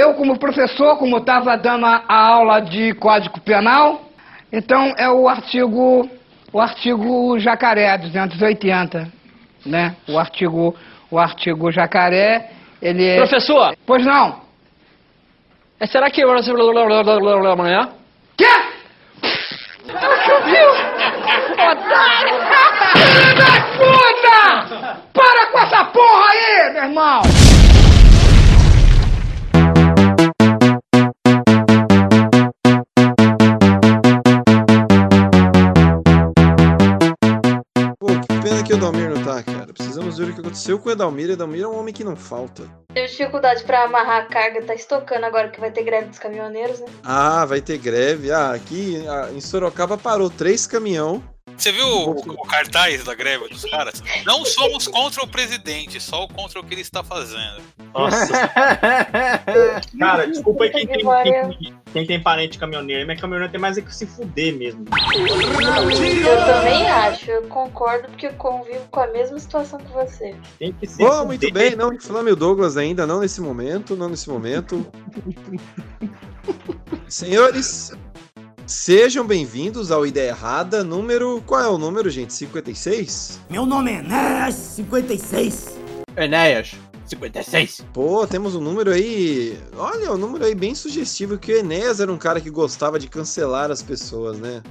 eu 0.00 0.14
como 0.14 0.38
professor, 0.38 0.96
como 0.96 1.18
estava 1.18 1.56
dando 1.56 1.84
a, 1.84 2.02
a 2.08 2.26
aula 2.28 2.60
de 2.60 2.94
Código 2.94 3.38
Penal, 3.40 4.00
então 4.50 4.94
é 4.96 5.08
o 5.10 5.28
artigo, 5.28 6.08
o 6.52 6.60
artigo 6.60 7.38
Jacaré 7.38 7.98
280, 7.98 9.06
né? 9.66 9.94
O 10.08 10.18
artigo, 10.18 10.74
o 11.10 11.18
artigo 11.18 11.70
Jacaré, 11.70 12.50
ele 12.80 13.06
é... 13.06 13.16
Professor, 13.18 13.76
Pois 13.86 14.04
não? 14.04 14.40
é, 15.78 15.86
será 15.86 16.10
que 16.10 16.20
amanhã? 17.52 17.90
Quê? 18.36 18.46
Otário! 21.52 22.40
Filho 22.92 23.34
da 23.36 23.52
puta! 23.76 25.00
Para 25.12 25.46
com 25.52 25.58
essa 25.58 25.84
porra 25.84 26.26
aí, 26.30 26.72
meu 26.72 26.84
irmão! 26.84 27.69
O 40.18 40.34
que 40.34 40.40
aconteceu 40.40 40.78
com 40.78 40.88
o 40.88 40.92
Edalmir. 40.92 41.30
Edalmir 41.30 41.62
é 41.62 41.68
um 41.68 41.78
homem 41.78 41.94
que 41.94 42.04
não 42.04 42.16
falta. 42.16 42.64
Teve 42.92 43.06
dificuldade 43.06 43.62
pra 43.64 43.84
amarrar 43.84 44.22
a 44.22 44.26
carga, 44.26 44.62
tá 44.62 44.74
estocando 44.74 45.24
agora 45.24 45.50
que 45.50 45.60
vai 45.60 45.70
ter 45.70 45.84
greve 45.84 46.08
dos 46.08 46.18
caminhoneiros, 46.18 46.80
né? 46.80 46.86
Ah, 47.04 47.44
vai 47.44 47.60
ter 47.60 47.78
greve. 47.78 48.32
Ah, 48.32 48.52
aqui 48.52 49.04
ah, 49.06 49.30
em 49.32 49.40
Sorocaba 49.40 49.96
parou 49.96 50.28
três 50.28 50.66
caminhão. 50.66 51.22
Você 51.60 51.72
viu 51.72 51.86
o, 51.86 52.12
o 52.12 52.42
cartaz 52.46 53.04
da 53.04 53.14
greve 53.14 53.46
dos 53.48 53.66
caras? 53.66 54.02
Não 54.24 54.46
somos 54.46 54.88
contra 54.88 55.22
o 55.22 55.28
presidente, 55.28 56.00
só 56.00 56.26
contra 56.26 56.58
o 56.58 56.64
que 56.64 56.72
ele 56.72 56.80
está 56.80 57.04
fazendo. 57.04 57.60
Nossa. 57.92 58.32
Cara, 59.98 60.26
desculpa 60.26 60.64
aí 60.64 60.70
quem 60.70 60.86
tem, 60.86 61.00
quem, 61.04 61.76
quem 61.92 62.06
tem 62.06 62.22
parente 62.22 62.58
caminhoneiro. 62.58 63.04
Minha 63.04 63.18
caminhoneira 63.18 63.52
tem 63.52 63.60
mais 63.60 63.76
é 63.76 63.82
que 63.82 63.94
se 63.94 64.06
fuder 64.06 64.56
mesmo. 64.56 64.86
Eu 64.86 66.46
também 66.46 66.88
acho, 66.88 67.30
eu 67.30 67.42
concordo 67.42 68.08
porque 68.08 68.28
eu 68.28 68.32
convivo 68.32 68.88
com 68.90 69.00
a 69.00 69.08
mesma 69.08 69.38
situação 69.38 69.78
que 69.78 69.92
você. 69.92 70.34
Tem 70.58 70.72
que 70.72 70.86
se 70.86 71.04
Oh, 71.04 71.10
fuder. 71.10 71.26
muito 71.26 71.52
bem, 71.52 71.76
não 71.76 71.92
inflame 71.92 72.30
o 72.30 72.36
Douglas 72.36 72.78
ainda, 72.78 73.06
não 73.06 73.20
nesse 73.20 73.42
momento, 73.42 73.94
não 73.94 74.08
nesse 74.08 74.30
momento. 74.30 74.86
Senhores, 77.06 77.92
sejam 78.70 79.26
bem-vindos 79.26 79.90
ao 79.90 80.06
Ideia 80.06 80.28
Errada, 80.28 80.84
número. 80.84 81.42
Qual 81.44 81.60
é 81.60 81.68
o 81.68 81.76
número, 81.76 82.08
gente? 82.08 82.32
56? 82.32 83.40
Meu 83.50 83.66
nome 83.66 83.90
é 83.90 83.98
Enéas 83.98 84.54
56. 84.54 85.76
Enéas, 86.16 86.76
56. 87.04 87.84
Pô, 87.92 88.24
temos 88.28 88.54
um 88.54 88.60
número 88.60 88.92
aí. 88.92 89.58
Olha, 89.76 90.12
um 90.12 90.16
número 90.16 90.44
aí 90.44 90.54
bem 90.54 90.74
sugestivo 90.74 91.36
que 91.36 91.52
o 91.52 91.58
Enéas 91.58 91.98
era 91.98 92.12
um 92.12 92.16
cara 92.16 92.40
que 92.40 92.48
gostava 92.48 92.96
de 92.98 93.08
cancelar 93.08 93.72
as 93.72 93.82
pessoas, 93.82 94.38
né? 94.38 94.62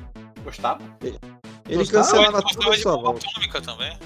Gostava? 0.46 0.80
Ele 1.02 1.20
Gostava? 1.76 2.06
cancelava 2.06 2.38
Ele 2.38 2.56
tudo 2.56 2.72
de 2.72 2.82
sua 2.82 2.96
volta. 2.96 3.26
também. 3.62 3.98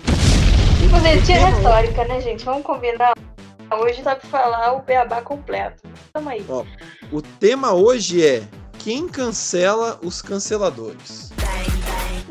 Retórica, 1.55 2.03
né, 2.05 2.19
gente? 2.19 2.43
Vamos 2.43 2.63
combinar. 2.63 3.13
Hoje 3.71 4.01
dá 4.01 4.15
pra 4.15 4.29
falar 4.29 4.73
o 4.73 4.81
beabá 4.81 5.21
completo. 5.21 5.83
Tamo 6.11 6.29
aí. 6.29 6.43
O 7.11 7.21
tema 7.21 7.73
hoje 7.73 8.25
é 8.25 8.43
quem 8.83 9.07
cancela 9.07 9.97
os 10.03 10.21
canceladores. 10.21 11.32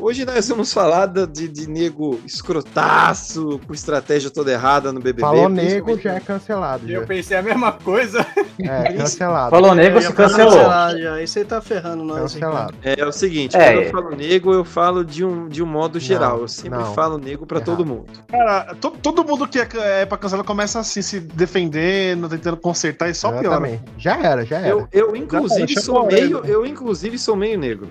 Hoje 0.03 0.25
nós 0.25 0.49
vamos 0.49 0.73
falar 0.73 1.05
de, 1.05 1.47
de 1.47 1.69
nego 1.69 2.19
escrotaço, 2.25 3.57
com 3.65 3.73
estratégia 3.73 4.29
toda 4.29 4.51
errada 4.51 4.91
no 4.91 4.99
BBB. 4.99 5.21
Falou 5.21 5.47
nego, 5.47 5.97
já 5.97 6.15
é 6.15 6.19
cancelado. 6.19 6.85
Já. 6.85 6.95
Eu 6.95 7.07
pensei 7.07 7.37
a 7.37 7.41
mesma 7.41 7.71
coisa. 7.71 8.19
É, 8.59 8.91
cancelado. 8.99 9.49
Falou 9.51 9.73
nego, 9.73 10.01
se 10.01 10.11
cancelou. 10.11 10.69
Aí 10.69 11.25
você 11.25 11.45
tá 11.45 11.61
ferrando 11.61 12.03
nós. 12.03 12.33
Cancelado. 12.33 12.75
É, 12.83 12.99
é 12.99 13.05
o 13.05 13.13
seguinte, 13.13 13.55
É. 13.55 13.71
quando 13.71 13.83
eu 13.85 13.91
falo 13.91 14.15
nego, 14.17 14.53
eu 14.53 14.65
falo 14.65 15.05
de 15.05 15.23
um, 15.23 15.47
de 15.47 15.63
um 15.63 15.65
modo 15.65 15.97
geral. 16.01 16.39
eu 16.41 16.47
sempre 16.49 16.79
não. 16.79 16.93
falo 16.93 17.17
nego 17.17 17.45
pra 17.45 17.59
Errado. 17.59 17.65
todo 17.65 17.85
mundo. 17.85 18.07
Cara, 18.27 18.75
to- 18.75 18.91
todo 19.01 19.23
mundo 19.23 19.47
que 19.47 19.57
é, 19.57 19.67
é 20.01 20.05
pra 20.05 20.17
cancelar 20.17 20.43
começa 20.43 20.81
assim, 20.81 21.01
se 21.01 21.21
defendendo, 21.21 22.27
tentando 22.27 22.57
consertar 22.57 23.07
e 23.09 23.13
só 23.15 23.31
piora. 23.31 23.79
Já 23.97 24.17
era, 24.17 24.45
já 24.45 24.57
era. 24.57 24.67
Eu, 24.67 24.85
eu 24.91 25.15
inclusive, 25.15 25.73
Já 25.75 25.79
sou 25.79 26.05
meio. 26.05 26.45
Eu, 26.45 26.65
inclusive, 26.65 27.17
sou 27.17 27.37
meio 27.37 27.57
negro. 27.57 27.87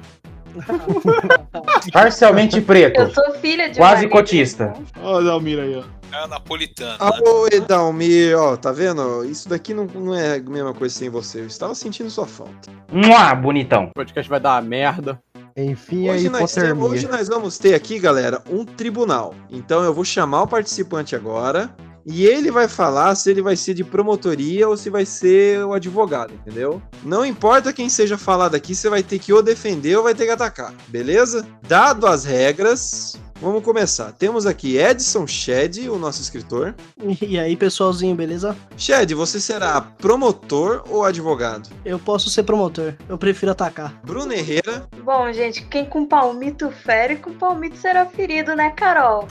Parcialmente 1.92 2.60
preto. 2.60 3.00
Eu 3.00 3.10
sou 3.14 3.34
filha 3.34 3.68
de 3.70 3.78
Quase 3.78 4.08
cotista. 4.08 4.72
Ó, 5.02 5.18
o 5.18 5.24
Dalmir 5.24 5.58
aí, 5.58 5.76
ó. 5.76 6.02
É 6.14 6.26
napolitano. 6.26 6.96
Ah, 7.00 7.10
né? 7.10 7.20
ô 7.30 7.46
Edalmir, 7.50 8.38
ó, 8.38 8.54
tá 8.54 8.70
vendo? 8.70 9.24
Isso 9.24 9.48
daqui 9.48 9.72
não, 9.72 9.86
não 9.86 10.14
é 10.14 10.36
a 10.36 10.40
mesma 10.40 10.74
coisa 10.74 10.94
sem 10.94 11.08
você. 11.08 11.40
Eu 11.40 11.46
estava 11.46 11.74
sentindo 11.74 12.10
sua 12.10 12.26
falta. 12.26 12.70
Mua, 12.92 13.34
bonitão. 13.34 13.84
O 13.86 13.94
podcast 13.94 14.28
vai 14.28 14.38
dar 14.38 14.56
uma 14.56 14.60
merda. 14.68 15.18
Enfim, 15.56 16.10
Hoje 16.10 16.28
nós, 16.28 16.52
temos- 16.52 16.90
hoje 16.90 17.08
nós 17.08 17.28
vamos 17.28 17.58
ter 17.58 17.74
aqui, 17.74 17.98
galera, 17.98 18.42
um 18.50 18.64
tribunal. 18.64 19.34
Então 19.50 19.82
eu 19.82 19.92
vou 19.92 20.04
chamar 20.04 20.42
o 20.42 20.46
participante 20.46 21.16
agora 21.16 21.74
e 22.04 22.26
ele 22.26 22.50
vai 22.50 22.68
falar 22.68 23.14
se 23.14 23.30
ele 23.30 23.42
vai 23.42 23.56
ser 23.56 23.74
de 23.74 23.84
promotoria 23.84 24.68
ou 24.68 24.76
se 24.76 24.90
vai 24.90 25.06
ser 25.06 25.64
o 25.64 25.72
advogado, 25.72 26.34
entendeu? 26.34 26.82
Não 27.04 27.24
importa 27.24 27.72
quem 27.72 27.88
seja 27.88 28.18
falado 28.18 28.54
aqui, 28.54 28.74
você 28.74 28.88
vai 28.88 29.02
ter 29.02 29.18
que 29.18 29.32
ou 29.32 29.42
defender 29.42 29.96
ou 29.96 30.02
vai 30.02 30.14
ter 30.14 30.24
que 30.24 30.30
atacar, 30.30 30.74
beleza? 30.88 31.46
Dado 31.66 32.06
as 32.06 32.24
regras, 32.24 33.16
vamos 33.42 33.62
começar. 33.64 34.12
Temos 34.12 34.46
aqui 34.46 34.78
Edson 34.78 35.26
Shed, 35.26 35.88
o 35.88 35.98
nosso 35.98 36.22
escritor. 36.22 36.74
E 37.22 37.38
aí, 37.38 37.56
pessoalzinho, 37.56 38.14
beleza? 38.14 38.56
Shed, 38.76 39.12
você 39.14 39.40
será 39.40 39.80
promotor 39.80 40.84
ou 40.88 41.04
advogado? 41.04 41.68
Eu 41.84 41.98
posso 41.98 42.30
ser 42.30 42.42
promotor. 42.42 42.94
Eu 43.08 43.18
prefiro 43.18 43.52
atacar. 43.52 43.94
Bruno 44.04 44.32
Herrera, 44.32 44.86
Bom, 45.02 45.32
gente, 45.32 45.62
quem 45.66 45.84
com 45.84 46.06
palmito 46.06 46.70
fere, 46.70 47.16
com 47.16 47.32
palmito 47.32 47.76
será 47.76 48.06
ferido, 48.06 48.54
né, 48.54 48.70
Carol? 48.70 49.26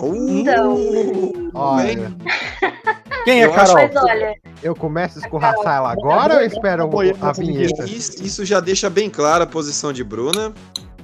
Então. 0.00 0.74
Uh, 0.74 1.50
Olha, 1.54 2.12
Quem 3.24 3.42
é 3.42 3.46
Eu 3.46 3.54
acho- 3.54 3.74
Carol? 3.74 3.90
Mas 3.94 4.04
olha, 4.04 4.34
eu 4.62 4.74
começo 4.74 5.18
a 5.18 5.22
escorraçar 5.22 5.76
ela 5.76 5.92
agora 5.92 6.34
ou 6.34 6.40
eu 6.40 6.46
espero 6.46 6.90
a 7.20 7.32
vinheta? 7.32 7.84
Isso, 7.84 8.22
isso 8.22 8.44
já 8.44 8.60
deixa 8.60 8.88
bem 8.90 9.08
clara 9.08 9.44
a 9.44 9.46
posição 9.46 9.92
de 9.92 10.04
Bruna. 10.04 10.52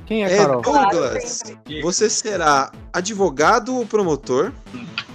Quem 0.07 0.25
é 0.25 0.33
É, 0.33 0.37
Carol? 0.37 0.63
Douglas, 0.63 1.43
você 1.83 2.11
será 2.11 2.71
advogado 2.93 3.77
ou 3.77 3.87
promotor? 3.87 4.53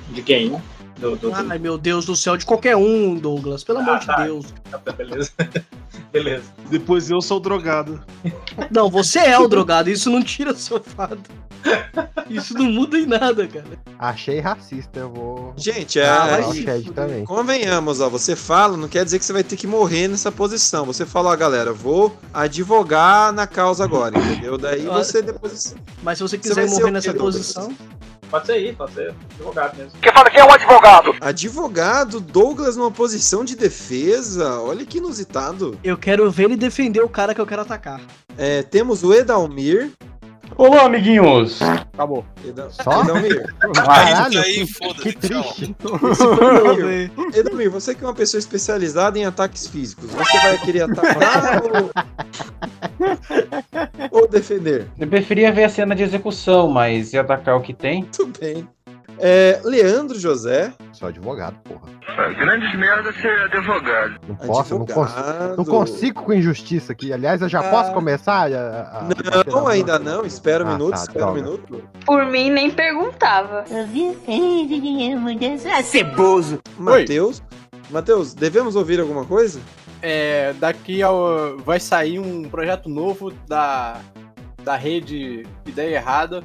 De 0.09 0.22
quem? 0.22 0.50
Do, 0.97 1.16
do, 1.16 1.29
do... 1.29 1.33
Ai, 1.33 1.57
meu 1.59 1.77
Deus 1.77 2.05
do 2.05 2.16
céu, 2.16 2.35
de 2.35 2.45
qualquer 2.45 2.75
um, 2.75 3.16
Douglas. 3.16 3.63
Pelo 3.63 3.79
amor 3.79 3.95
Ah, 3.95 4.00
de 4.00 4.05
tá. 4.07 4.23
Deus. 4.23 4.45
Tá, 4.69 4.79
Beleza. 4.94 5.31
Beleza. 6.11 6.44
Depois 6.69 7.09
eu 7.09 7.22
sou 7.22 7.38
o 7.38 7.39
drogado. 7.39 8.03
Não, 8.72 8.89
você 8.89 9.19
é 9.19 9.38
o 9.39 9.47
drogado. 9.47 9.89
Isso 9.89 10.09
não 10.09 10.23
tira 10.23 10.53
seu 10.55 10.81
fato. 10.81 11.29
Isso 12.29 12.53
não 12.53 12.65
muda 12.65 12.97
em 12.97 13.05
nada, 13.05 13.47
cara. 13.47 13.65
Achei 13.97 14.39
racista, 14.39 14.99
eu 14.99 15.09
vou. 15.09 15.53
Gente, 15.57 15.99
é, 15.99 16.07
Ah, 16.07 16.39
também. 16.93 17.25
convenhamos, 17.25 17.99
ó, 18.01 18.09
você 18.09 18.35
fala, 18.35 18.77
não 18.77 18.87
quer 18.87 19.03
dizer 19.03 19.17
que 19.19 19.25
você 19.25 19.33
vai 19.33 19.43
ter 19.43 19.55
que 19.55 19.65
morrer 19.65 20.07
nessa 20.07 20.31
posição. 20.31 20.85
Você 20.85 21.05
fala, 21.05 21.31
ó, 21.31 21.35
galera, 21.35 21.73
vou 21.73 22.15
advogar 22.33 23.33
na 23.33 23.47
causa 23.47 23.83
agora, 23.83 24.17
entendeu? 24.17 24.57
Daí 24.57 24.85
você 24.85 25.21
depois. 25.21 25.75
Mas 26.03 26.17
se 26.17 26.23
você 26.23 26.37
Você 26.37 26.49
quiser 26.49 26.67
ser 26.69 26.79
morrer 26.79 26.91
nessa 26.91 27.13
posição. 27.13 27.73
Pode 28.29 28.45
ser 28.45 28.51
aí, 28.53 28.73
pode 28.73 28.93
ser 28.93 29.11
advogado 29.33 29.75
mesmo. 29.75 29.91
Advogado, 31.19 32.19
Douglas 32.19 32.77
numa 32.77 32.91
posição 32.91 33.43
de 33.43 33.55
defesa. 33.55 34.59
Olha 34.59 34.85
que 34.85 34.99
inusitado. 34.99 35.79
Eu 35.83 35.97
quero 35.97 36.29
ver 36.29 36.43
ele 36.43 36.55
defender 36.55 37.01
o 37.01 37.09
cara 37.09 37.33
que 37.33 37.41
eu 37.41 37.45
quero 37.47 37.63
atacar. 37.63 37.99
É, 38.37 38.61
temos 38.61 39.03
o 39.03 39.13
Edalmir. 39.13 39.91
Olá, 40.59 40.87
amiguinhos. 40.87 41.61
Acabou. 41.61 42.25
Só? 42.69 43.01
Edalmir. 43.01 43.55
Caralho, 43.73 44.41
aí, 44.41 44.55
que, 44.55 44.67
foda-se, 44.67 45.13
que 45.13 45.29
tchau. 45.29 45.55
Edalmir, 46.51 47.11
Edalmir, 47.33 47.71
você 47.71 47.95
que 47.95 48.03
é 48.03 48.07
uma 48.07 48.13
pessoa 48.13 48.39
especializada 48.39 49.17
em 49.17 49.23
ataques 49.23 49.67
físicos, 49.67 50.11
você 50.11 50.38
vai 50.38 50.57
querer 50.57 50.81
atacar 50.81 51.61
ou... 54.11 54.19
ou 54.19 54.27
defender? 54.27 54.85
Eu 55.00 55.07
preferia 55.07 55.50
ver 55.50 55.63
a 55.63 55.69
cena 55.69 55.95
de 55.95 56.03
execução, 56.03 56.67
mas 56.67 57.13
ia 57.13 57.21
atacar 57.21 57.55
o 57.55 57.62
que 57.62 57.73
tem. 57.73 58.03
Tudo 58.03 58.38
bem. 58.38 58.67
É, 59.21 59.60
Leandro 59.63 60.18
José. 60.19 60.71
Sou 60.94 61.07
advogado, 61.07 61.56
porra. 61.63 61.89
Grandes 62.38 62.74
merda 62.77 63.12
ser 63.13 63.42
advogado. 63.44 64.16
Não 64.27 64.36
posso, 64.36 64.74
eu 64.74 64.80
não 64.80 64.86
consigo. 64.86 65.01
advogado. 65.19 65.57
Não 65.57 65.66
consigo 65.66 66.24
com 66.24 66.33
injustiça 66.33 66.92
aqui. 66.94 67.12
Aliás, 67.13 67.42
eu 67.42 67.50
já 67.50 67.60
Ah. 67.60 67.69
posso 67.69 67.94
começar? 67.94 68.51
a- 68.51 69.00
a- 69.00 69.07
Não, 69.48 69.68
ainda 69.68 70.00
não. 70.00 70.25
Espera 70.25 70.63
um 70.63 70.68
Ah, 70.68 70.71
minuto, 70.74 70.92
tá, 70.95 71.01
espera 71.04 71.25
um 71.27 71.33
droga. 71.33 71.42
minuto. 71.42 71.83
por 72.06 72.25
mim 72.25 72.50
nem 72.50 72.69
perguntava. 72.71 73.66
Ceboso. 75.83 76.60
Matheus. 76.77 77.42
Matheus, 77.89 78.33
devemos 78.33 78.75
ouvir 78.75 79.00
alguma 79.00 79.25
coisa? 79.25 79.60
É, 80.01 80.54
daqui 80.60 81.01
ao, 81.01 81.57
vai 81.57 81.80
sair 81.80 82.19
um 82.19 82.44
projeto 82.44 82.88
novo 82.88 83.31
da, 83.48 83.98
da 84.63 84.75
rede 84.75 85.45
Ideia 85.65 85.95
Errada. 85.98 86.44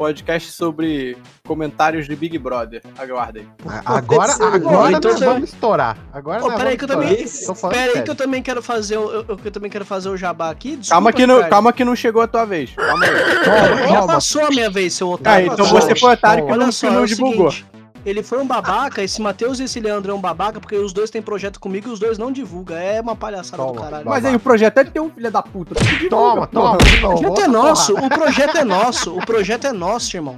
Podcast 0.00 0.50
sobre 0.52 1.14
comentários 1.46 2.06
de 2.06 2.16
Big 2.16 2.38
Brother. 2.38 2.80
Aguardem. 2.98 3.46
Agora, 3.84 4.32
ser. 4.32 4.44
agora 4.44 4.96
Então 4.96 5.10
nós 5.10 5.20
vamos 5.20 5.52
estourar. 5.52 5.98
Agora 6.10 6.42
Ô, 6.42 6.48
nós 6.48 6.56
peraí 6.56 6.74
vamos 6.74 6.78
que 6.78 6.84
eu 6.84 6.88
também. 6.88 7.70
Peraí 7.70 8.02
que 8.02 8.10
eu 8.10 8.14
também 8.14 8.42
quero 8.42 8.62
fazer 8.62 8.96
o. 8.96 9.10
Eu, 9.10 9.38
eu 9.44 9.50
também 9.50 9.70
quero 9.70 9.84
fazer 9.84 10.08
o 10.08 10.16
jabá 10.16 10.48
aqui. 10.48 10.76
Desculpa, 10.76 10.88
Calma 10.94 11.12
que, 11.12 11.26
não, 11.26 11.46
calma 11.50 11.70
que 11.74 11.84
não 11.84 11.94
chegou 11.94 12.22
a 12.22 12.26
tua 12.26 12.46
vez. 12.46 12.70
Calma 12.74 13.04
aí. 13.04 13.10
Toma, 13.44 13.88
Já 13.88 14.00
toma. 14.00 14.06
passou 14.14 14.46
a 14.46 14.48
minha 14.48 14.70
vez, 14.70 14.94
seu 14.94 15.10
Ah, 15.10 15.14
otário. 15.14 15.52
então 15.52 15.66
Toma, 15.68 15.80
você 15.82 15.94
foi 15.94 16.12
otário 16.14 16.46
que 16.46 16.56
não, 16.56 16.72
só, 16.72 16.90
não 16.90 17.02
é 17.04 17.06
divulgou. 17.06 17.50
seguinte, 17.50 17.70
ele 18.04 18.22
foi 18.22 18.38
um 18.38 18.46
babaca, 18.46 19.02
esse 19.02 19.20
Matheus 19.20 19.60
e 19.60 19.64
esse 19.64 19.80
Leandro 19.80 20.12
é 20.12 20.14
um 20.14 20.20
babaca, 20.20 20.60
porque 20.60 20.76
os 20.76 20.92
dois 20.92 21.10
têm 21.10 21.20
projeto 21.20 21.60
comigo 21.60 21.88
e 21.88 21.92
os 21.92 21.98
dois 21.98 22.18
não 22.18 22.32
divulgam. 22.32 22.76
É 22.76 23.00
uma 23.00 23.14
palhaçada 23.14 23.62
Toma, 23.62 23.74
do 23.74 23.80
caralho. 23.80 24.06
Mas 24.06 24.24
aí 24.24 24.34
o 24.34 24.40
projeto 24.40 24.78
é 24.78 24.84
de 24.84 24.90
ter 24.90 25.00
um 25.00 25.10
filho 25.10 25.30
da 25.30 25.42
puta. 25.42 25.74
Toma, 26.08 26.46
porra. 26.46 26.46
toma. 26.46 26.76
O 26.76 27.00
toma, 27.00 27.14
projeto 27.14 27.40
é 27.40 27.48
nosso, 27.48 27.94
o 27.94 28.08
projeto 28.08 28.56
é 28.56 28.64
nosso, 28.64 29.16
o 29.16 29.26
projeto 29.26 29.66
é 29.66 29.72
nosso, 29.72 30.16
irmão. 30.16 30.36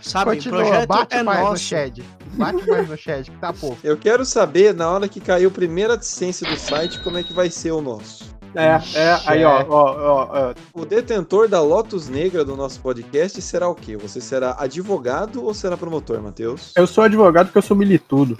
Sabe, 0.00 0.32
o 0.32 0.34
Continua, 0.34 0.60
projeto 0.60 0.88
bate 0.88 1.16
é 1.16 1.22
mais 1.22 1.40
no 1.40 1.44
nosso. 1.46 1.64
Shed. 1.64 2.04
Bate 2.34 2.68
mais 2.68 2.88
no 2.88 2.96
Shed, 2.96 3.30
que 3.30 3.36
tá 3.38 3.52
pouco. 3.52 3.78
Eu 3.82 3.96
quero 3.96 4.24
saber, 4.24 4.74
na 4.74 4.90
hora 4.90 5.08
que 5.08 5.20
caiu 5.20 5.48
a 5.48 5.52
primeira 5.52 5.94
AdSense 5.94 6.44
do 6.44 6.56
site, 6.56 7.00
como 7.02 7.16
é 7.16 7.22
que 7.22 7.32
vai 7.32 7.48
ser 7.48 7.70
o 7.70 7.80
nosso. 7.80 8.33
É, 8.54 8.98
é. 8.98 9.20
Aí, 9.26 9.44
ó, 9.44 9.64
ó, 9.68 9.96
ó, 9.96 10.28
ó. 10.32 10.54
O 10.72 10.84
detentor 10.84 11.48
da 11.48 11.60
Lotus 11.60 12.08
Negra 12.08 12.44
do 12.44 12.56
nosso 12.56 12.80
podcast 12.80 13.40
será 13.42 13.68
o 13.68 13.74
quê? 13.74 13.96
Você 13.96 14.20
será 14.20 14.56
advogado 14.58 15.44
ou 15.44 15.52
será 15.52 15.76
promotor, 15.76 16.22
Matheus? 16.22 16.72
Eu 16.76 16.86
sou 16.86 17.04
advogado 17.04 17.46
porque 17.46 17.58
eu 17.58 17.62
sou 17.62 17.76
militudo. 17.76 18.38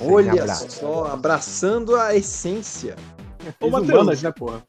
Olha 0.00 0.32
abraço. 0.42 0.70
só, 0.70 1.06
abraçando 1.12 1.96
a 1.96 2.14
essência. 2.14 2.96
Ô, 3.60 3.70
Matheus. 3.70 3.90
humanas, 3.90 4.22
né, 4.22 4.32
porra? 4.32 4.62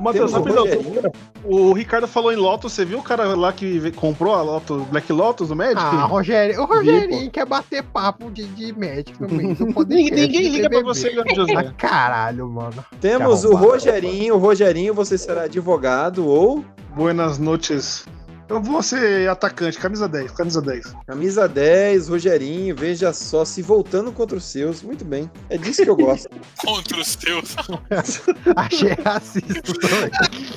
Ô, 0.00 0.02
Matheus, 0.02 0.32
o 0.32 0.36
rapidão. 0.36 0.64
Rogerinho. 0.64 1.12
O 1.44 1.72
Ricardo 1.74 2.08
falou 2.08 2.32
em 2.32 2.36
Lotus, 2.36 2.72
você 2.72 2.86
viu 2.86 2.98
o 2.98 3.02
cara 3.02 3.34
lá 3.34 3.52
que 3.52 3.92
comprou 3.92 4.34
a 4.34 4.40
Lotus, 4.40 4.82
Black 4.84 5.12
Lotus 5.12 5.48
do 5.48 5.56
Magic? 5.56 5.76
Ah, 5.76 6.06
Rogério, 6.06 6.62
o 6.62 6.64
Rogerinho 6.64 7.30
quer 7.30 7.44
bater 7.44 7.82
papo 7.82 8.30
de, 8.30 8.46
de 8.46 8.72
médico 8.72 9.26
no 9.26 9.34
meio 9.34 9.54
do 9.54 9.66
podcast. 9.74 10.10
Ninguém, 10.10 10.48
liga 10.48 10.70
pra 10.70 10.82
você, 10.82 11.10
Leandro 11.10 11.34
José. 11.34 11.50
Ah, 11.60 11.72
caralho, 11.76 12.48
mano. 12.48 12.84
Temos 13.00 13.44
o. 13.44 13.54
Rogerinho. 13.54 14.36
O 14.36 14.38
Rogerinho, 14.38 14.94
você 14.94 15.18
será 15.18 15.42
advogado 15.42 16.26
ou 16.26 16.64
Buenas 16.94 17.38
noites. 17.38 18.04
Eu 18.50 18.60
vou 18.60 18.82
ser 18.82 19.30
atacante, 19.30 19.78
camisa 19.78 20.08
10, 20.08 20.32
camisa 20.32 20.60
10. 20.60 20.96
camisa 21.06 21.48
10, 21.48 22.08
Rogerinho. 22.08 22.74
Veja 22.74 23.12
só, 23.12 23.44
se 23.44 23.62
voltando 23.62 24.10
contra 24.10 24.36
os 24.36 24.42
seus. 24.42 24.82
Muito 24.82 25.04
bem. 25.04 25.30
É 25.48 25.56
disso 25.56 25.84
que 25.84 25.88
eu 25.88 25.94
gosto. 25.94 26.28
Contra 26.58 26.98
os 26.98 27.14
teus. 27.14 27.54
Achei 28.56 28.90
racista. 29.04 29.62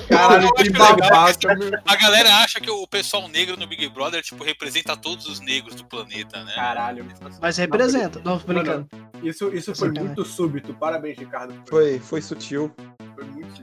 Caralho, 0.10 0.52
que 0.54 0.62
acho 0.64 0.72
legal. 0.72 1.82
A 1.86 1.96
galera 1.96 2.38
acha 2.38 2.60
que 2.60 2.72
o 2.72 2.88
pessoal 2.88 3.28
negro 3.28 3.56
no 3.58 3.68
Big 3.68 3.88
Brother, 3.90 4.24
tipo, 4.24 4.44
representa 4.44 4.98
todos 4.98 5.28
os 5.28 5.40
negros 5.40 5.76
do 5.76 5.86
planeta, 5.86 6.44
né? 6.44 6.54
Caralho. 6.56 7.06
Mas 7.40 7.58
representa. 7.58 8.20
Não, 8.26 8.40
tô 8.40 8.48
brincando. 8.48 8.88
Isso, 9.22 9.54
isso 9.54 9.76
foi 9.76 9.92
muito 9.92 10.26
súbito. 10.26 10.74
Parabéns, 10.74 11.20
Ricardo. 11.20 11.54
Foi, 11.70 12.00
foi 12.00 12.24
sutil. 12.24 12.74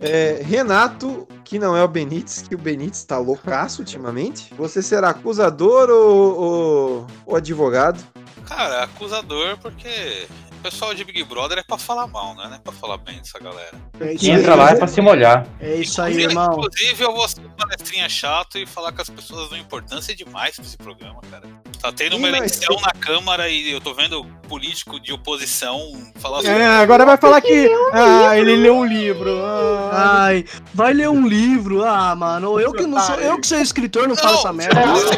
É, 0.00 0.40
Renato, 0.42 1.28
que 1.44 1.58
não 1.58 1.76
é 1.76 1.84
o 1.84 1.88
Benítez, 1.88 2.42
que 2.42 2.54
o 2.54 2.58
Benítez 2.58 3.04
tá 3.04 3.18
loucaço 3.18 3.82
ultimamente. 3.82 4.52
Você 4.56 4.82
será 4.82 5.10
acusador 5.10 5.90
ou, 5.90 6.40
ou, 6.40 7.06
ou 7.26 7.36
advogado? 7.36 8.02
Cara, 8.46 8.84
acusador, 8.84 9.58
porque 9.58 10.26
o 10.60 10.62
pessoal 10.62 10.94
de 10.94 11.02
Big 11.04 11.24
Brother 11.24 11.58
é 11.58 11.62
pra 11.62 11.78
falar 11.78 12.06
mal, 12.06 12.34
né? 12.36 12.44
Não 12.48 12.54
é 12.56 12.58
pra 12.58 12.72
falar 12.72 12.98
bem 12.98 13.16
dessa 13.16 13.38
galera. 13.38 13.72
É 13.98 14.14
Quem 14.14 14.34
aí, 14.34 14.40
entra 14.40 14.54
lá 14.54 14.70
é 14.70 14.76
pra 14.76 14.86
se 14.86 15.00
molhar. 15.00 15.46
é 15.58 15.76
isso 15.76 16.00
aí, 16.02 16.12
Inclusive- 16.12 16.32
irmão. 16.32 16.52
Inclusive, 16.52 17.02
eu 17.04 17.12
vou 17.14 17.26
ser 17.28 17.40
um 17.40 17.48
palestrinha 17.50 18.08
chato 18.08 18.58
e 18.58 18.66
falar 18.66 18.92
que 18.92 19.00
as 19.00 19.08
pessoas 19.08 19.48
dão 19.48 19.58
importância 19.58 20.14
demais 20.14 20.56
pra 20.56 20.64
esse 20.64 20.76
programa, 20.76 21.20
cara. 21.30 21.44
Tá 21.80 21.90
tendo 21.90 22.16
uma 22.18 22.28
eleição 22.28 22.76
na 22.82 22.92
Câmara 22.92 23.48
e 23.48 23.72
eu 23.72 23.80
tô 23.80 23.94
vendo 23.94 24.22
político 24.48 25.00
de 25.00 25.12
oposição 25.14 25.80
falar 26.16 26.42
sobre. 26.42 26.50
É, 26.58 26.66
agora 26.66 27.06
vai 27.06 27.16
falar 27.16 27.40
que. 27.40 27.70
Ah, 27.92 28.36
ele 28.36 28.54
leu 28.56 28.76
um 28.76 28.84
livro. 28.84 29.42
Ah, 29.42 30.24
Ai, 30.26 30.44
vai 30.74 30.92
ler 30.92 31.08
um 31.08 31.26
livro. 31.26 31.82
Ah, 31.84 32.14
mano, 32.14 32.60
eu 32.60 32.72
que 32.72 32.86
não 32.86 33.00
sou, 33.00 33.14
eu 33.16 33.40
que 33.40 33.46
sou 33.46 33.58
escritor 33.58 34.06
não 34.06 34.14
falo 34.16 34.36
essa 34.38 34.52
merda. 34.52 34.80
Você 34.94 35.16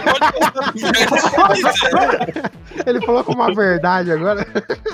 pode 1.33 1.63
o. 2.77 2.89
Ele 2.89 3.05
falou 3.05 3.23
com 3.25 3.33
uma 3.33 3.53
verdade 3.55 4.11
agora. 4.13 4.47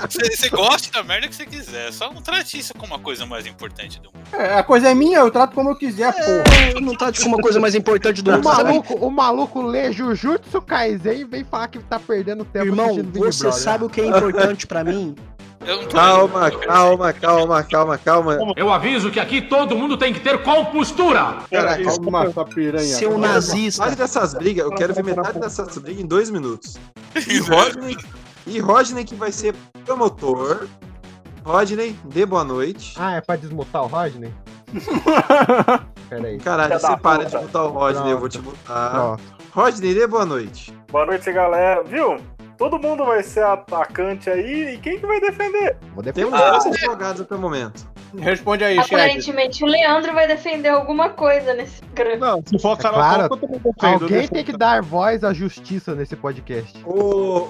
Você, 0.08 0.36
você 0.36 0.48
gosta 0.48 0.90
da 0.92 1.02
merda 1.02 1.28
que 1.28 1.34
você 1.34 1.46
quiser. 1.46 1.92
Só 1.92 2.12
não 2.12 2.22
trate 2.22 2.58
isso 2.58 2.72
como 2.74 2.94
a 2.94 2.98
coisa 2.98 3.26
mais 3.26 3.46
importante 3.46 4.00
do 4.00 4.10
mundo. 4.12 4.26
é, 4.32 4.58
a 4.58 4.62
coisa 4.62 4.88
é 4.90 4.94
minha, 4.94 5.18
eu 5.18 5.30
trato 5.30 5.54
como 5.54 5.70
eu 5.70 5.76
quiser, 5.76 6.12
porra. 6.12 6.66
É, 6.66 6.72
eu 6.74 6.80
não 6.80 6.94
trate 6.96 7.20
como 7.20 7.36
uma 7.36 7.42
coisa 7.42 7.58
mais 7.60 7.74
importante 7.74 8.22
do 8.22 8.30
O 8.30 8.34
mundo. 8.34 8.44
Sabe? 8.44 8.64
maluco, 8.64 8.94
o 8.94 9.10
maluco 9.10 9.62
lê 9.62 9.92
Jujutsu 9.92 10.60
Kaisen 10.62 11.20
e 11.20 11.24
vem 11.24 11.44
falar 11.44 11.68
que 11.68 11.78
tá 11.78 11.98
perdendo 11.98 12.44
tempo 12.44 12.66
Irmão, 12.66 12.94
você 13.14 13.44
Brother. 13.44 13.52
sabe 13.52 13.84
o 13.84 13.88
que 13.90 14.00
é 14.00 14.06
importante 14.06 14.66
pra 14.66 14.82
mim? 14.84 15.14
Calma, 15.92 16.50
calma, 16.50 17.12
calma, 17.12 17.62
calma, 17.62 17.98
calma. 17.98 18.38
Eu 18.56 18.70
aviso 18.72 19.10
que 19.10 19.18
aqui 19.20 19.42
todo 19.42 19.76
mundo 19.76 19.96
tem 19.96 20.12
que 20.12 20.20
ter 20.20 20.42
compostura. 20.42 21.38
Caraca, 21.50 21.84
Calma, 21.84 22.30
sua 22.30 22.44
piranha. 22.44 22.94
Seu 22.94 23.18
nazista. 23.18 23.82
metade 23.82 24.00
dessas 24.00 24.34
brigas, 24.34 24.64
eu 24.64 24.70
quero 24.72 24.94
ver 24.94 25.04
metade 25.04 25.38
dessas 25.38 25.76
brigas 25.78 26.02
em 26.02 26.06
dois 26.06 26.30
minutos. 26.30 26.76
E 27.26 27.38
Rodney, 27.38 27.96
e 28.46 28.60
Rodney 28.60 29.04
que 29.04 29.14
vai 29.14 29.32
ser 29.32 29.54
promotor. 29.84 30.66
Rodney, 31.42 31.98
dê 32.04 32.24
boa 32.26 32.44
noite. 32.44 32.94
Ah, 32.98 33.16
é 33.16 33.20
pra 33.20 33.34
desmutar 33.34 33.82
o 33.82 33.86
Rodney? 33.86 34.32
Peraí. 36.08 36.38
Caralho, 36.38 36.78
você 36.78 36.96
para 36.98 37.24
de 37.24 37.36
botar 37.36 37.64
o 37.64 37.68
Rodney, 37.70 38.12
eu 38.12 38.18
vou 38.18 38.28
te 38.28 38.38
botar. 38.38 38.90
Pronto. 38.90 39.22
Rodney, 39.52 39.94
dê 39.94 40.06
boa 40.06 40.24
noite. 40.26 40.72
Boa 40.90 41.06
noite, 41.06 41.32
galera. 41.32 41.82
Viu? 41.82 42.18
Todo 42.58 42.78
mundo 42.78 43.04
vai 43.04 43.22
ser 43.22 43.44
atacante 43.44 44.28
aí. 44.28 44.74
E 44.74 44.78
quem 44.78 44.98
que 44.98 45.06
vai 45.06 45.20
defender? 45.20 45.76
Vou 45.94 46.02
defender. 46.02 46.28
Temos 46.30 46.38
dois 46.40 46.66
advogados 46.66 47.20
até 47.22 47.34
o 47.34 47.38
momento. 47.38 47.88
Responde 48.18 48.64
aí. 48.64 48.78
Aparentemente 48.78 49.62
o 49.62 49.66
Leandro 49.66 50.12
vai 50.12 50.26
defender 50.26 50.68
alguma 50.70 51.10
coisa 51.10 51.54
nesse 51.54 51.80
programa. 51.82 52.26
Não, 52.26 52.42
se 52.44 52.58
for 52.58 52.70
a 52.70 52.72
É 52.72 52.76
Carol 52.76 52.98
claro, 52.98 53.36
defendo, 53.36 53.60
eu 53.64 53.88
Alguém 53.88 54.08
defendo. 54.08 54.30
tem 54.32 54.44
que 54.44 54.56
dar 54.56 54.82
voz 54.82 55.22
à 55.22 55.32
justiça 55.32 55.94
nesse 55.94 56.16
podcast. 56.16 56.82
O, 56.84 56.96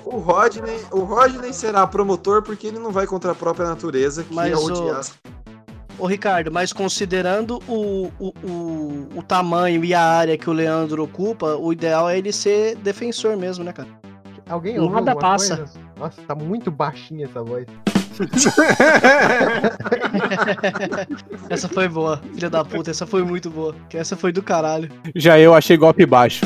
o 0.04 0.18
Rodney, 0.18 0.78
o 0.92 1.00
Rodney 1.00 1.52
será 1.54 1.86
promotor 1.86 2.42
porque 2.42 2.66
ele 2.66 2.78
não 2.78 2.90
vai 2.90 3.06
contra 3.06 3.32
a 3.32 3.34
própria 3.34 3.66
natureza, 3.66 4.22
que 4.24 4.34
Mas 4.34 4.52
é 4.52 4.56
o- 4.56 4.64
odiar. 4.64 5.00
Ô, 5.98 6.06
Ricardo, 6.06 6.52
mas 6.52 6.72
considerando 6.72 7.60
o, 7.66 8.08
o, 8.20 8.28
o, 8.44 9.08
o 9.16 9.22
tamanho 9.22 9.84
e 9.84 9.92
a 9.92 10.00
área 10.00 10.38
que 10.38 10.48
o 10.48 10.52
Leandro 10.52 11.02
ocupa, 11.02 11.56
o 11.56 11.72
ideal 11.72 12.08
é 12.08 12.16
ele 12.18 12.32
ser 12.32 12.76
defensor 12.76 13.36
mesmo, 13.36 13.64
né, 13.64 13.72
cara? 13.72 13.88
Alguém 14.48 14.78
ouviu 14.78 14.94
Nada 14.94 15.12
alguma 15.12 15.30
passa. 15.30 15.56
coisa? 15.56 15.72
Nossa, 15.96 16.22
tá 16.22 16.34
muito 16.34 16.70
baixinha 16.70 17.26
essa 17.26 17.42
voz. 17.42 17.66
Essa 21.48 21.68
foi 21.68 21.88
boa, 21.88 22.20
filha 22.34 22.50
da 22.50 22.64
puta, 22.64 22.90
essa 22.90 23.06
foi 23.06 23.22
muito 23.22 23.48
boa. 23.48 23.76
Que 23.88 23.96
essa 23.96 24.16
foi 24.16 24.32
do 24.32 24.42
caralho. 24.42 24.90
Já 25.14 25.38
eu 25.38 25.54
achei 25.54 25.76
golpe 25.76 26.04
baixo. 26.04 26.44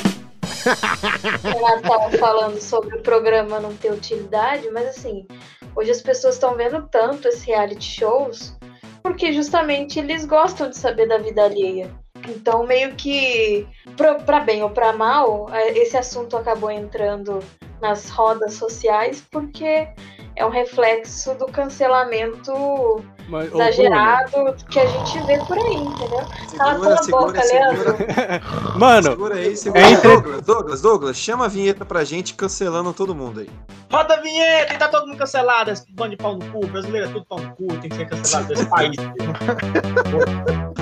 Renato 1.42 1.82
tava 1.82 2.10
falando 2.18 2.60
sobre 2.60 2.96
o 2.96 3.00
programa 3.00 3.58
não 3.58 3.74
ter 3.74 3.90
utilidade, 3.90 4.70
mas 4.70 4.88
assim, 4.88 5.26
hoje 5.74 5.90
as 5.90 6.02
pessoas 6.02 6.34
estão 6.34 6.54
vendo 6.54 6.86
tanto 6.90 7.26
esses 7.26 7.42
reality 7.42 8.00
shows 8.00 8.54
porque 9.02 9.32
justamente 9.32 9.98
eles 9.98 10.24
gostam 10.24 10.70
de 10.70 10.76
saber 10.76 11.08
da 11.08 11.18
vida 11.18 11.44
alheia. 11.44 11.90
Então, 12.28 12.64
meio 12.64 12.94
que, 12.94 13.66
pra, 13.96 14.14
pra 14.14 14.40
bem 14.40 14.62
ou 14.62 14.70
pra 14.70 14.92
mal, 14.92 15.48
eh, 15.52 15.78
esse 15.78 15.96
assunto 15.96 16.36
acabou 16.36 16.70
entrando 16.70 17.40
nas 17.82 18.08
rodas 18.08 18.54
sociais 18.54 19.22
porque 19.30 19.88
é 20.34 20.46
um 20.46 20.48
reflexo 20.48 21.34
do 21.34 21.44
cancelamento 21.46 23.04
Mas, 23.28 23.52
ô, 23.52 23.56
exagerado 23.60 24.54
que 24.70 24.78
a 24.80 24.86
gente 24.86 25.18
vê 25.26 25.36
por 25.44 25.58
aí, 25.58 25.74
entendeu? 25.74 26.22
Cala 26.56 26.72
Segura, 26.72 26.94
tua 26.96 27.02
segura, 27.02 27.26
boca, 27.26 27.42
segura. 27.42 27.68
Leandro. 27.72 28.78
Mano, 28.80 29.10
Segura 29.10 29.34
aí, 29.34 29.56
segura. 29.56 29.82
É 29.82 29.90
entre- 29.90 30.08
Douglas, 30.08 30.40
Douglas, 30.42 30.80
Douglas, 30.80 31.16
chama 31.18 31.44
a 31.44 31.48
vinheta 31.48 31.84
pra 31.84 32.02
gente 32.04 32.32
cancelando 32.34 32.94
todo 32.94 33.14
mundo 33.14 33.40
aí. 33.40 33.50
Roda 33.90 34.14
a 34.14 34.20
vinheta 34.22 34.72
e 34.72 34.78
tá 34.78 34.88
todo 34.88 35.06
mundo 35.06 35.18
cancelado. 35.18 35.70
Esse 35.70 35.84
bando 35.92 36.10
de 36.12 36.16
pau 36.16 36.34
no 36.38 36.50
cu. 36.50 36.66
Brasileiro 36.66 37.08
é 37.08 37.12
tudo 37.12 37.26
pau 37.26 37.38
no 37.40 37.54
cu. 37.54 37.66
Tem 37.78 37.90
que 37.90 37.96
ser 37.96 38.08
cancelado 38.08 38.48
desse 38.48 38.64
país. 38.66 38.96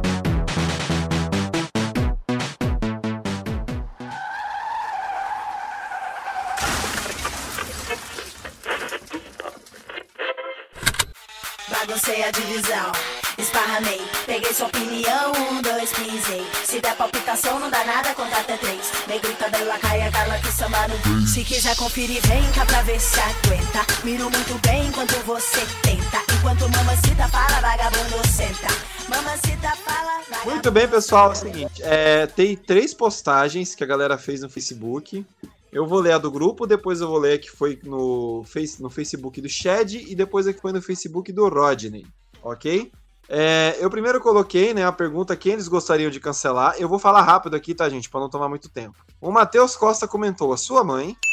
Palpitação, 17.01 17.59
não 17.59 17.69
dá 17.71 17.83
nada, 17.83 18.09
até 18.09 18.57
três. 18.57 18.91
Negrita 19.07 19.49
caia, 19.81 20.11
cala 20.11 20.37
que 20.37 20.51
samba 20.51 20.87
no 20.87 20.97
beat. 20.99 21.27
Se 21.27 21.43
quiser 21.43 21.75
conferir, 21.75 22.21
vem 22.27 22.43
cá 22.51 22.63
pra 22.63 22.83
ver 22.83 22.99
se 22.99 23.19
aguenta. 23.19 23.85
Miro 24.03 24.29
muito 24.29 24.59
bem 24.61 24.87
enquanto 24.87 25.13
você 25.25 25.61
tenta. 25.81 26.21
Enquanto 26.37 26.69
mamacita 26.69 27.27
fala, 27.27 27.59
vagabundo 27.59 28.27
senta. 28.27 28.67
Mamacita 29.09 29.75
fala, 29.77 30.21
vagabundo 30.29 30.51
Muito 30.51 30.71
bem, 30.71 30.87
pessoal. 30.87 31.29
É 31.29 31.31
o 31.31 31.35
seguinte: 31.35 31.81
é, 31.83 32.27
tem 32.27 32.55
três 32.55 32.93
postagens 32.93 33.73
que 33.73 33.83
a 33.83 33.87
galera 33.87 34.17
fez 34.17 34.41
no 34.41 34.49
Facebook. 34.49 35.25
Eu 35.73 35.87
vou 35.87 36.01
ler 36.01 36.13
a 36.13 36.17
do 36.17 36.29
grupo, 36.29 36.67
depois 36.67 37.01
eu 37.01 37.07
vou 37.07 37.17
ler 37.17 37.33
a 37.33 37.39
que 37.39 37.49
foi 37.49 37.79
no, 37.83 38.43
face, 38.45 38.81
no 38.81 38.89
Facebook 38.89 39.41
do 39.41 39.49
Shed 39.49 40.05
e 40.07 40.13
depois 40.13 40.45
a 40.45 40.53
que 40.53 40.61
foi 40.61 40.73
no 40.73 40.81
Facebook 40.81 41.31
do 41.31 41.47
Rodney, 41.47 42.05
ok? 42.43 42.91
É, 43.33 43.77
eu 43.79 43.89
primeiro 43.89 44.19
coloquei 44.19 44.73
né, 44.73 44.85
a 44.85 44.91
pergunta 44.91 45.37
quem 45.37 45.53
eles 45.53 45.69
gostariam 45.69 46.11
de 46.11 46.19
cancelar. 46.19 46.75
Eu 46.77 46.89
vou 46.89 46.99
falar 46.99 47.21
rápido 47.21 47.55
aqui, 47.55 47.73
tá, 47.73 47.87
gente, 47.87 48.09
para 48.09 48.19
não 48.19 48.29
tomar 48.29 48.49
muito 48.49 48.67
tempo. 48.67 48.97
O 49.21 49.31
Matheus 49.31 49.73
Costa 49.73 50.05
comentou 50.05 50.51
a 50.51 50.57
sua 50.57 50.83
mãe. 50.83 51.15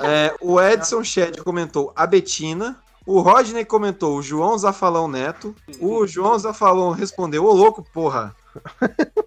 É, 0.00 0.34
o 0.40 0.60
Edson 0.60 1.04
Shed 1.04 1.40
comentou 1.42 1.92
a 1.94 2.04
Betina. 2.04 2.76
O 3.06 3.20
Rodney 3.20 3.64
comentou 3.64 4.18
o 4.18 4.22
João 4.22 4.58
Zafalão 4.58 5.06
Neto. 5.06 5.54
O 5.80 6.04
João 6.06 6.36
Zafalão 6.38 6.90
respondeu: 6.90 7.44
Ô 7.44 7.52
louco, 7.52 7.82
porra. 7.92 8.34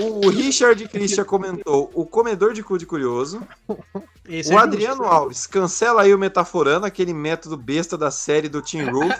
O 0.00 0.28
Richard 0.28 0.86
Christian 0.88 1.24
comentou 1.24 1.90
o 1.92 2.06
comedor 2.06 2.52
de 2.52 2.62
cu 2.62 2.78
de 2.78 2.86
curioso. 2.86 3.42
Esse 4.28 4.52
o 4.52 4.58
é 4.58 4.62
Adriano 4.62 4.98
justo. 4.98 5.12
Alves, 5.12 5.46
cancela 5.46 6.02
aí 6.02 6.14
o 6.14 6.18
metaforando, 6.18 6.86
aquele 6.86 7.12
método 7.12 7.56
besta 7.56 7.98
da 7.98 8.10
série 8.10 8.48
do 8.48 8.62
Team 8.62 8.92
Roof. 8.92 9.10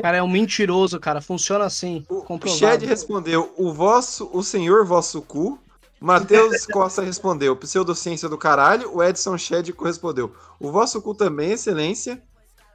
Cara, 0.00 0.16
é 0.16 0.22
um 0.22 0.28
mentiroso, 0.28 0.98
cara. 0.98 1.20
Funciona 1.20 1.66
assim. 1.66 2.04
O 2.08 2.22
comprovado. 2.22 2.58
Shed 2.58 2.86
respondeu 2.86 3.52
o 3.58 3.72
vosso, 3.72 4.30
o 4.32 4.42
senhor 4.42 4.86
vosso 4.86 5.20
cu. 5.20 5.58
Matheus 6.00 6.64
Costa 6.72 7.02
respondeu 7.02 7.54
pseudociência 7.56 8.28
do 8.28 8.38
caralho. 8.38 8.96
O 8.96 9.02
Edson 9.02 9.36
Shed 9.36 9.72
correspondeu 9.74 10.32
o 10.58 10.72
vosso 10.72 11.02
cu 11.02 11.14
também, 11.14 11.52
excelência. 11.52 12.22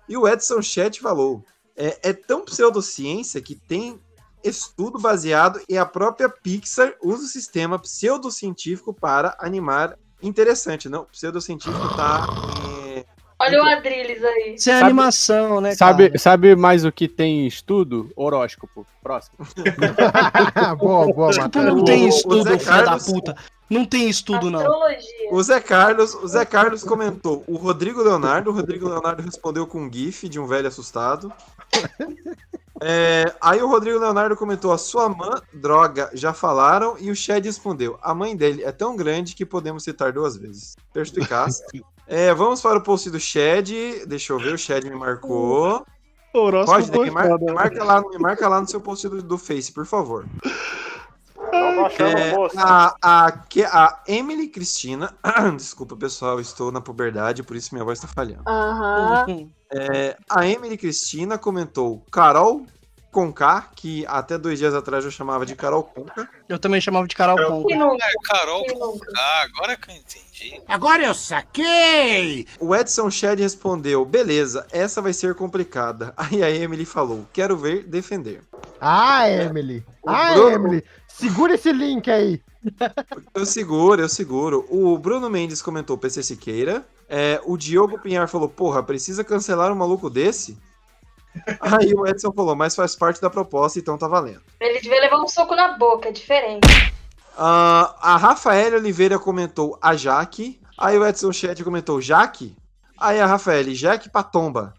E 0.07 0.15
o 0.15 0.27
Edson 0.27 0.61
Shed 0.61 0.99
falou 0.99 1.43
é, 1.75 2.09
é 2.09 2.13
tão 2.13 2.43
pseudociência 2.43 3.41
que 3.41 3.55
tem 3.55 3.99
estudo 4.43 4.99
baseado 4.99 5.59
e 5.67 5.77
a 5.77 5.85
própria 5.85 6.29
Pixar 6.29 6.93
usa 7.01 7.25
o 7.25 7.27
sistema 7.27 7.79
pseudocientífico 7.79 8.93
para 8.93 9.35
animar. 9.39 9.97
Interessante, 10.21 10.87
não? 10.87 11.05
Pseudocientífico 11.05 11.95
tá. 11.95 12.27
Olha 13.37 13.61
o 13.61 13.65
Adrilles 13.65 14.23
aí. 14.23 14.55
Isso 14.55 14.69
é 14.69 14.73
Sabe- 14.73 14.85
animação, 14.85 15.59
né, 15.61 15.75
Sabe, 15.75 16.07
cara? 16.07 16.19
sabe 16.19 16.55
mais 16.55 16.85
o 16.85 16.91
que 16.91 17.07
tem 17.07 17.45
estudo? 17.45 18.09
Horóscopo. 18.15 18.85
Próximo. 19.03 19.37
boa, 20.79 21.05
boa, 21.13 21.31
Tipo, 21.31 21.43
Matheus. 21.43 21.65
não 21.65 21.83
tem 21.83 22.07
estudo, 22.07 22.43
Zé 22.43 22.57
filho 22.59 22.71
da 22.75 22.83
Carlos- 22.85 23.05
puta. 23.05 23.35
Não 23.69 23.83
tem 23.83 24.07
estudo, 24.07 24.49
não. 24.51 24.59
Astrologia. 24.59 25.29
O 25.31 25.41
Zé 25.43 25.59
Carlos, 25.59 26.13
o 26.13 26.27
Zé 26.27 26.45
Carlos 26.45 26.83
comentou 26.83 27.43
o 27.47 27.55
Rodrigo 27.55 28.01
Leonardo. 28.03 28.51
O 28.51 28.53
Rodrigo 28.53 28.87
Leonardo 28.87 29.23
respondeu 29.23 29.65
com 29.65 29.81
um 29.81 29.91
GIF 29.91 30.29
de 30.29 30.39
um 30.39 30.45
velho 30.45 30.67
assustado. 30.67 31.33
É, 32.81 33.33
aí 33.41 33.61
o 33.63 33.67
Rodrigo 33.67 33.97
Leonardo 33.99 34.35
comentou: 34.35 34.71
a 34.71 34.77
sua 34.77 35.09
mãe, 35.09 35.41
droga, 35.53 36.11
já 36.13 36.31
falaram. 36.31 36.95
E 36.99 37.09
o 37.09 37.15
Shed 37.15 37.43
respondeu: 37.45 37.97
a 38.03 38.13
mãe 38.13 38.35
dele 38.35 38.63
é 38.63 38.71
tão 38.71 38.95
grande 38.95 39.33
que 39.33 39.45
podemos 39.45 39.83
citar 39.83 40.11
duas 40.13 40.37
vezes. 40.37 40.75
Perspicaz. 40.93 41.61
É, 42.07 42.33
vamos 42.33 42.61
para 42.61 42.77
o 42.77 42.81
post 42.83 43.09
do 43.09 43.19
Shed. 43.19 44.05
Deixa 44.05 44.33
eu 44.33 44.39
ver, 44.39 44.53
o 44.53 44.57
Shed 44.57 44.87
me 44.89 44.95
marcou. 44.95 45.85
Pode, 46.31 46.91
foi 46.91 47.05
me, 47.05 47.11
mar- 47.11 47.27
foda. 47.29 47.45
me 47.45 47.53
marca 47.53 47.83
lá, 47.83 48.01
me 48.01 48.17
marca 48.19 48.47
lá 48.49 48.59
no 48.61 48.67
seu 48.67 48.81
post 48.81 49.07
do, 49.07 49.21
do 49.23 49.37
Face, 49.37 49.71
por 49.71 49.85
favor. 49.85 50.25
Achando 51.85 52.17
É, 52.17 52.33
a, 52.57 52.95
a, 53.25 53.31
que- 53.31 53.63
a 53.63 54.01
Emily 54.07 54.47
Cristina. 54.49 55.15
Desculpa, 55.55 55.95
pessoal, 55.95 56.39
estou 56.39 56.71
na 56.71 56.81
puberdade, 56.81 57.43
por 57.43 57.55
isso 57.55 57.73
minha 57.73 57.85
voz 57.85 57.99
está 57.99 58.07
falhando. 58.07 58.43
Aham. 58.47 59.49
É, 59.71 60.17
a 60.29 60.45
Emily 60.47 60.77
Cristina 60.77 61.37
comentou 61.37 62.03
Carol 62.11 62.65
Conká, 63.15 63.69
que 63.73 64.05
até 64.07 64.37
dois 64.37 64.59
dias 64.59 64.73
atrás 64.73 65.05
eu 65.05 65.09
chamava 65.09 65.45
de 65.45 65.55
Carol 65.55 65.83
Conká. 65.83 66.27
Eu 66.49 66.59
também 66.59 66.81
chamava 66.81 67.07
de 67.07 67.15
Carol 67.15 67.37
nunca. 67.49 67.73
É, 67.73 68.11
Carol, 68.25 68.65
ah, 69.15 69.45
agora 69.45 69.77
que 69.77 69.89
eu 69.89 69.95
entendi. 69.95 70.61
Agora 70.67 71.01
eu 71.01 71.13
saquei! 71.13 72.45
O 72.59 72.75
Edson 72.75 73.09
Shed 73.09 73.41
respondeu: 73.41 74.03
beleza, 74.03 74.67
essa 74.69 75.01
vai 75.01 75.13
ser 75.13 75.33
complicada. 75.33 76.13
Aí 76.17 76.43
a 76.43 76.51
Emily 76.51 76.83
falou: 76.83 77.25
quero 77.31 77.55
ver 77.55 77.83
defender. 77.83 78.41
Ah, 78.81 79.29
Emily. 79.29 79.81
Ah, 80.05 80.33
Bruno- 80.33 80.49
Emily. 80.49 80.83
Segura 81.07 81.55
esse 81.55 81.71
link 81.71 82.11
aí. 82.11 82.41
Eu 83.33 83.45
seguro, 83.45 84.01
eu 84.01 84.09
seguro. 84.09 84.65
O 84.69 84.97
Bruno 84.97 85.29
Mendes 85.29 85.61
comentou 85.61 85.97
PC 85.97 86.21
Siqueira. 86.21 86.85
É, 87.07 87.39
o 87.45 87.55
Diogo 87.55 87.97
Pinhar 87.97 88.27
falou: 88.27 88.49
porra, 88.49 88.83
precisa 88.83 89.23
cancelar 89.23 89.71
um 89.71 89.75
maluco 89.75 90.09
desse? 90.09 90.57
Aí 91.59 91.93
o 91.93 92.07
Edson 92.07 92.31
falou: 92.31 92.55
mas 92.55 92.75
faz 92.75 92.95
parte 92.95 93.21
da 93.21 93.29
proposta, 93.29 93.79
então 93.79 93.97
tá 93.97 94.07
valendo. 94.07 94.41
Ele 94.59 94.79
devia 94.79 95.01
levar 95.01 95.17
um 95.17 95.27
soco 95.27 95.55
na 95.55 95.77
boca, 95.77 96.09
é 96.09 96.11
diferente. 96.11 96.67
Ah, 97.37 97.95
a 98.01 98.17
Rafaela 98.17 98.77
Oliveira 98.77 99.19
comentou 99.19 99.77
a 99.81 99.95
Jaque. 99.95 100.59
Aí 100.77 100.97
o 100.97 101.05
Edson 101.05 101.31
Chat 101.31 101.63
comentou 101.63 102.01
Jaque. 102.01 102.55
Aí 102.97 103.19
a 103.19 103.25
Rafaela, 103.25 103.73
Jaque 103.73 104.09
Patomba. 104.09 104.73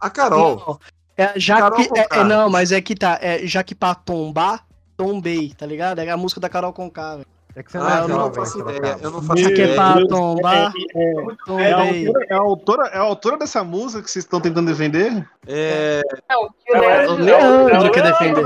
A 0.00 0.10
Carol. 0.10 0.80
É, 1.16 1.32
já 1.38 1.58
Carol 1.58 1.80
é, 1.80 2.20
é, 2.20 2.24
não, 2.24 2.48
mas 2.48 2.70
é 2.72 2.80
que 2.80 2.94
tá. 2.94 3.18
É, 3.20 3.46
já 3.46 3.62
que 3.62 3.74
pra 3.74 3.94
tombar, 3.94 4.64
tombei, 4.96 5.52
tá 5.52 5.66
ligado? 5.66 6.00
É 6.00 6.10
a 6.10 6.16
música 6.16 6.40
da 6.40 6.48
Carol 6.48 6.72
Conká, 6.72 7.16
velho. 7.16 7.37
É 7.58 7.62
que 7.64 7.72
você 7.72 7.78
Ah, 7.78 7.98
é 7.98 8.04
eu 8.04 8.08
não 8.08 8.32
faço 8.32 8.52
Sorocaba. 8.52 8.78
ideia. 8.78 8.98
Eu 9.02 9.10
não 9.10 9.20
faço 9.22 9.42
que 9.42 9.48
é 9.48 9.52
ideia. 9.52 9.74
pra 9.74 9.94
Deus. 9.94 10.08
tombar, 10.08 10.72
É, 10.94 11.02
é 11.02 11.72
a, 11.72 11.76
tombei. 11.76 12.06
autora, 12.06 12.24
é, 12.28 12.34
a 12.34 12.38
autora, 12.38 12.86
é 12.86 12.96
a 12.96 13.00
autora 13.00 13.36
dessa 13.36 13.64
música 13.64 14.00
que 14.02 14.08
vocês 14.10 14.24
estão 14.24 14.40
tentando 14.40 14.66
defender? 14.70 15.28
É, 15.44 16.00
Não, 16.30 16.48
que 16.64 16.72
É, 16.72 17.08
o 17.08 17.14
Leandro 17.16 17.86
é 17.86 17.90
quer 17.90 18.04
Leandro 18.04 18.44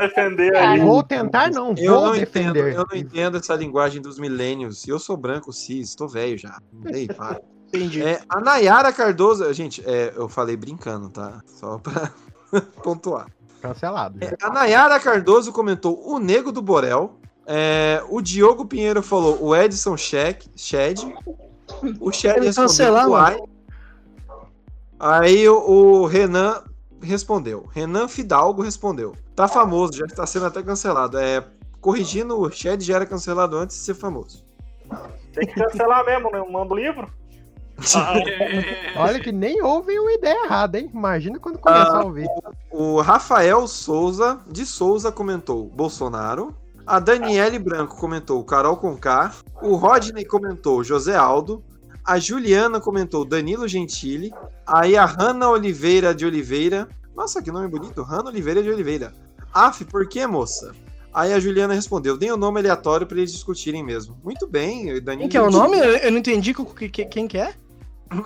defender. 0.00 0.56
a. 0.56 0.76
Vou 0.78 1.02
tentar, 1.02 1.50
não. 1.50 1.74
eu 1.76 1.92
Vou 1.94 2.06
não 2.06 2.12
defender. 2.12 2.48
entendo, 2.48 2.68
eu 2.80 2.86
não 2.90 2.96
entendo 2.96 3.36
essa 3.36 3.54
linguagem 3.54 4.00
dos 4.00 4.18
milênios. 4.18 4.88
Eu 4.88 4.98
sou 4.98 5.18
branco, 5.18 5.52
cis, 5.52 5.94
tô 5.94 6.08
velho 6.08 6.38
já. 6.38 6.56
Ei, 6.86 7.06
para. 7.14 7.38
Entendi. 7.68 8.02
É, 8.02 8.20
a 8.28 8.40
Nayara 8.40 8.90
Cardoso, 8.90 9.52
gente, 9.52 9.82
é, 9.84 10.14
eu 10.16 10.28
falei 10.30 10.56
brincando, 10.56 11.10
tá? 11.10 11.40
Só 11.44 11.76
pra 11.78 12.10
pontuar. 12.82 13.26
Cancelado. 13.60 14.16
É, 14.24 14.34
a 14.42 14.48
Nayara 14.50 14.98
Cardoso 14.98 15.52
comentou 15.52 16.00
o 16.08 16.18
Nego 16.18 16.50
do 16.52 16.62
Borel. 16.62 17.18
É, 17.46 18.02
o 18.08 18.20
Diogo 18.20 18.66
Pinheiro 18.66 19.02
falou 19.02 19.42
o 19.42 19.54
Edson 19.54 19.96
Shed. 19.96 20.50
Shed. 20.56 21.00
O 22.00 22.10
Shed 22.10 22.36
Ele 22.36 22.46
respondeu 22.46 22.68
cancelar, 22.68 23.06
o 23.06 23.10
mano. 23.12 23.48
Ai. 24.98 25.28
Aí 25.28 25.48
o, 25.48 25.58
o 25.58 26.06
Renan 26.06 26.62
respondeu. 27.00 27.68
Renan 27.72 28.08
Fidalgo 28.08 28.62
respondeu. 28.62 29.14
Tá 29.34 29.46
famoso, 29.46 29.92
já 29.92 30.06
está 30.06 30.26
sendo 30.26 30.46
até 30.46 30.62
cancelado. 30.62 31.18
É, 31.18 31.44
corrigindo, 31.80 32.38
o 32.40 32.50
Shed 32.50 32.82
já 32.82 32.96
era 32.96 33.06
cancelado 33.06 33.56
antes 33.56 33.76
de 33.76 33.82
ser 33.82 33.94
famoso. 33.94 34.44
Tem 35.32 35.46
que 35.46 35.54
cancelar 35.54 36.04
mesmo, 36.04 36.30
né? 36.30 36.42
Manda 36.50 36.72
o 36.72 36.76
livro. 36.76 37.10
Olha 38.96 39.20
que 39.20 39.30
nem 39.30 39.62
ouvem 39.62 39.98
uma 39.98 40.12
ideia 40.12 40.44
errada, 40.44 40.78
hein? 40.78 40.90
Imagina 40.92 41.38
quando 41.38 41.58
começar 41.58 41.98
Ah, 41.98 42.00
a 42.00 42.04
ouvir. 42.04 42.26
O 42.70 43.00
Rafael 43.02 43.66
Souza, 43.68 44.40
de 44.46 44.64
Souza, 44.64 45.12
comentou 45.12 45.66
Bolsonaro. 45.66 46.54
A 46.86 47.00
Daniele 47.00 47.58
Branco 47.58 47.96
comentou 47.96 48.42
Carol 48.44 48.76
Conká. 48.76 49.34
O 49.60 49.74
Rodney 49.74 50.24
comentou 50.24 50.84
José 50.84 51.16
Aldo. 51.16 51.62
A 52.04 52.18
Juliana 52.18 52.78
comentou 52.80 53.24
Danilo 53.24 53.66
Gentili. 53.66 54.32
Aí 54.66 54.96
a 54.96 55.04
Hanna 55.04 55.48
Oliveira 55.48 56.14
de 56.14 56.24
Oliveira. 56.24 56.88
Nossa, 57.16 57.42
que 57.42 57.50
nome 57.50 57.66
bonito. 57.68 58.02
Hanna 58.02 58.28
Oliveira 58.30 58.62
de 58.62 58.70
Oliveira. 58.70 59.12
Af, 59.52 59.84
por 59.84 60.06
que, 60.08 60.24
moça? 60.26 60.72
Aí 61.12 61.32
a 61.32 61.40
Juliana 61.40 61.74
respondeu: 61.74 62.16
dei 62.16 62.30
o 62.30 62.36
nome 62.36 62.60
aleatório 62.60 63.06
para 63.06 63.16
eles 63.18 63.32
discutirem 63.32 63.82
mesmo. 63.82 64.16
Muito 64.22 64.46
bem, 64.46 65.00
Danilo 65.00 65.22
Quem 65.22 65.28
que 65.30 65.36
é 65.36 65.42
o 65.42 65.50
nome? 65.50 65.76
Eu 65.78 66.12
não 66.12 66.18
entendi 66.18 66.54
co- 66.54 66.66
que- 66.66 66.88
que- 66.88 67.06
quem 67.06 67.26
que 67.26 67.38
é. 67.38 67.54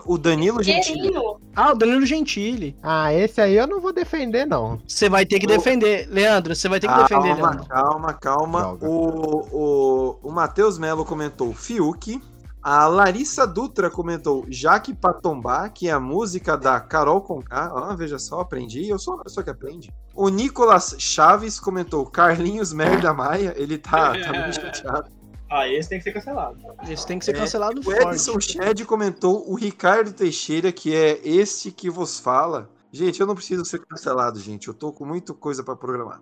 O 0.05 0.19
Danilo 0.19 0.63
Gentili. 0.63 1.11
Ah, 1.57 1.73
o 1.73 1.75
Danilo 1.75 2.05
Gentili. 2.05 2.77
Ah, 2.83 3.13
esse 3.15 3.41
aí 3.41 3.55
eu 3.57 3.67
não 3.67 3.81
vou 3.81 3.93
defender, 3.93 4.47
não. 4.47 4.79
Você 4.87 5.09
vai 5.09 5.25
ter 5.25 5.39
que 5.39 5.47
defender. 5.47 6.07
Leandro, 6.11 6.55
você 6.55 6.69
vai 6.69 6.79
ter 6.79 6.87
que 6.89 6.95
defender, 6.95 7.35
Calma, 7.37 7.49
Leandro. 7.51 7.67
calma, 7.67 8.13
calma. 8.13 8.61
Droga. 8.61 8.87
O, 8.89 9.47
o, 9.53 10.19
o 10.29 10.31
Matheus 10.33 10.79
Melo 10.79 11.05
comentou 11.05 11.53
Fiuk. 11.55 12.21
A 12.63 12.87
Larissa 12.87 13.47
Dutra 13.47 13.89
comentou 13.89 14.45
Jaque 14.51 14.93
Patombá, 14.93 15.71
que 15.71 15.89
é 15.89 15.93
a 15.93 15.99
música 15.99 16.59
da 16.59 16.79
Carol 16.79 17.23
Conká. 17.23 17.73
Ah, 17.75 17.95
veja 17.97 18.19
só, 18.19 18.41
aprendi. 18.41 18.87
Eu 18.87 18.99
sou 18.99 19.15
uma 19.15 19.25
pessoa 19.25 19.43
que 19.43 19.49
aprende. 19.49 19.91
O 20.15 20.29
Nicolas 20.29 20.95
Chaves 20.99 21.59
comentou 21.59 22.05
Carlinhos 22.05 22.71
Merda 22.75 23.15
Maia. 23.15 23.55
Ele 23.57 23.79
tá, 23.79 24.13
tá 24.13 24.33
muito 24.35 24.57
chateado. 24.61 25.09
Ah, 25.51 25.67
esse 25.69 25.89
tem 25.89 25.99
que 25.99 26.05
ser 26.05 26.13
cancelado. 26.13 26.57
Esse 26.89 27.07
tem 27.07 27.19
que 27.19 27.25
ser 27.25 27.35
É, 27.35 27.41
cancelado 27.41 27.81
O 27.81 27.83
forte. 27.83 28.03
Edson 28.15 28.39
Shed 28.41 28.85
comentou 28.85 29.51
o 29.51 29.57
Ricardo 29.57 30.13
Teixeira, 30.13 30.71
que 30.71 30.95
é 30.95 31.21
este 31.25 31.73
que 31.73 31.91
vos 31.91 32.21
fala. 32.21 32.71
Gente, 32.93 33.21
eu 33.21 33.27
não 33.27 33.35
preciso 33.35 33.65
ser 33.65 33.81
cancelado, 33.85 34.39
gente. 34.39 34.69
Eu 34.69 34.75
tô 34.75 34.93
com 34.93 35.05
muita 35.05 35.35
coisa 35.35 35.63
pra 35.65 35.75
programar. 35.75 36.21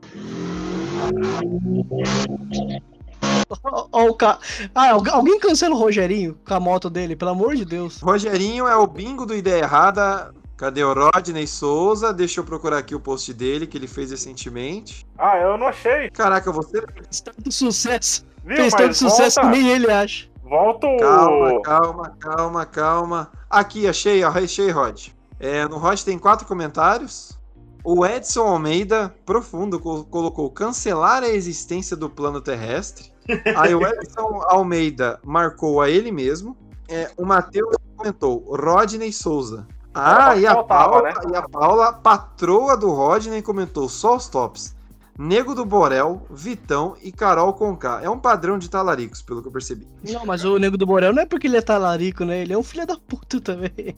Ó, 3.65 3.89
ó 3.93 4.05
o 4.07 4.15
ca... 4.15 4.39
Ah, 4.75 4.91
algu- 4.91 5.11
alguém 5.11 5.39
cancela 5.39 5.75
o 5.75 5.79
Rogerinho 5.79 6.39
com 6.47 6.55
a 6.55 6.61
moto 6.61 6.89
dele, 6.91 7.17
pelo 7.17 7.31
amor 7.31 7.55
de 7.57 7.65
Deus. 7.65 8.01
Rogerinho 8.01 8.67
é 8.67 8.77
o 8.77 8.87
bingo 8.87 9.25
do 9.27 9.35
Ideia 9.35 9.63
Errada. 9.63 10.35
Cadê 10.57 10.83
o 10.83 10.93
Rodney 10.93 11.47
Souza? 11.47 12.13
Deixa 12.13 12.41
eu 12.41 12.45
procurar 12.45 12.79
aqui 12.79 12.95
o 12.95 13.01
post 13.01 13.33
dele, 13.33 13.67
que 13.67 13.79
ele 13.79 13.87
fez 13.87 14.11
recentemente. 14.11 15.07
Ah, 15.17 15.39
eu 15.39 15.57
não 15.57 15.69
achei. 15.69 16.11
Caraca, 16.11 16.51
você. 16.51 16.83
Tanto 17.25 17.53
sucesso. 17.53 18.27
Viu, 18.45 18.57
Fez 18.57 18.75
tanto 18.75 18.95
sucesso 18.95 19.41
que 19.41 19.47
volta. 19.47 19.59
nem 19.61 19.69
ele 19.71 19.91
acha. 19.91 20.27
Volta 20.43 20.87
o. 20.87 20.97
Calma, 20.99 21.63
calma, 21.63 22.17
calma, 22.19 22.67
calma. 22.67 23.33
Aqui, 23.51 23.87
achei, 23.87 24.25
ó, 24.25 24.29
achei, 24.31 24.71
Rod. 24.71 25.09
É, 25.39 25.67
no 25.69 25.77
Rod 25.79 26.01
tem 26.03 26.19
quatro 26.19 26.47
comentários. 26.47 27.37
O 27.85 28.05
Edson 28.05 28.43
Almeida, 28.47 29.15
profundo, 29.25 29.79
co- 29.79 30.05
colocou 30.05 30.51
cancelar 30.51 31.23
a 31.23 31.29
existência 31.29 31.97
do 31.97 32.09
plano 32.11 32.41
terrestre. 32.41 33.13
Aí 33.57 33.75
o 33.75 33.87
Edson 33.87 34.41
Almeida 34.49 35.21
marcou 35.25 35.81
a 35.81 35.89
ele 35.91 36.11
mesmo. 36.11 36.57
É, 36.89 37.11
o 37.19 37.25
Matheus 37.27 37.77
comentou 37.97 38.45
Rodney 38.49 39.13
Souza. 39.13 39.67
Ah, 39.95 40.37
e 40.37 40.47
a, 40.47 40.55
Faltava, 40.55 40.91
Paula, 40.93 41.09
né? 41.09 41.15
e 41.33 41.37
a 41.37 41.43
Paula, 41.49 41.93
patroa 41.93 42.77
do 42.77 42.91
Rodney, 42.91 43.43
comentou 43.43 43.89
só 43.89 44.17
os 44.17 44.29
tops. 44.29 44.75
Nego 45.19 45.53
do 45.53 45.65
Borel, 45.65 46.23
Vitão 46.31 46.97
e 47.03 47.11
Carol 47.11 47.53
Conká. 47.53 48.01
É 48.01 48.09
um 48.09 48.21
padrão 48.21 48.57
de 48.57 48.71
talaricos, 48.71 49.21
pelo 49.21 49.43
que 49.43 49.49
eu 49.49 49.53
percebi. 49.53 49.85
Não, 50.09 50.25
mas 50.25 50.45
o 50.45 50.57
Nego 50.59 50.79
do 50.79 50.87
Borel 50.87 51.13
não 51.13 51.23
é 51.23 51.27
porque 51.27 51.49
ele 51.49 51.57
é 51.57 51.61
talarico, 51.61 52.25
né? 52.25 52.43
Ele 52.43 52.53
é 52.53 52.59
um 52.59 52.63
filho 52.63 52.87
da 52.87 52.97
puta 52.97 53.41
também. 53.41 53.97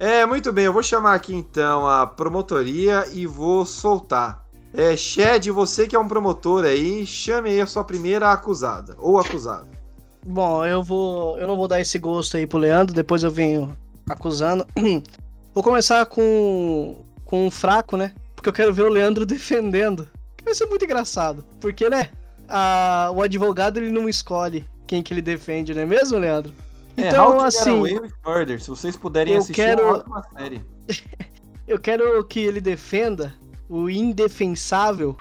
É, 0.00 0.26
muito 0.26 0.52
bem, 0.52 0.64
eu 0.64 0.72
vou 0.72 0.82
chamar 0.82 1.14
aqui 1.14 1.32
então 1.32 1.86
a 1.86 2.04
promotoria 2.08 3.06
e 3.12 3.24
vou 3.24 3.64
soltar. 3.64 4.44
É, 4.74 4.96
Shed, 4.96 5.48
você 5.52 5.86
que 5.86 5.94
é 5.94 5.98
um 5.98 6.08
promotor 6.08 6.64
aí, 6.64 7.06
chame 7.06 7.50
aí 7.50 7.60
a 7.60 7.66
sua 7.66 7.84
primeira 7.84 8.32
acusada, 8.32 8.96
ou 8.98 9.20
acusado. 9.20 9.68
Bom, 10.26 10.66
eu 10.66 10.82
vou. 10.82 11.38
Eu 11.38 11.46
não 11.46 11.56
vou 11.56 11.68
dar 11.68 11.80
esse 11.80 12.00
gosto 12.00 12.36
aí 12.36 12.48
pro 12.48 12.58
Leandro, 12.58 12.92
depois 12.92 13.22
eu 13.22 13.30
venho 13.30 13.76
acusando. 14.08 14.66
Vou 15.54 15.62
começar 15.62 16.04
com. 16.06 16.96
com 17.24 17.46
um 17.46 17.50
fraco, 17.50 17.96
né? 17.96 18.12
Porque 18.34 18.48
eu 18.48 18.52
quero 18.52 18.74
ver 18.74 18.82
o 18.82 18.88
Leandro 18.88 19.24
defendendo. 19.26 20.08
Vai 20.44 20.54
ser 20.54 20.66
muito 20.66 20.84
engraçado. 20.84 21.44
Porque, 21.60 21.88
né? 21.88 22.10
a- 22.48 23.10
o 23.14 23.22
advogado 23.22 23.78
ele 23.78 23.90
não 23.90 24.08
escolhe 24.08 24.66
quem 24.86 25.02
que 25.02 25.14
ele 25.14 25.22
defende, 25.22 25.72
não 25.74 25.82
é 25.82 25.86
mesmo, 25.86 26.18
Leandro? 26.18 26.52
É, 26.96 27.08
Então, 27.08 27.40
assim. 27.40 27.82
Murder, 28.26 28.60
se 28.60 28.68
vocês 28.68 28.94
puderem 28.96 29.32
eu 29.34 29.38
assistir, 29.38 29.54
quero- 29.62 29.80
é 29.80 29.84
uma 29.84 29.98
ótima 29.98 30.22
série. 30.36 30.62
Eu 31.66 31.78
quero 31.78 32.22
que 32.24 32.40
ele 32.40 32.60
defenda 32.60 33.32
o 33.68 33.88
indefensável. 33.88 35.16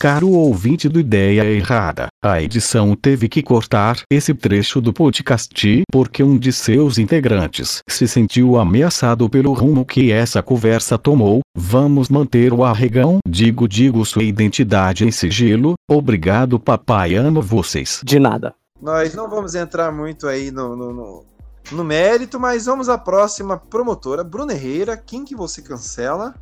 Caro 0.00 0.30
ouvinte 0.30 0.88
do 0.88 0.98
Ideia 0.98 1.44
Errada, 1.44 2.06
a 2.24 2.40
edição 2.40 2.96
teve 2.96 3.28
que 3.28 3.42
cortar 3.42 3.98
esse 4.10 4.32
trecho 4.32 4.80
do 4.80 4.94
podcast 4.94 5.82
porque 5.92 6.22
um 6.22 6.38
de 6.38 6.54
seus 6.54 6.96
integrantes 6.96 7.82
se 7.86 8.08
sentiu 8.08 8.56
ameaçado 8.58 9.28
pelo 9.28 9.52
rumo 9.52 9.84
que 9.84 10.10
essa 10.10 10.42
conversa 10.42 10.96
tomou. 10.96 11.40
Vamos 11.54 12.08
manter 12.08 12.50
o 12.54 12.64
arregão. 12.64 13.18
Digo, 13.28 13.68
digo 13.68 14.02
sua 14.06 14.22
identidade 14.22 15.04
em 15.06 15.10
sigilo. 15.10 15.74
Obrigado, 15.86 16.58
papai. 16.58 17.14
Amo 17.14 17.42
vocês. 17.42 18.00
De 18.02 18.18
nada. 18.18 18.54
Nós 18.80 19.14
não 19.14 19.28
vamos 19.28 19.54
entrar 19.54 19.92
muito 19.92 20.26
aí 20.26 20.50
no, 20.50 20.74
no, 20.74 20.92
no- 20.94 21.24
no 21.72 21.84
mérito, 21.84 22.40
mas 22.40 22.64
vamos 22.64 22.88
à 22.88 22.96
próxima 22.96 23.58
promotora, 23.58 24.24
Bruna 24.24 24.54
Herrera. 24.54 24.96
Quem 24.96 25.26
que 25.26 25.36
você 25.36 25.60
cancela? 25.60 26.34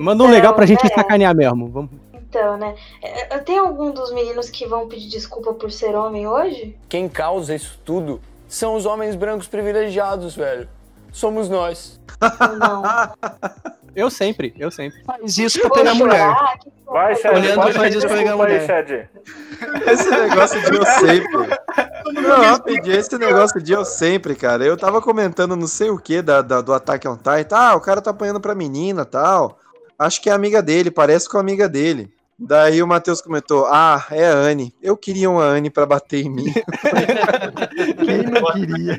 Manda 0.00 0.24
um 0.24 0.30
legal 0.30 0.52
pra 0.52 0.66
gente 0.66 0.80
Então, 0.84 0.96
né? 0.96 1.02
sacanear 1.02 1.34
mesmo. 1.34 1.68
Vamos. 1.70 1.90
Então, 2.34 2.56
né? 2.56 2.74
é, 3.00 3.38
Tem 3.38 3.58
algum 3.58 3.92
dos 3.92 4.12
meninos 4.12 4.50
que 4.50 4.66
vão 4.66 4.88
pedir 4.88 5.08
desculpa 5.08 5.54
por 5.54 5.70
ser 5.70 5.94
homem 5.94 6.26
hoje? 6.26 6.76
Quem 6.88 7.08
causa 7.08 7.54
isso 7.54 7.78
tudo 7.84 8.20
são 8.48 8.74
os 8.74 8.84
homens 8.86 9.14
brancos 9.14 9.46
privilegiados, 9.46 10.34
velho. 10.34 10.68
Somos 11.12 11.48
nós. 11.48 12.00
Eu 13.94 14.10
sempre, 14.10 14.52
eu 14.58 14.72
sempre. 14.72 15.04
Faz 15.04 15.38
isso 15.38 15.60
pra 15.60 15.70
pegar 15.70 15.94
mulher. 15.94 16.34
Vai, 16.84 17.14
Shed, 17.14 17.30
O 17.32 17.38
Leandro 17.38 17.62
pode 17.62 17.78
faz 17.78 17.94
isso 17.94 18.06
pra 18.08 18.16
pegar 18.16 18.32
aí, 18.32 18.36
mulher. 18.36 18.66
Shed. 18.66 19.08
Esse 19.88 20.10
negócio 20.10 20.60
de 20.60 20.76
eu 20.76 20.84
sempre. 20.84 21.48
Não, 22.12 22.40
rapidinho, 22.42 22.96
esse 22.96 23.16
negócio 23.16 23.62
de 23.62 23.72
eu 23.72 23.84
sempre, 23.84 24.34
cara. 24.34 24.64
Eu 24.64 24.76
tava 24.76 25.00
comentando 25.00 25.54
não 25.54 25.68
sei 25.68 25.90
o 25.90 25.98
que 25.98 26.20
da, 26.20 26.42
da- 26.42 26.60
do 26.60 26.72
Attack 26.74 27.06
on 27.06 27.16
Titan. 27.16 27.56
Ah, 27.56 27.76
o 27.76 27.80
cara 27.80 28.02
tá 28.02 28.10
apanhando 28.10 28.40
pra 28.40 28.52
menina 28.54 29.04
tal. 29.04 29.60
Acho 29.96 30.20
que 30.20 30.28
é 30.28 30.32
amiga 30.32 30.60
dele, 30.60 30.90
parece 30.90 31.28
com 31.28 31.36
a 31.36 31.40
amiga 31.40 31.68
dele. 31.68 32.10
Daí 32.38 32.82
o 32.82 32.86
Matheus 32.86 33.20
comentou: 33.20 33.66
Ah, 33.66 34.06
é 34.10 34.26
a 34.26 34.34
Anne. 34.34 34.74
Eu 34.82 34.96
queria 34.96 35.30
uma 35.30 35.44
Anne 35.44 35.70
pra 35.70 35.86
bater 35.86 36.24
em 36.24 36.30
mim. 36.30 36.52
Quem 38.04 38.22
não 38.24 38.52
queria? 38.52 38.98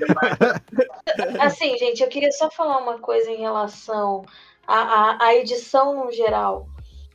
Assim, 1.39 1.77
gente, 1.77 2.01
eu 2.01 2.07
queria 2.07 2.31
só 2.31 2.49
falar 2.49 2.77
uma 2.77 2.99
coisa 2.99 3.29
em 3.29 3.41
relação 3.41 4.23
à, 4.65 4.75
à, 4.75 5.25
à 5.25 5.35
edição 5.35 6.05
no 6.05 6.11
geral, 6.11 6.67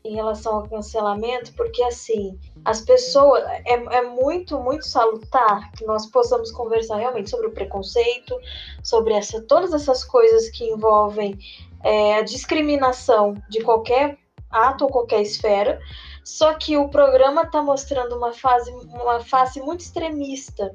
em 0.04 0.14
relação 0.14 0.56
ao 0.56 0.68
cancelamento, 0.68 1.54
porque 1.54 1.83
assim, 1.83 2.38
as 2.64 2.83
pessoas. 2.83 3.42
É, 3.64 3.72
é 3.72 4.02
muito, 4.02 4.59
muito 4.59 4.85
salutar 4.87 5.72
que 5.72 5.87
nós 5.87 6.06
possamos 6.06 6.52
conversar 6.52 6.96
realmente 6.96 7.30
sobre 7.30 7.46
o 7.46 7.52
preconceito, 7.52 8.38
sobre 8.83 9.14
essa, 9.14 9.40
todas 9.40 9.72
essas 9.72 10.04
coisas 10.04 10.50
que 10.50 10.64
envolvem 10.64 11.38
é, 11.83 12.16
a 12.16 12.22
discriminação 12.22 13.35
de 13.48 13.62
qualquer 13.62 14.18
ato 14.50 14.85
ou 14.85 14.90
qualquer 14.90 15.22
esfera. 15.22 15.80
Só 16.24 16.54
que 16.54 16.76
o 16.76 16.88
programa 16.88 17.42
está 17.42 17.62
mostrando 17.62 18.16
uma 18.16 18.33
fase, 18.33 18.70
uma 18.70 19.20
face 19.20 19.61
muito 19.61 19.80
extremista 19.80 20.74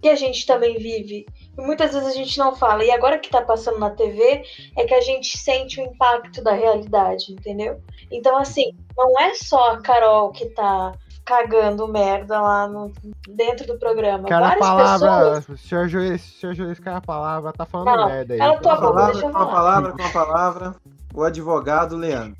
que 0.00 0.08
a 0.08 0.16
gente 0.16 0.46
também 0.46 0.78
vive. 0.78 1.26
E 1.56 1.62
muitas 1.62 1.92
vezes 1.92 2.08
a 2.08 2.12
gente 2.12 2.38
não 2.38 2.54
fala. 2.54 2.84
E 2.84 2.90
agora 2.90 3.18
que 3.18 3.30
tá 3.30 3.42
passando 3.42 3.78
na 3.78 3.90
TV, 3.90 4.44
é 4.76 4.84
que 4.84 4.94
a 4.94 5.00
gente 5.00 5.38
sente 5.38 5.80
o 5.80 5.84
impacto 5.84 6.42
da 6.42 6.52
realidade, 6.52 7.32
entendeu? 7.32 7.80
Então, 8.10 8.36
assim, 8.36 8.72
não 8.96 9.18
é 9.18 9.34
só 9.34 9.72
a 9.72 9.80
Carol 9.80 10.30
que 10.30 10.46
tá 10.50 10.92
cagando 11.24 11.88
merda 11.88 12.40
lá 12.40 12.68
no, 12.68 12.92
dentro 13.28 13.66
do 13.66 13.76
programa. 13.78 14.28
Cara, 14.28 14.46
a 14.46 14.48
Várias 14.50 14.66
palavra. 14.66 15.34
pessoas. 15.40 15.60
Senhor 15.60 15.88
juiz, 15.88 16.22
senhor 16.22 16.54
juiz, 16.54 16.78
cara, 16.78 16.98
a 16.98 17.00
palavra. 17.00 17.52
Tá 17.52 17.66
falando 17.66 17.96
Não, 17.96 18.08
merda 18.08 18.34
aí. 18.34 18.38
cala 18.38 18.58
tua 18.58 18.76
Com 18.76 18.86
a 18.86 18.90
boca, 18.90 18.92
palavra, 18.92 19.12
deixa 19.12 19.26
eu 19.26 19.32
com 19.32 19.38
a 19.38 19.46
palavra, 19.46 19.92
com 19.92 20.02
a 20.02 20.10
palavra, 20.10 20.76
o 21.12 21.22
advogado 21.24 21.96
Leandro. 21.96 22.38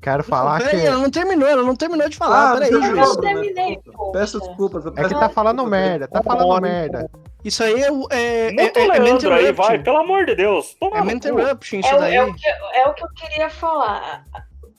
Quero 0.00 0.22
falar 0.22 0.58
Peraí, 0.58 0.80
que. 0.80 0.86
ela 0.86 0.98
não 0.98 1.10
terminou, 1.10 1.48
ela 1.48 1.62
não 1.62 1.74
terminou 1.74 2.08
de 2.08 2.16
falar. 2.16 2.50
Ah, 2.50 2.54
peraí, 2.54 2.70
não 2.70 2.96
Eu 3.04 3.16
terminei, 3.16 3.78
pô. 3.92 4.12
Peço 4.12 4.38
desculpas. 4.38 4.84
eu 4.84 4.92
É 4.92 4.94
que 4.94 5.00
peço 5.02 5.18
tá 5.18 5.28
falando 5.28 5.56
desculpas. 5.56 5.80
merda, 5.80 6.08
tá 6.08 6.22
falando 6.22 6.60
merda. 6.62 7.10
Isso 7.44 7.62
aí 7.64 7.82
é, 7.82 7.90
o- 7.90 8.06
é, 8.10 8.48
é, 8.48 8.54
o 8.54 8.92
é, 8.92 8.96
é 8.96 8.98
Leandro 9.00 9.32
aí, 9.32 9.52
vai, 9.52 9.78
pelo 9.78 9.98
amor 9.98 10.26
de 10.26 10.34
Deus. 10.36 10.74
Toma 10.78 10.98
É 11.10 11.12
interruption 11.14 11.80
isso 11.80 11.88
É, 11.88 11.94
o- 11.96 11.98
daí. 12.00 12.14
é 12.16 12.22
o 12.24 12.34
que, 12.34 12.46
é 12.48 12.86
o 12.88 12.94
que 12.94 13.04
eu 13.04 13.08
queria 13.14 13.50
falar. 13.50 14.24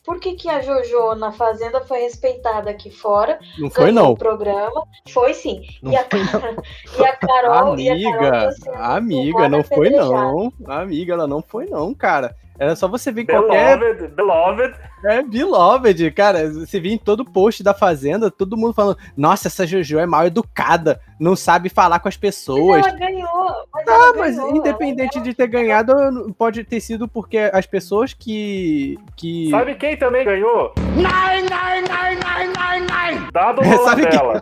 Por 0.06 0.22
que, 0.22 0.36
que 0.36 0.48
a 0.48 0.62
Jojo 0.62 1.16
na 1.16 1.34
Fazenda 1.34 1.82
foi 1.82 2.00
respeitada 2.00 2.70
aqui 2.70 2.90
fora? 2.90 3.38
Não 3.60 3.70
foi, 3.70 3.92
não. 3.92 4.12
o 4.12 4.18
programa. 4.18 4.84
Foi 5.10 5.34
sim. 5.34 5.64
Não 5.84 5.92
e, 5.92 5.98
a, 5.98 6.06
e 6.98 7.06
a 7.06 7.16
Carol. 7.18 7.78
e 7.78 7.90
a 7.90 8.12
Carol 8.14 8.14
Amiga, 8.14 8.52
sendo 8.54 8.76
amiga, 8.78 9.50
não 9.50 9.64
foi 9.66 9.90
não. 9.90 10.54
Amiga, 10.66 11.14
ela 11.14 11.28
não 11.28 11.42
foi 11.42 11.66
não, 11.66 11.94
cara. 11.94 12.34
Era 12.60 12.76
só 12.76 12.88
você 12.88 13.12
vir 13.12 13.22
em 13.24 13.26
qualquer. 13.26 13.78
Beloved, 13.78 14.08
beloved. 14.16 14.76
É 15.06 15.22
beloved, 15.22 16.12
cara. 16.12 16.52
Você 16.52 16.80
vir 16.80 16.94
em 16.94 16.98
todo 16.98 17.24
post 17.24 17.62
da 17.64 17.74
Fazenda, 17.74 18.32
todo 18.32 18.58
mundo 18.58 18.74
falando: 18.74 18.98
Nossa, 19.16 19.48
essa 19.48 19.66
Jojo 19.68 20.00
é 20.00 20.06
mal 20.06 20.26
educada, 20.26 21.00
não 21.20 21.36
sabe 21.36 21.70
falar 21.70 22.00
com 22.00 22.08
as 22.08 22.18
pessoas. 22.18 22.86
Ela 22.86 22.98
ganhou. 22.98 23.52
Mas 23.74 23.88
Ah, 23.88 23.92
ela 23.92 24.14
mas 24.18 24.36
ganhou, 24.36 24.56
independente 24.56 25.20
de 25.22 25.34
ter 25.34 25.48
ganhado, 25.48 25.94
pode 26.38 26.64
ter 26.64 26.80
sido 26.80 27.08
porque 27.08 27.38
as 27.38 27.66
pessoas 27.68 28.14
que. 28.14 28.98
que... 29.16 29.50
Sabe 29.52 29.76
quem 29.76 29.96
também 29.96 30.26
ganhou? 30.26 30.74
Nine, 30.96 31.48
nine, 31.48 31.88
nine, 31.88 32.20
nine, 32.24 32.54
nine, 32.58 32.88
nine. 33.22 33.32
Dado 33.32 33.62
Sabe 33.86 34.02
quem- 34.08 34.10
dela. 34.20 34.42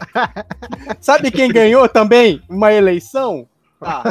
Sabe 1.02 1.32
quem 1.32 1.52
ganhou 1.52 1.88
também 1.90 2.42
uma 2.50 2.72
eleição? 2.72 3.48
Ah, 3.82 4.04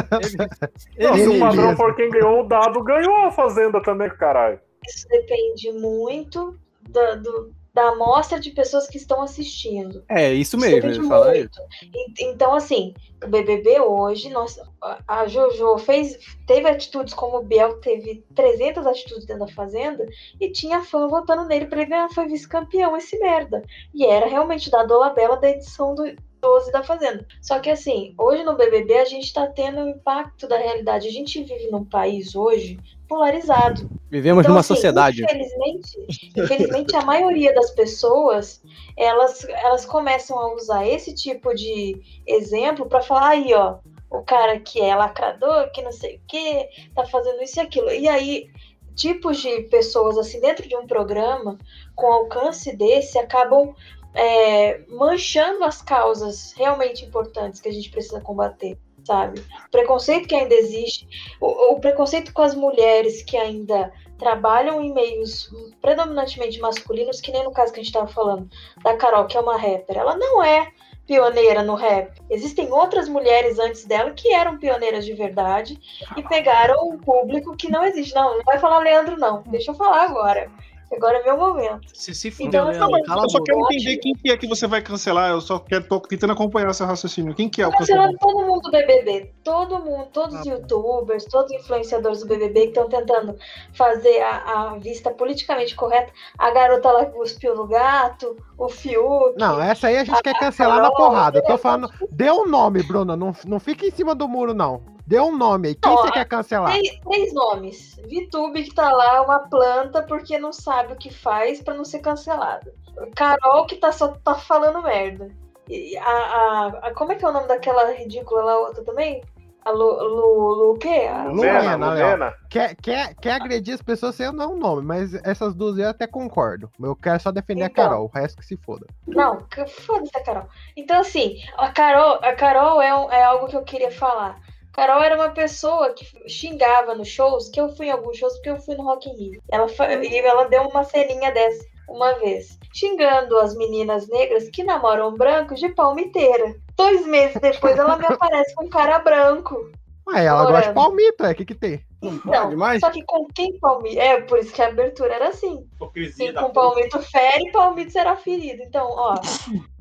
Não, 0.97 1.13
se 1.15 1.21
ele 1.21 1.37
o 1.37 1.39
padrão 1.39 1.63
mesmo. 1.69 1.77
for 1.77 1.95
quem 1.95 2.09
ganhou 2.09 2.41
o 2.41 2.47
dado, 2.47 2.83
ganhou 2.83 3.15
a 3.25 3.31
Fazenda 3.31 3.81
também, 3.81 4.09
caralho. 4.09 4.59
Isso 4.87 5.07
depende 5.09 5.71
muito 5.71 6.55
da- 6.89 7.15
do, 7.15 7.51
da 7.73 7.89
amostra 7.89 8.39
de 8.39 8.51
pessoas 8.51 8.87
que 8.87 8.97
estão 8.97 9.21
assistindo. 9.23 10.03
É, 10.07 10.31
isso 10.31 10.57
mesmo, 10.57 10.75
depende 10.75 10.99
ele 10.99 11.07
fala 11.07 11.31
muito. 11.31 11.59
E- 11.81 12.29
Então, 12.29 12.53
assim, 12.53 12.93
o 13.23 13.27
BBB 13.27 13.79
hoje, 13.81 14.29
nós, 14.29 14.57
a- 14.81 14.99
a 15.07 15.27
Jojo 15.27 15.77
fez, 15.79 16.17
teve 16.45 16.69
atitudes 16.69 17.13
como 17.15 17.37
o 17.37 17.43
Biel 17.43 17.79
teve 17.81 18.23
300 18.35 18.85
atitudes 18.85 19.25
dentro 19.25 19.45
da 19.47 19.51
Fazenda 19.51 20.05
e 20.39 20.51
tinha 20.51 20.83
fã 20.83 21.07
votando 21.07 21.45
nele 21.45 21.65
pra 21.65 21.81
ele 21.81 21.89
ganhar, 21.89 22.09
foi 22.09 22.27
vice-campeão 22.27 22.95
esse 22.95 23.17
merda. 23.19 23.63
E 23.93 24.05
era 24.05 24.27
realmente 24.27 24.69
da 24.69 24.83
Dolabella 24.83 25.35
da 25.37 25.49
edição 25.49 25.95
do 25.95 26.03
12 26.45 26.71
da 26.71 26.83
Fazenda. 26.83 27.25
Só 27.41 27.59
que, 27.59 27.71
assim, 27.71 28.13
hoje 28.19 28.43
no 28.43 28.55
BBB 28.55 28.99
a 28.99 29.05
gente 29.05 29.33
tá 29.33 29.47
tendo 29.47 29.79
o 29.79 29.89
impacto 29.89 30.47
da 30.47 30.57
realidade. 30.57 31.07
A 31.07 31.11
gente 31.11 31.41
vive 31.43 31.69
num 31.71 31.83
país 31.83 32.35
hoje 32.35 32.79
polarizado. 33.07 33.89
Vivemos 34.11 34.41
Então, 34.41 34.51
numa 34.51 34.59
assim, 34.59 34.75
sociedade. 34.75 35.23
Infelizmente, 35.23 36.31
infelizmente, 36.37 36.95
a 36.95 37.01
maioria 37.01 37.53
das 37.53 37.71
pessoas 37.71 38.61
elas, 38.95 39.43
elas 39.49 39.85
começam 39.85 40.37
a 40.37 40.53
usar 40.53 40.87
esse 40.87 41.15
tipo 41.15 41.53
de 41.55 41.99
exemplo 42.27 42.85
para 42.85 43.01
falar 43.01 43.29
aí, 43.29 43.53
ó, 43.53 43.77
o 44.09 44.21
cara 44.21 44.59
que 44.59 44.79
é 44.79 44.95
lacrador, 44.95 45.71
que 45.71 45.81
não 45.81 45.91
sei 45.91 46.17
o 46.17 46.21
que, 46.27 46.69
tá 46.93 47.05
fazendo 47.05 47.41
isso 47.41 47.59
e 47.59 47.61
aquilo. 47.61 47.89
E 47.91 48.07
aí, 48.07 48.49
tipos 48.95 49.41
de 49.41 49.63
pessoas 49.63 50.17
assim 50.17 50.39
dentro 50.39 50.67
de 50.67 50.75
um 50.75 50.87
programa 50.87 51.57
com 51.95 52.07
alcance 52.07 52.75
desse 52.75 53.17
acabam 53.19 53.73
é, 54.15 54.81
manchando 54.89 55.63
as 55.63 55.81
causas 55.81 56.53
realmente 56.53 57.05
importantes 57.05 57.59
que 57.59 57.69
a 57.69 57.71
gente 57.71 57.89
precisa 57.89 58.21
combater, 58.21 58.77
sabe? 59.03 59.41
O 59.67 59.71
preconceito 59.71 60.27
que 60.27 60.35
ainda 60.35 60.55
existe, 60.55 61.07
o, 61.39 61.73
o 61.73 61.79
preconceito 61.79 62.33
com 62.33 62.41
as 62.41 62.55
mulheres 62.55 63.21
que 63.21 63.37
ainda 63.37 63.91
trabalham 64.17 64.81
em 64.81 64.93
meios 64.93 65.49
predominantemente 65.81 66.59
masculinos, 66.59 67.19
que 67.19 67.31
nem 67.31 67.43
no 67.43 67.51
caso 67.51 67.73
que 67.73 67.79
a 67.79 67.83
gente 67.83 67.93
estava 67.93 68.07
falando 68.07 68.49
da 68.81 68.95
Carol, 68.95 69.25
que 69.25 69.37
é 69.37 69.41
uma 69.41 69.57
rapper. 69.57 69.97
Ela 69.97 70.15
não 70.15 70.41
é 70.41 70.71
pioneira 71.05 71.61
no 71.61 71.75
rap. 71.75 72.19
Existem 72.29 72.71
outras 72.71 73.07
mulheres 73.07 73.59
antes 73.59 73.85
dela 73.85 74.11
que 74.11 74.33
eram 74.33 74.57
pioneiras 74.57 75.05
de 75.05 75.13
verdade 75.13 75.79
e 76.17 76.23
pegaram 76.23 76.89
um 76.89 76.97
público 76.97 77.55
que 77.55 77.69
não 77.69 77.83
existe. 77.85 78.15
Não, 78.15 78.37
não 78.37 78.43
vai 78.43 78.57
falar 78.57 78.79
Leandro, 78.79 79.17
não. 79.17 79.43
Deixa 79.43 79.71
eu 79.71 79.75
falar 79.75 80.03
agora. 80.03 80.49
Agora 80.95 81.17
é 81.17 81.23
meu 81.23 81.37
momento. 81.37 81.87
Se 81.93 82.13
se 82.13 82.33
Então, 82.39 82.67
Leandro, 82.69 82.95
a 82.95 82.99
Eu 82.99 83.29
só 83.29 83.39
boca. 83.39 83.43
quero 83.43 83.59
entender 83.65 83.97
quem 83.97 84.13
que 84.13 84.31
é 84.31 84.37
que 84.37 84.47
você 84.47 84.65
vai 84.67 84.81
cancelar. 84.81 85.31
Eu 85.31 85.41
só 85.41 85.59
quero 85.59 85.83
tô 85.85 85.99
tentando 85.99 86.33
acompanhar 86.33 86.73
seu 86.73 86.85
raciocínio. 86.85 87.33
Quem 87.35 87.49
que 87.49 87.61
é 87.61 87.67
o 87.67 87.71
Cancelando 87.71 88.17
todo 88.19 88.45
mundo 88.45 88.61
do 88.61 88.71
BBB, 88.71 89.33
todo 89.43 89.79
mundo, 89.79 90.07
todos 90.11 90.39
os 90.39 90.45
youtubers, 90.45 91.25
todos 91.25 91.51
os 91.51 91.61
influenciadores 91.61 92.19
do 92.21 92.27
BBB 92.27 92.61
que 92.61 92.67
estão 92.67 92.87
tentando 92.87 93.37
fazer 93.73 94.21
a, 94.21 94.71
a 94.73 94.77
vista 94.77 95.11
politicamente 95.11 95.75
correta. 95.75 96.11
A 96.37 96.51
garota 96.51 96.91
lá 96.91 97.05
que 97.05 97.11
cuspiu 97.11 97.55
no 97.55 97.67
gato, 97.67 98.37
o 98.57 98.69
Fiuk. 98.69 99.37
Não, 99.37 99.61
essa 99.61 99.87
aí 99.87 99.97
a 99.97 100.03
gente 100.03 100.21
quer 100.21 100.37
cancelar 100.39 100.81
na 100.81 100.91
porrada. 100.91 101.39
Eu 101.39 101.43
tô 101.43 101.57
falando. 101.57 101.89
Dê 102.11 102.31
um 102.31 102.47
nome, 102.47 102.83
Bruna. 102.83 103.15
Não, 103.15 103.35
não 103.45 103.59
fica 103.59 103.85
em 103.85 103.91
cima 103.91 104.15
do 104.15 104.27
muro, 104.27 104.53
não. 104.53 104.94
Dê 105.07 105.19
um 105.19 105.35
nome 105.37 105.69
aí. 105.69 105.75
Quem 105.75 105.91
Ó, 105.91 105.97
você 105.97 106.11
quer 106.11 106.25
cancelar? 106.25 106.71
Três, 106.73 106.99
três 106.99 107.33
nomes. 107.33 107.95
Vitube, 108.07 108.63
que 108.63 108.73
tá 108.73 108.89
lá, 108.91 109.21
uma 109.21 109.39
planta, 109.39 110.01
porque 110.03 110.37
não 110.39 110.51
sabe 110.51 110.93
o 110.93 110.95
que 110.95 111.13
faz 111.13 111.61
pra 111.61 111.73
não 111.73 111.85
ser 111.85 111.99
cancelada. 111.99 112.73
Carol, 113.15 113.65
que 113.67 113.75
tá 113.75 113.91
só 113.91 114.07
tá 114.23 114.35
falando 114.35 114.81
merda. 114.81 115.29
E 115.69 115.97
a, 115.97 116.03
a- 116.09 116.67
a- 116.83 116.93
como 116.93 117.11
é 117.11 117.15
que 117.15 117.25
é 117.25 117.27
o 117.27 117.31
nome 117.33 117.47
daquela 117.47 117.91
ridícula 117.93 118.43
lá, 118.43 118.59
outra 118.59 118.83
também? 118.83 119.21
A 119.63 119.71
Lu, 119.71 119.93
Lu, 120.03 120.49
Lu 120.53 120.71
o 120.73 120.77
quê? 120.77 121.07
A- 121.11 121.23
Lumena. 121.23 121.75
Lumena. 121.89 122.33
Quer, 122.51 122.75
quer, 122.75 123.15
quer 123.15 123.31
agredir 123.33 123.73
as 123.73 123.81
pessoas 123.81 124.13
sem 124.13 124.27
eu 124.27 124.35
dar 124.35 124.47
um 124.47 124.57
nome, 124.57 124.83
mas 124.83 125.15
essas 125.25 125.55
duas 125.55 125.77
eu 125.79 125.89
até 125.89 126.05
concordo. 126.05 126.69
Eu 126.79 126.95
quero 126.95 127.19
só 127.19 127.31
defender 127.31 127.65
Então. 127.65 127.83
a 127.83 127.87
Carol, 127.89 128.05
o 128.05 128.11
resto 128.15 128.37
que 128.37 128.45
se 128.45 128.55
foda. 128.57 128.85
Não, 129.07 129.37
que- 129.47 129.65
foda-se 129.65 130.15
a 130.15 130.23
Carol. 130.23 130.47
Então, 130.77 130.99
assim, 130.99 131.37
a 131.57 131.71
Carol, 131.71 132.19
a 132.21 132.33
Carol 132.33 132.79
é, 132.79 132.95
um- 132.95 133.11
é 133.11 133.23
algo 133.23 133.47
que 133.47 133.55
eu 133.57 133.63
queria 133.63 133.89
falar. 133.91 134.39
Carol 134.75 135.01
era 135.01 135.15
uma 135.15 135.29
pessoa 135.29 135.93
que 135.93 136.05
xingava 136.29 136.93
nos 136.95 137.07
shows, 137.07 137.49
que 137.49 137.59
eu 137.61 137.69
fui 137.69 137.87
em 137.87 137.91
alguns 137.91 138.17
shows 138.17 138.33
porque 138.35 138.49
eu 138.49 138.59
fui 138.59 138.75
no 138.75 138.83
Rock 138.83 139.09
in 139.09 139.15
Rio. 139.15 139.41
Ela, 139.49 139.67
fa- 139.69 139.93
e 139.93 140.17
ela 140.19 140.45
deu 140.45 140.63
uma 140.63 140.83
ceninha 140.83 141.31
dessa 141.31 141.63
uma 141.87 142.13
vez, 142.13 142.57
xingando 142.73 143.37
as 143.37 143.55
meninas 143.55 144.07
negras 144.09 144.49
que 144.49 144.63
namoram 144.63 145.13
brancos 145.13 145.59
de 145.59 145.69
palmiteira. 145.69 146.55
Dois 146.75 147.05
meses 147.05 147.39
depois 147.39 147.77
ela 147.77 147.95
me 147.95 148.05
aparece 148.07 148.53
com 148.55 148.65
um 148.65 148.69
cara 148.69 148.99
branco. 148.99 149.71
Ué, 150.07 150.25
ela 150.25 150.45
gosta 150.51 150.69
de 150.69 150.73
palmito, 150.75 151.25
é. 151.25 151.31
O 151.31 151.35
que 151.35 151.45
que 151.45 151.55
tem? 151.55 151.83
Não, 152.01 152.51
só 152.79 152.91
que 152.91 153.03
com 153.03 153.25
quem 153.27 153.57
palmito... 153.59 153.99
É, 153.99 154.21
por 154.21 154.37
isso 154.39 154.51
que 154.53 154.61
a 154.61 154.67
abertura 154.67 155.15
era 155.15 155.29
assim. 155.29 155.67
Hipocrisia 155.73 156.25
Quem 156.25 156.33
da 156.33 156.41
com 156.43 156.51
porra. 156.51 156.73
palmito 156.73 157.01
fere, 157.01 157.51
palmito 157.51 157.91
será 157.91 158.15
ferido. 158.15 158.61
Então, 158.63 158.87
ó, 158.91 159.15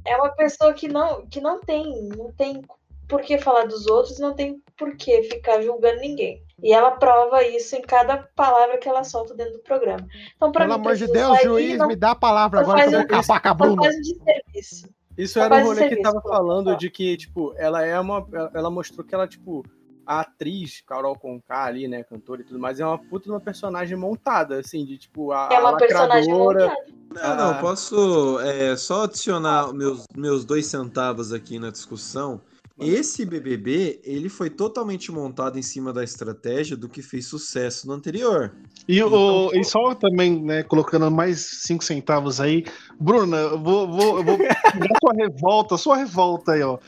é 0.07 0.17
uma 0.17 0.31
pessoa 0.31 0.73
que 0.73 0.89
não, 0.89 1.27
que 1.27 1.41
não 1.41 1.61
tem, 1.61 2.09
não 2.17 2.33
tem 2.33 2.63
por 3.07 3.21
que 3.21 3.37
falar 3.37 3.67
dos 3.67 3.87
outros, 3.87 4.19
não 4.19 4.33
tem 4.35 4.63
por 4.77 4.97
que 4.97 5.23
ficar 5.25 5.61
julgando 5.63 6.01
ninguém. 6.01 6.43
E 6.63 6.73
ela 6.73 6.93
prova 6.93 7.43
isso 7.47 7.77
em 7.77 7.83
cada 7.83 8.17
palavra 8.35 8.79
que 8.79 8.89
ela 8.89 9.05
solta 9.05 9.35
dentro 9.35 9.55
do 9.55 9.59
programa. 9.61 10.07
Então, 10.37 10.51
pra 10.51 10.65
Pelo 10.65 10.75
mim, 10.79 10.81
amor 10.81 10.97
de 10.97 11.07
Deus, 11.07 11.41
juiz, 11.43 11.79
não- 11.79 11.89
me 11.89 11.97
dá 11.97 12.13
a 12.13 12.15
palavra 12.17 12.61
agora 12.61 12.81
que 12.81 12.87
eu 12.87 12.91
vou 12.91 13.01
um- 13.01 13.03
acabar 13.05 13.41
com 13.41 13.49
a 13.49 13.55
Bruna. 13.55 13.83
faz 13.83 13.97
um 13.97 14.01
desserviço. 14.01 14.89
Isso 15.17 15.39
era 15.39 15.47
um 15.55 15.59
faz 15.59 15.67
rolê 15.67 15.89
que 15.89 16.03
tava 16.03 16.21
pô. 16.21 16.29
falando 16.29 16.77
de 16.77 16.91
que, 16.91 17.17
tipo, 17.17 17.55
ela 17.57 17.85
é 17.85 17.99
uma. 18.01 18.27
Ela 18.53 18.71
mostrou 18.71 19.05
que 19.07 19.15
ela, 19.15 19.29
tipo, 19.29 19.65
a 20.05 20.21
atriz, 20.21 20.83
Carol 20.87 21.17
Conká 21.17 21.65
ali, 21.65 21.87
né, 21.87 22.03
cantora 22.03 22.41
e 22.41 22.45
tudo 22.45 22.59
mais, 22.59 22.81
é 22.81 22.85
uma 22.85 22.99
puta 22.99 23.25
de 23.27 23.31
uma 23.31 23.41
personagem 23.41 23.97
montada, 23.97 24.59
assim, 24.59 24.85
de 24.85 24.99
tipo, 24.99 25.31
a. 25.33 25.49
É 25.53 25.59
uma 25.59 25.71
a 25.71 25.77
personagem 25.77 26.33
montada. 26.33 26.75
Não, 27.15 27.37
não, 27.37 27.61
posso 27.61 28.41
é, 28.41 28.77
só 28.77 29.05
adicionar 29.05 29.73
meus, 29.73 30.05
meus 30.17 30.45
dois 30.45 30.67
centavos 30.67 31.33
aqui 31.33 31.61
na 31.61 31.71
discussão. 31.71 32.41
Esse 32.81 33.25
BBB, 33.25 34.01
ele 34.03 34.29
foi 34.29 34.51
totalmente 34.51 35.13
montado 35.13 35.57
em 35.59 35.63
cima 35.63 35.93
da 35.93 36.03
estratégia 36.03 36.77
do 36.77 36.89
que 36.89 37.03
fez 37.03 37.27
sucesso 37.27 37.87
no 37.87 37.93
anterior. 37.93 38.53
E, 38.89 39.01
o, 39.03 39.51
e 39.55 39.63
só 39.65 39.95
também, 39.95 40.43
né, 40.43 40.63
colocando 40.65 41.09
mais 41.11 41.39
cinco 41.63 41.85
centavos 41.85 42.41
aí. 42.41 42.65
Bruna, 42.99 43.37
eu 43.37 43.59
vou, 43.63 43.87
vou, 43.89 44.19
eu 44.19 44.25
vou 44.25 44.39
dar 44.39 44.99
sua 45.01 45.13
revolta, 45.17 45.77
sua 45.77 45.97
revolta 45.97 46.53
aí, 46.53 46.63
ó. 46.63 46.79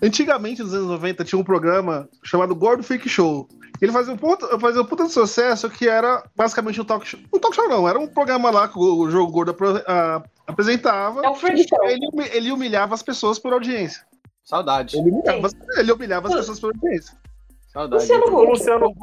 Antigamente, 0.00 0.62
nos 0.62 0.72
anos 0.74 0.86
90, 0.88 1.24
tinha 1.24 1.38
um 1.38 1.44
programa 1.44 2.08
chamado 2.22 2.54
Gordo 2.54 2.82
Fake 2.84 3.08
Show. 3.08 3.48
Ele 3.80 3.90
fazia 3.90 4.14
um 4.14 4.16
puta, 4.16 4.58
fazia 4.60 4.82
um 4.82 4.86
puta 4.86 5.04
de 5.04 5.12
sucesso 5.12 5.68
que 5.68 5.88
era 5.88 6.22
basicamente 6.36 6.80
um 6.80 6.84
talk 6.84 7.06
show. 7.06 7.18
Um 7.32 7.38
talk 7.40 7.56
show 7.56 7.68
não, 7.68 7.88
era 7.88 7.98
um 7.98 8.06
programa 8.06 8.50
lá 8.50 8.68
que 8.68 8.78
o, 8.78 8.98
o 8.98 9.10
Jogo 9.10 9.32
Gordo 9.32 9.50
apro- 9.50 9.82
a- 9.86 10.22
apresentava. 10.46 11.22
É 11.24 11.28
um 11.28 11.34
freak 11.34 11.66
show. 11.68 11.84
Ele, 11.88 12.06
ele 12.32 12.52
humilhava 12.52 12.94
as 12.94 13.02
pessoas 13.02 13.38
por 13.38 13.52
audiência. 13.52 14.02
Saudade. 14.44 14.96
Ele 14.98 15.10
humilhava, 15.10 15.48
ele 15.78 15.92
humilhava 15.92 16.28
as 16.28 16.34
pessoas 16.34 16.60
por 16.60 16.74
audiência. 16.74 17.16
Saudade. 17.72 18.02
Luciano 18.02 18.26
Huck. 18.26 18.50
Luciano 18.50 18.94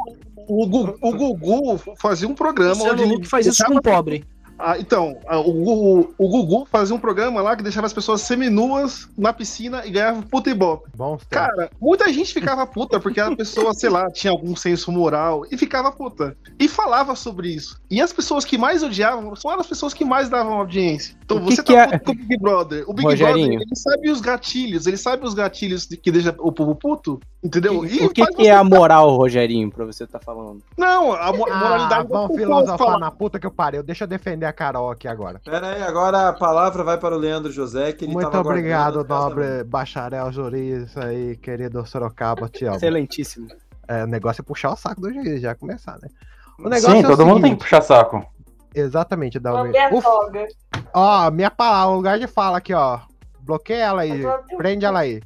O, 0.47 0.67
Gu- 0.67 0.97
o 1.01 1.11
Gugu 1.13 1.95
fazia 1.97 2.27
um 2.27 2.35
programa 2.35 2.75
Luciano 2.75 3.03
onde 3.03 3.15
Huck 3.15 3.27
faz 3.27 3.45
isso 3.47 3.63
com 3.65 3.79
pobre. 3.81 4.25
Ah, 4.63 4.77
então, 4.79 5.17
ah, 5.27 5.39
o, 5.39 5.51
Gugu- 5.51 6.13
o 6.17 6.29
Gugu 6.29 6.67
fazia 6.71 6.95
um 6.95 6.99
programa 6.99 7.41
lá 7.41 7.55
que 7.55 7.63
deixava 7.63 7.87
as 7.87 7.93
pessoas 7.93 8.21
seminuas 8.21 9.09
na 9.17 9.33
piscina 9.33 9.85
e 9.85 9.91
ganhava 9.91 10.21
puta 10.23 10.49
e 10.49 10.53
bop. 10.53 10.85
Cara, 11.29 11.69
muita 11.81 12.11
gente 12.13 12.33
ficava 12.33 12.65
puta 12.67 12.99
porque 12.99 13.19
a 13.19 13.35
pessoa, 13.35 13.73
sei 13.73 13.89
lá, 13.89 14.09
tinha 14.11 14.31
algum 14.31 14.55
senso 14.55 14.91
moral 14.91 15.45
e 15.51 15.57
ficava 15.57 15.91
puta. 15.91 16.35
E 16.59 16.67
falava 16.67 17.15
sobre 17.15 17.49
isso. 17.49 17.79
E 17.89 18.01
as 18.01 18.13
pessoas 18.13 18.45
que 18.45 18.57
mais 18.57 18.83
odiavam 18.83 19.35
são 19.35 19.51
as 19.51 19.67
pessoas 19.67 19.93
que 19.93 20.05
mais 20.05 20.29
davam 20.29 20.53
audiência. 20.53 21.15
Então 21.25 21.37
O 21.37 21.45
que 21.47 21.55
você 21.55 21.63
que 21.63 21.73
tá 21.73 21.79
é- 21.81 21.97
puto 21.97 22.03
com 22.05 22.11
o 22.11 22.15
Big 22.27 22.37
Brother. 22.41 22.83
O 22.89 22.93
Big 22.93 23.07
Rogerinho. 23.07 23.47
Brother, 23.49 23.67
ele 23.67 23.75
sabe 23.75 24.09
os 24.09 24.21
gatilhos, 24.21 24.85
ele 24.87 24.97
sabe 24.97 25.25
os 25.25 25.33
gatilhos 25.33 25.85
que 25.85 26.11
deixa 26.11 26.35
o 26.39 26.51
povo 26.51 26.75
puto, 26.75 27.19
entendeu? 27.43 27.85
E 27.85 28.05
O 28.05 28.09
que, 28.09 28.25
que 28.27 28.47
é 28.47 28.51
a 28.51 28.63
moral, 28.63 29.15
Rogerinho, 29.15 29.71
pra 29.71 29.85
você 29.85 30.05
tá 30.05 30.19
falando? 30.19 30.61
Não, 30.77 31.13
a 31.13 31.31
mo- 31.33 31.47
Ah, 31.49 31.55
moralidade 31.57 32.07
vamos 32.07 32.23
do 32.23 32.27
povo 32.27 32.39
filosofar 32.39 32.77
falar. 32.77 32.99
na 32.99 33.11
puta 33.11 33.39
que 33.39 33.47
eu 33.47 33.51
pariu. 33.51 33.81
Deixa 33.83 34.03
eu 34.03 34.07
defender 34.07 34.45
a 34.51 34.53
Carol 34.53 34.91
aqui 34.91 35.07
agora. 35.07 35.41
Pera 35.43 35.71
aí, 35.71 35.81
agora 35.81 36.29
a 36.29 36.33
palavra 36.33 36.83
vai 36.83 36.97
para 36.97 37.15
o 37.15 37.17
Leandro 37.17 37.51
José, 37.51 37.91
que 37.93 38.05
ele 38.05 38.13
Muito 38.13 38.29
tava 38.29 38.47
obrigado, 38.49 39.03
nobre 39.03 39.63
bacharel 39.63 40.31
juiz 40.31 40.95
aí, 40.97 41.35
querido 41.37 41.83
Sorocaba, 41.85 42.47
te 42.47 42.65
amo. 42.65 42.75
Excelentíssimo. 42.75 43.47
É, 43.87 44.03
o 44.03 44.07
negócio 44.07 44.41
é 44.41 44.45
puxar 44.45 44.71
o 44.71 44.75
saco 44.75 45.01
do 45.01 45.11
juiz, 45.11 45.41
já 45.41 45.55
começar, 45.55 45.97
né? 46.01 46.07
O 46.59 46.69
negócio 46.69 46.91
Sim, 46.91 47.01
é 47.03 47.05
o 47.05 47.09
todo 47.09 47.25
mundo 47.25 47.35
tem 47.41 47.43
seguinte- 47.43 47.57
que 47.57 47.63
puxar 47.63 47.81
saco. 47.81 48.25
Exatamente, 48.73 49.39
Dalmir. 49.39 49.65
Lambe 49.73 49.77
a 49.79 49.93
Uf, 49.93 50.03
toga. 50.05 50.47
ó, 50.93 51.31
minha 51.31 51.51
palavra, 51.51 51.95
lugar 51.95 52.19
de 52.19 52.27
fala 52.27 52.57
aqui, 52.59 52.73
ó. 52.73 52.99
Bloqueia 53.41 53.83
ela 53.85 54.01
aí, 54.03 54.23
prende 54.57 54.85
ela 54.85 54.99
aí. 54.99 55.21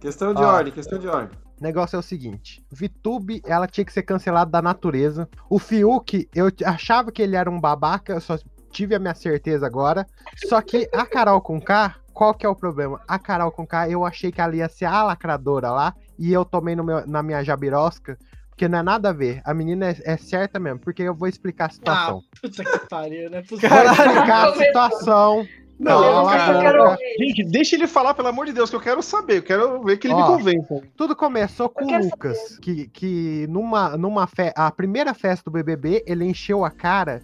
Questão 0.00 0.32
de 0.32 0.42
Ó. 0.42 0.46
ordem, 0.46 0.72
questão 0.72 0.98
de 0.98 1.06
ordem. 1.06 1.30
O 1.60 1.62
negócio 1.62 1.96
é 1.96 1.98
o 1.98 2.02
seguinte: 2.02 2.64
Vitube, 2.72 3.42
ela 3.44 3.66
tinha 3.68 3.84
que 3.84 3.92
ser 3.92 4.02
cancelada 4.02 4.50
da 4.50 4.62
natureza. 4.62 5.28
O 5.50 5.58
Fiuk, 5.58 6.28
eu 6.34 6.48
achava 6.64 7.12
que 7.12 7.20
ele 7.22 7.36
era 7.36 7.50
um 7.50 7.60
babaca, 7.60 8.14
eu 8.14 8.20
só 8.20 8.36
tive 8.72 8.94
a 8.94 8.98
minha 8.98 9.14
certeza 9.14 9.66
agora. 9.66 10.06
Só 10.48 10.60
que 10.60 10.88
a 10.92 11.06
Carol 11.06 11.40
com 11.40 11.60
K, 11.60 11.94
qual 12.12 12.34
que 12.34 12.44
é 12.44 12.48
o 12.48 12.56
problema? 12.56 13.00
A 13.06 13.18
Carol 13.18 13.52
com 13.52 13.66
K, 13.66 13.88
eu 13.88 14.04
achei 14.04 14.32
que 14.32 14.40
ela 14.40 14.56
ia 14.56 14.68
ser 14.68 14.86
a 14.86 15.04
lacradora 15.04 15.70
lá, 15.70 15.94
e 16.18 16.32
eu 16.32 16.44
tomei 16.44 16.74
no 16.74 16.82
meu- 16.82 17.06
na 17.06 17.22
minha 17.22 17.44
jabirosca, 17.44 18.18
porque 18.48 18.66
não 18.68 18.78
é 18.78 18.82
nada 18.82 19.10
a 19.10 19.12
ver. 19.12 19.40
A 19.44 19.54
menina 19.54 19.90
é, 19.90 19.96
é 20.04 20.16
certa 20.16 20.58
mesmo, 20.58 20.80
porque 20.80 21.02
eu 21.02 21.14
vou 21.14 21.28
explicar 21.28 21.66
a 21.66 21.70
situação. 21.70 22.22
Puta 22.40 22.64
que 22.64 22.88
pariu, 22.88 23.30
né? 23.30 23.42
vou 23.48 23.58
explicar 23.58 24.48
a 24.48 24.54
situação. 24.54 25.46
Não, 25.78 26.26
cara. 26.26 26.84
boca. 26.84 26.98
Gente, 27.18 27.44
deixa 27.44 27.74
ele 27.74 27.88
falar, 27.88 28.14
pelo 28.14 28.28
amor 28.28 28.46
de 28.46 28.52
Deus, 28.52 28.70
que 28.70 28.76
eu 28.76 28.80
quero 28.80 29.02
saber. 29.02 29.38
Eu 29.38 29.42
quero 29.42 29.82
ver 29.82 29.96
que 29.96 30.06
ele 30.06 30.14
me 30.14 30.22
Ó, 30.22 30.26
convença. 30.36 30.80
Tudo 30.96 31.16
começou 31.16 31.68
com 31.68 31.84
o 31.84 31.98
Lucas, 31.98 32.58
que, 32.60 32.86
que 32.88 33.46
numa, 33.48 33.96
numa 33.96 34.26
fe... 34.28 34.52
a 34.54 34.70
primeira 34.70 35.12
festa 35.12 35.50
do 35.50 35.52
BBB, 35.52 36.04
ele 36.06 36.24
encheu 36.24 36.64
a 36.64 36.70
cara 36.70 37.20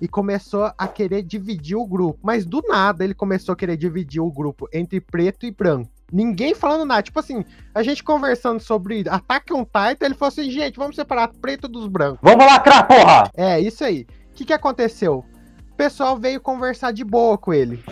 e 0.00 0.08
começou 0.08 0.72
a 0.76 0.88
querer 0.88 1.22
dividir 1.22 1.76
o 1.76 1.86
grupo. 1.86 2.18
Mas 2.22 2.44
do 2.44 2.62
nada 2.66 3.04
ele 3.04 3.14
começou 3.14 3.52
a 3.52 3.56
querer 3.56 3.76
dividir 3.76 4.20
o 4.20 4.30
grupo 4.30 4.68
entre 4.72 5.00
preto 5.00 5.46
e 5.46 5.50
branco. 5.50 5.90
Ninguém 6.12 6.54
falando 6.54 6.86
nada. 6.86 7.02
Tipo 7.02 7.20
assim, 7.20 7.44
a 7.74 7.82
gente 7.82 8.02
conversando 8.02 8.60
sobre 8.60 9.04
Attack 9.08 9.52
on 9.52 9.64
Titan, 9.64 10.06
ele 10.06 10.14
falou 10.14 10.28
assim, 10.28 10.50
gente, 10.50 10.76
vamos 10.76 10.96
separar 10.96 11.28
preto 11.28 11.68
dos 11.68 11.86
brancos. 11.86 12.20
Vamos 12.22 12.46
lacrar, 12.46 12.86
porra! 12.86 13.30
É, 13.34 13.60
isso 13.60 13.84
aí. 13.84 14.06
O 14.30 14.34
que, 14.34 14.44
que 14.46 14.52
aconteceu? 14.52 15.24
O 15.72 15.76
pessoal 15.76 16.16
veio 16.16 16.40
conversar 16.40 16.92
de 16.92 17.04
boa 17.04 17.36
com 17.36 17.52
ele. 17.52 17.82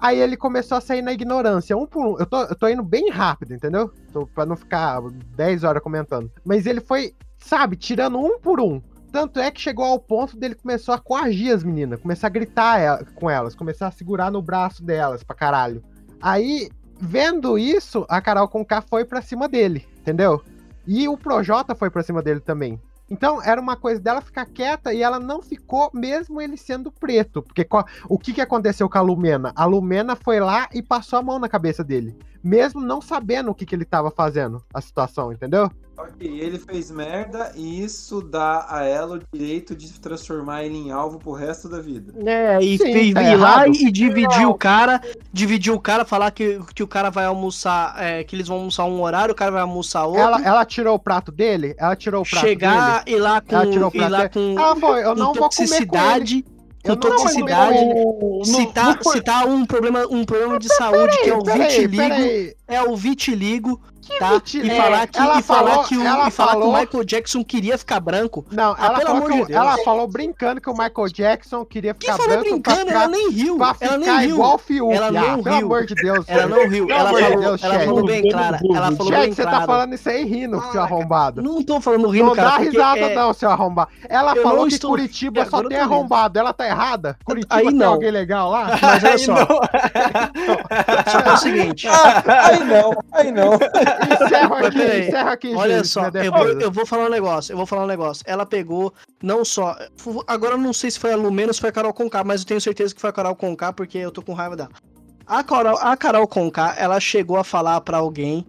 Aí 0.00 0.18
ele 0.18 0.36
começou 0.36 0.78
a 0.78 0.80
sair 0.80 1.02
na 1.02 1.12
ignorância, 1.12 1.76
um 1.76 1.86
por 1.86 2.06
um. 2.06 2.18
Eu 2.18 2.24
tô, 2.24 2.42
eu 2.42 2.56
tô 2.56 2.68
indo 2.68 2.82
bem 2.82 3.10
rápido, 3.10 3.54
entendeu? 3.54 3.92
Tô, 4.12 4.26
pra 4.26 4.46
não 4.46 4.56
ficar 4.56 4.98
10 5.36 5.62
horas 5.62 5.82
comentando. 5.82 6.30
Mas 6.42 6.64
ele 6.64 6.80
foi, 6.80 7.14
sabe, 7.38 7.76
tirando 7.76 8.18
um 8.18 8.38
por 8.40 8.60
um. 8.60 8.80
Tanto 9.12 9.40
é 9.40 9.50
que 9.50 9.60
chegou 9.60 9.84
ao 9.84 9.98
ponto 9.98 10.36
dele 10.36 10.54
começou 10.54 10.94
a 10.94 10.98
coagir 10.98 11.54
as 11.54 11.64
meninas, 11.64 12.00
começar 12.00 12.28
a 12.28 12.30
gritar 12.30 13.04
com 13.14 13.28
elas, 13.28 13.54
começar 13.54 13.88
a 13.88 13.92
segurar 13.92 14.30
no 14.30 14.40
braço 14.40 14.84
delas 14.84 15.24
pra 15.24 15.34
caralho. 15.34 15.82
Aí, 16.20 16.68
vendo 17.00 17.58
isso, 17.58 18.06
a 18.08 18.20
Carol 18.20 18.46
Conká 18.46 18.80
foi 18.80 19.04
pra 19.04 19.20
cima 19.20 19.48
dele, 19.48 19.86
entendeu? 19.98 20.42
E 20.86 21.08
o 21.08 21.16
Projota 21.16 21.74
foi 21.74 21.90
pra 21.90 22.02
cima 22.02 22.22
dele 22.22 22.40
também. 22.40 22.80
Então, 23.10 23.42
era 23.42 23.60
uma 23.60 23.76
coisa 23.76 24.00
dela 24.00 24.20
ficar 24.20 24.46
quieta 24.46 24.94
e 24.94 25.02
ela 25.02 25.18
não 25.18 25.42
ficou, 25.42 25.90
mesmo 25.92 26.40
ele 26.40 26.56
sendo 26.56 26.92
preto. 26.92 27.42
Porque 27.42 27.66
o 28.08 28.16
que, 28.16 28.32
que 28.32 28.40
aconteceu 28.40 28.88
com 28.88 28.98
a 28.98 29.00
Lumena? 29.00 29.52
A 29.56 29.64
Lumena 29.64 30.14
foi 30.14 30.38
lá 30.38 30.68
e 30.72 30.80
passou 30.80 31.18
a 31.18 31.22
mão 31.22 31.38
na 31.40 31.48
cabeça 31.48 31.82
dele. 31.82 32.16
Mesmo 32.42 32.80
não 32.80 33.00
sabendo 33.00 33.50
o 33.50 33.54
que, 33.54 33.66
que 33.66 33.74
ele 33.74 33.84
tava 33.84 34.12
fazendo, 34.12 34.62
a 34.72 34.80
situação, 34.80 35.32
entendeu? 35.32 35.68
Ok, 36.02 36.26
ele 36.26 36.58
fez 36.58 36.90
merda 36.90 37.52
e 37.54 37.84
isso 37.84 38.22
dá 38.22 38.64
a 38.68 38.84
ela 38.84 39.16
o 39.16 39.20
direito 39.36 39.74
de 39.74 39.92
transformar 40.00 40.64
ele 40.64 40.76
em 40.76 40.90
alvo 40.90 41.18
pro 41.18 41.32
resto 41.32 41.68
da 41.68 41.78
vida. 41.80 42.12
É, 42.28 42.58
e 42.62 42.78
Sim, 42.78 42.92
fez- 42.92 43.14
tá 43.14 43.22
ir 43.22 43.36
lá 43.36 43.68
e 43.68 43.90
dividir 43.90 44.46
o 44.46 44.54
cara, 44.54 45.00
dividir 45.30 45.72
o 45.72 45.78
cara, 45.78 46.04
falar 46.06 46.30
que, 46.30 46.58
que 46.74 46.82
o 46.82 46.88
cara 46.88 47.10
vai 47.10 47.26
almoçar, 47.26 47.94
é, 47.98 48.24
que 48.24 48.34
eles 48.34 48.48
vão 48.48 48.58
almoçar 48.58 48.86
um 48.86 49.02
horário, 49.02 49.32
o 49.32 49.34
cara 49.34 49.50
vai 49.50 49.60
almoçar 49.60 50.06
outro. 50.06 50.22
Ela, 50.22 50.42
ela 50.42 50.64
tirou 50.64 50.94
o 50.94 50.98
prato 50.98 51.30
dele? 51.30 51.74
Ela 51.78 51.94
tirou 51.94 52.22
o 52.22 52.28
prato 52.28 52.46
chegar 52.46 53.04
dele? 53.04 53.16
e 53.16 53.20
lá 53.20 53.40
com, 53.42 53.54
Ela 53.54 53.66
tirou 53.70 53.90
o 53.90 53.94
ir 53.94 53.98
prato 53.98 54.12
lá 54.12 54.28
com, 54.28 54.80
foi, 54.80 55.04
eu 55.04 55.14
com 55.14 55.14
não 55.16 55.34
vou 55.34 55.34
comer 55.34 55.44
com 55.44 55.48
toxicidade, 55.48 56.34
ele. 56.34 56.44
com 56.82 56.96
toxicidade, 56.96 57.78
ele. 57.78 58.44
citar, 58.44 58.98
citar 59.02 59.46
um 59.46 59.66
problema, 59.66 60.06
um 60.10 60.24
problema 60.24 60.58
de 60.58 60.68
saúde 60.74 61.14
que 61.22 61.28
é 61.28 61.36
o 61.36 61.44
vitiligo, 61.44 62.54
é 62.66 62.82
o 62.82 62.96
vitiligo, 62.96 63.80
tá? 64.18 64.42
E 64.54 64.70
falar 64.76 65.06
que, 65.06 65.18
Ela 65.18 65.38
e 65.38 65.42
falar 65.42 65.70
falou- 65.70 65.84
que 65.84 65.96
o, 65.96 66.06
ela 66.06 66.28
e 66.28 66.30
falar 66.30 66.50
que 66.52 66.56
o 66.58 66.60
falou- 66.62 66.78
Michael 66.80 67.04
Jackson 67.04 67.44
queria 67.44 67.78
ficar 67.78 68.00
branco. 68.00 68.44
Não, 68.50 68.72
Ah, 68.78 68.86
ela, 68.86 68.98
pelo 68.98 69.06
falou 69.10 69.16
amor 69.26 69.30
que 69.30 69.46
de 69.46 69.52
ela 69.52 69.78
falou 69.78 70.08
brincando 70.08 70.60
que 70.60 70.68
o 70.70 70.72
Michael 70.72 71.08
Jackson 71.12 71.64
queria 71.64 71.94
ficar 71.94 72.12
falou 72.16 72.28
branco 72.28 72.42
brincando? 72.44 72.76
pra 72.76 72.84
ficar, 72.86 73.00
Ela 73.02 73.08
nem 73.08 73.30
riu, 73.30 73.56
pra 73.56 73.76
ela 73.80 73.96
nem 73.98 74.08
ficar 74.08 74.18
riu. 74.20 74.30
igual 74.36 74.54
o 74.54 74.58
Fiuk. 74.58 74.92
Ela 74.94 75.10
não 75.12 75.20
ah, 75.20 75.34
riu. 75.34 75.42
Pelo 75.42 75.56
amor 75.56 75.86
de 75.86 75.94
Deus. 75.94 76.24
Ela 76.28 76.46
não 76.46 76.68
riu, 76.68 76.90
ela 76.90 77.10
falou- 77.10 77.40
Deus, 77.40 77.62
ela 77.62 77.80
falou 77.80 78.04
bem 78.04 78.30
clara, 78.30 78.60
ela 78.74 78.92
falou 78.92 79.12
bem 79.12 79.32
você 79.32 79.42
tá 79.44 79.60
falando 79.66 79.94
isso 79.94 80.08
aí 80.08 80.24
rindo, 80.24 80.60
seu 80.72 80.82
arrombado. 80.82 81.42
Não 81.42 81.62
tô 81.62 81.80
falando 81.80 82.08
rindo, 82.08 82.26
não 82.26 82.34
cara, 82.34 82.48
dá 82.50 82.54
porque 82.56 82.70
risada 82.70 83.00
é- 83.00 83.14
não, 83.14 83.32
seu 83.32 83.50
arrombado. 83.50 83.90
Ela 84.08 84.34
Eu 84.36 84.42
falou 84.42 84.58
não 84.60 84.66
que 84.68 84.74
estou- 84.74 84.90
Curitiba 84.90 85.42
só 85.44 85.48
Agora 85.48 85.64
eu 85.66 85.68
tem 85.70 85.78
arrombado. 85.80 86.38
Ela 86.38 86.52
tá 86.52 86.66
errada? 86.66 87.16
Curitiba 87.24 87.54
Aí 87.56 87.64
tem 87.66 87.74
não. 87.74 87.92
alguém 87.92 88.10
legal 88.10 88.50
lá? 88.50 88.78
Mas 88.80 89.04
olha 89.04 89.18
só. 89.18 89.34
Só 91.10 91.22
que 91.22 91.28
é 91.28 91.32
o 91.32 91.36
seguinte. 91.36 91.88
aí 92.26 92.64
não, 92.64 92.92
aí 93.12 93.32
não. 93.32 93.50
Encerra 94.00 94.66
aqui, 94.66 94.78
encerra 94.78 95.32
aqui, 95.32 95.54
Olha 95.54 95.76
gente, 95.76 95.88
só, 95.88 96.10
minha 96.10 96.24
eu 96.24 96.32
vou, 96.32 96.46
eu 96.48 96.70
vou 96.70 96.86
falar 96.86 97.06
um 97.06 97.10
negócio, 97.10 97.52
eu 97.52 97.56
vou 97.56 97.66
falar 97.66 97.84
um 97.84 97.88
negócio. 97.88 98.24
Ela 98.26 98.46
pegou, 98.46 98.92
não 99.22 99.44
só. 99.44 99.76
Agora 100.26 100.54
eu 100.54 100.58
não 100.58 100.72
sei 100.72 100.90
se 100.90 100.98
foi 100.98 101.12
a 101.12 101.16
Lumena 101.16 101.48
ou 101.48 101.54
se 101.54 101.60
foi 101.60 101.70
a 101.70 101.72
Carol 101.72 101.92
Conká, 101.92 102.24
mas 102.24 102.40
eu 102.40 102.46
tenho 102.46 102.60
certeza 102.60 102.94
que 102.94 103.00
foi 103.00 103.10
a 103.10 103.12
Carol 103.12 103.36
Conká, 103.36 103.72
porque 103.72 103.98
eu 103.98 104.10
tô 104.10 104.22
com 104.22 104.32
raiva 104.32 104.56
dela. 104.56 104.70
A 105.26 105.44
Carol, 105.44 105.78
a 105.78 105.96
Carol 105.96 106.26
Conká, 106.26 106.74
ela 106.76 106.98
chegou 106.98 107.36
a 107.36 107.44
falar 107.44 107.80
pra 107.82 107.98
alguém, 107.98 108.44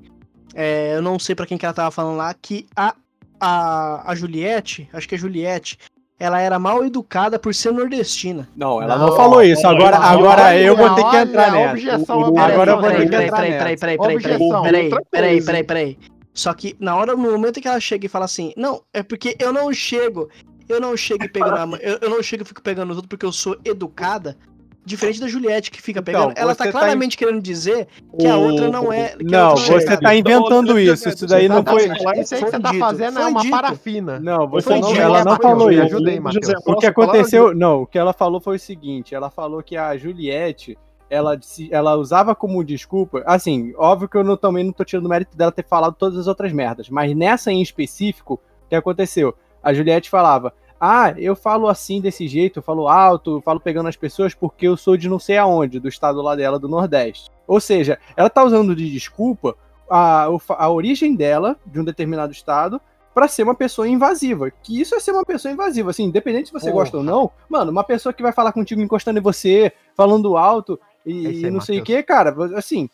é, 0.54 0.96
eu 0.96 1.02
não 1.02 1.20
sei 1.20 1.36
pra 1.36 1.46
quem 1.46 1.58
que 1.58 1.66
ela 1.66 1.74
tava 1.74 1.92
falando 1.92 2.18
lá, 2.18 2.34
que 2.34 2.66
a, 2.76 2.96
a, 3.40 4.12
a 4.12 4.16
Juliette, 4.16 4.90
acho 4.92 5.08
que 5.08 5.16
é 5.16 5.18
Juliette, 5.18 5.78
ela 6.22 6.40
era 6.40 6.60
mal 6.60 6.86
educada 6.86 7.40
por 7.40 7.52
ser 7.56 7.74
nordestina. 7.74 8.48
Não, 8.56 8.80
ela 8.80 8.96
não, 8.96 9.16
falou 9.16 9.42
isso. 9.42 9.66
Agora, 9.66 9.98
Não, 9.98 10.06
agora 10.06 10.44
olha, 10.44 10.62
eu 10.62 10.78
vou 10.78 10.94
ter 10.94 11.04
que 11.10 11.16
entrar 11.16 11.52
nessa. 11.52 11.72
objeção, 11.72 12.38
agora 12.38 12.72
eu 12.72 12.80
vou 12.80 12.90
ter 12.92 12.96
peraí, 12.96 13.06
que 13.06 13.10
peraí, 13.10 13.26
entrar 13.26 13.38
peraí, 13.38 13.52
nessa. 13.52 13.60
peraí, 13.60 13.78
peraí, 13.78 13.98
peraí, 13.98 14.18
peraí, 14.22 14.36
Objeção. 14.36 14.62
peraí, 15.10 15.44
peraí, 15.44 15.64
peraí. 15.64 15.98
Só 16.32 16.54
que 16.54 16.76
na 16.80 16.96
hora, 16.96 17.16
no 17.16 17.32
momento 17.32 17.60
que 17.60 17.68
ela 17.68 17.80
chega 17.80 18.06
e 18.06 18.10
fala 18.10 18.26
assim, 18.26 18.54
não, 18.56 18.84
é 18.94 19.02
porque 19.02 19.36
eu 19.40 19.52
não 19.52 19.74
chego, 19.74 20.30
eu 20.70 20.80
não 20.80 20.96
chego 20.96 21.24
e 21.26 21.28
pego 21.28 21.50
na 21.50 21.66
mão, 21.66 21.80
eu, 21.82 21.98
eu 22.00 22.10
não 22.12 22.22
chego 22.22 22.44
e 22.44 22.46
fico 22.46 22.62
pegando 22.62 22.94
tudo 22.94 23.08
porque 23.08 23.26
eu 23.26 23.32
sou 23.32 23.58
educada, 23.66 24.38
diferente 24.84 25.20
da 25.20 25.28
Juliette 25.28 25.70
que 25.70 25.82
fica 25.82 26.02
pegando. 26.02 26.34
ela 26.36 26.56
tá 26.56 26.66
tá 26.66 26.72
claramente 26.72 27.16
querendo 27.18 27.42
dizer 27.42 27.88
que 28.20 28.28
a 28.28 28.36
outra 28.36 28.70
não 28.70 28.92
é. 28.92 29.16
Não, 29.22 29.56
você 29.56 29.98
tá 29.98 30.16
inventando 30.16 30.80
isso. 30.80 31.10
Isso 31.10 31.28
daí 31.28 31.48
não 31.48 31.64
foi. 31.64 31.86
Isso 32.20 32.36
aí 32.36 32.44
que 32.44 32.50
você 32.50 32.60
tá 32.60 32.74
fazendo 32.74 33.20
é 33.20 33.26
uma 33.26 33.50
parafina. 33.50 34.20
Não, 34.20 34.48
você 34.48 34.80
não, 34.80 34.96
ela 34.96 35.24
não 35.24 35.32
Matheus, 35.34 35.52
falou 35.52 35.68
me 35.68 35.76
isso. 35.76 35.84
ajuda 35.84 36.10
aí, 36.10 36.20
Matheus. 36.20 36.54
o 36.66 36.76
que 36.76 36.86
aconteceu, 36.88 37.54
não, 37.56 37.84
o 37.84 37.88
que 37.88 37.98
ela 37.98 38.14
falou 38.14 38.42
foi 38.42 38.56
o 38.56 38.60
seguinte, 38.60 39.14
ela 39.14 39.30
falou 39.30 39.62
que 39.62 39.78
a 39.78 39.96
Juliette, 39.98 40.78
ela, 41.10 41.36
disse- 41.36 41.70
ela 41.72 41.96
usava 41.96 42.34
como 42.34 42.64
desculpa, 42.64 43.22
assim, 43.26 43.74
óbvio 43.78 44.08
que 44.10 44.18
eu 44.18 44.24
não, 44.24 44.36
também 44.38 44.64
não 44.64 44.72
tô 44.74 44.84
tirando 44.84 45.06
o 45.06 45.10
mérito 45.10 45.38
dela 45.38 45.52
ter 45.52 45.66
falado 45.66 45.94
todas 45.98 46.18
as 46.18 46.28
outras 46.28 46.52
merdas, 46.52 46.90
mas 46.90 47.16
nessa 47.16 47.52
em 47.52 47.62
específico, 47.62 48.36
o 48.66 48.70
que 48.70 48.76
aconteceu? 48.76 49.36
A 49.62 49.74
Juliette 49.74 50.10
falava, 50.10 50.54
ah, 50.84 51.14
eu 51.16 51.36
falo 51.36 51.68
assim 51.68 52.02
desse 52.02 52.28
jeito, 52.28 52.58
eu 52.58 52.64
falo 52.64 52.88
alto, 52.88 53.38
eu 53.38 53.42
falo 53.42 53.60
pegando 53.60 53.88
as 53.88 53.96
pessoas 53.96 54.34
porque 54.34 54.68
eu 54.68 54.76
sou 54.76 54.98
de 54.98 55.08
não 55.08 55.20
sei 55.20 55.38
aonde, 55.38 55.80
do 55.80 55.88
estado 55.88 56.20
lá 56.24 56.36
dela, 56.36 56.58
do 56.58 56.68
Nordeste. 56.68 57.30
Ou 57.48 57.60
seja, 57.60 58.00
ela 58.18 58.32
tá 58.32 58.44
usando 58.44 58.76
de 58.76 58.90
desculpa 58.92 59.56
a, 59.88 60.28
a 60.58 60.70
origem 60.72 61.16
dela, 61.16 61.56
de 61.68 61.80
um 61.80 61.84
determinado 61.84 62.32
estado, 62.32 62.82
pra 63.14 63.28
ser 63.28 63.44
uma 63.44 63.54
pessoa 63.54 63.88
invasiva. 63.88 64.50
Que 64.50 64.82
isso 64.82 64.96
é 64.96 65.00
ser 65.00 65.12
uma 65.12 65.24
pessoa 65.24 65.52
invasiva, 65.52 65.92
assim, 65.92 66.06
independente 66.06 66.48
se 66.48 66.54
você 66.54 66.72
Porra. 66.72 66.84
gosta 66.84 66.98
ou 66.98 67.04
não. 67.04 67.30
Mano, 67.48 67.70
uma 67.72 67.84
pessoa 67.84 68.12
que 68.12 68.24
vai 68.24 68.32
falar 68.32 68.52
contigo 68.52 68.82
encostando 68.82 69.20
em 69.20 69.22
você, 69.22 69.72
falando 69.96 70.36
alto 70.36 70.80
e, 71.06 71.26
É 71.26 71.30
aí, 71.30 71.52
não 71.52 71.62
sei 71.62 71.80
o 71.80 71.84
que, 71.84 72.02
cara, 72.02 72.36
assim. 72.56 72.90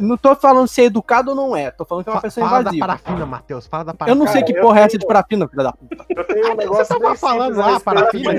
Não 0.00 0.16
tô 0.16 0.34
falando 0.34 0.66
se 0.66 0.80
é 0.80 0.84
educado 0.86 1.30
ou 1.30 1.36
não 1.36 1.56
é, 1.56 1.70
tô 1.70 1.84
falando 1.84 2.04
que 2.04 2.10
é 2.10 2.12
uma 2.12 2.20
pessoa 2.20 2.48
Fala 2.48 2.62
da 2.64 2.70
invasiva. 2.70 2.86
parafina, 2.86 3.26
Matheus. 3.26 3.66
Fala 3.66 3.84
da 3.84 3.92
Eu 3.92 3.96
parafina. 3.96 4.24
não 4.24 4.32
sei 4.32 4.42
que 4.42 4.52
Cara, 4.52 4.64
porra 4.66 4.78
é 4.78 4.82
eu 4.82 4.86
essa 4.86 4.98
de 4.98 5.06
parafina, 5.06 5.48
filha 5.48 5.62
da 5.62 5.72
puta. 5.72 6.04
Eu 6.08 6.24
tenho 6.24 6.38
um 6.46 6.48
Você 6.50 6.56
negócio 6.56 6.86
tava 6.88 7.08
bem 7.10 7.16
falando 7.16 7.56
lá, 7.56 7.80
parafina, 7.80 8.34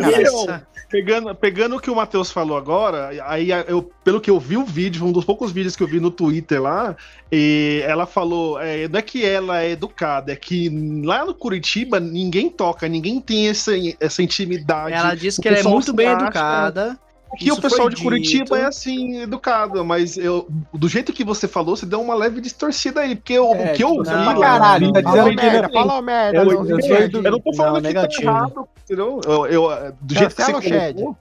cara? 0.45 0.67
Pegando, 0.89 1.33
pegando 1.35 1.75
o 1.77 1.79
que 1.79 1.89
o 1.89 1.95
Matheus 1.95 2.29
falou 2.31 2.57
agora, 2.57 3.11
aí 3.25 3.49
eu, 3.67 3.89
pelo 4.03 4.19
que 4.19 4.29
eu 4.29 4.37
vi 4.37 4.57
o 4.57 4.65
vídeo, 4.65 5.05
um 5.05 5.11
dos 5.13 5.23
poucos 5.23 5.49
vídeos 5.53 5.73
que 5.73 5.81
eu 5.83 5.87
vi 5.87 6.01
no 6.01 6.11
Twitter 6.11 6.61
lá, 6.61 6.97
e 7.31 7.81
ela 7.85 8.05
falou, 8.05 8.59
é, 8.59 8.89
não 8.89 8.99
é 8.99 9.01
que 9.01 9.25
ela 9.25 9.61
é 9.63 9.71
educada, 9.71 10.33
é 10.33 10.35
que 10.35 10.69
lá 11.05 11.23
no 11.23 11.33
Curitiba 11.33 11.97
ninguém 11.97 12.49
toca, 12.49 12.89
ninguém 12.89 13.21
tem 13.21 13.47
essa, 13.47 13.71
essa 14.01 14.21
intimidade. 14.21 14.93
Ela 14.93 15.15
disse 15.15 15.41
que 15.41 15.47
ela 15.47 15.59
é 15.59 15.63
muito 15.63 15.93
bem 15.93 16.07
acha- 16.07 16.25
educada. 16.25 16.99
Aqui 17.33 17.47
Isso 17.49 17.59
o 17.59 17.61
pessoal 17.61 17.89
de 17.89 18.01
Curitiba 18.01 18.59
é 18.59 18.65
assim, 18.65 19.21
educado, 19.21 19.85
mas 19.85 20.17
eu, 20.17 20.47
do 20.73 20.89
jeito 20.89 21.13
que 21.13 21.23
você 21.23 21.47
falou, 21.47 21.75
você 21.77 21.85
deu 21.85 22.01
uma 22.01 22.13
leve 22.13 22.41
distorcida 22.41 23.01
aí, 23.01 23.15
porque 23.15 23.33
eu- 23.33 23.53
É, 23.55 23.71
o 23.71 23.73
que 23.73 23.83
eu 23.83 23.89
tipo, 23.91 24.03
vi 24.03 24.09
pra 24.09 24.39
caralho, 24.39 24.91
tá 24.91 25.01
Falou 25.01 25.17
dizendo 25.23 25.37
que 25.39 25.45
merda, 25.45 25.61
não- 25.61 25.71
Falou 25.87 26.01
merda, 26.01 26.37
Eu- 26.37 26.45
não, 26.45 26.51
eu 26.69 26.81
sou 26.81 27.21
Eu 27.23 27.31
não 27.31 27.39
tô 27.39 27.53
falando 27.55 27.73
Não, 27.75 27.81
que 27.81 27.93
tá 27.93 28.01
negativo. 28.01 28.23
errado, 28.29 28.67
entendeu? 28.83 29.21
Eu, 29.25 29.45
eu- 29.47 29.93
do 30.01 30.13
jeito 30.13 30.35
que 30.35 30.41
Cancela 30.43 30.61
você 30.61 30.93
colocou, 30.93 31.17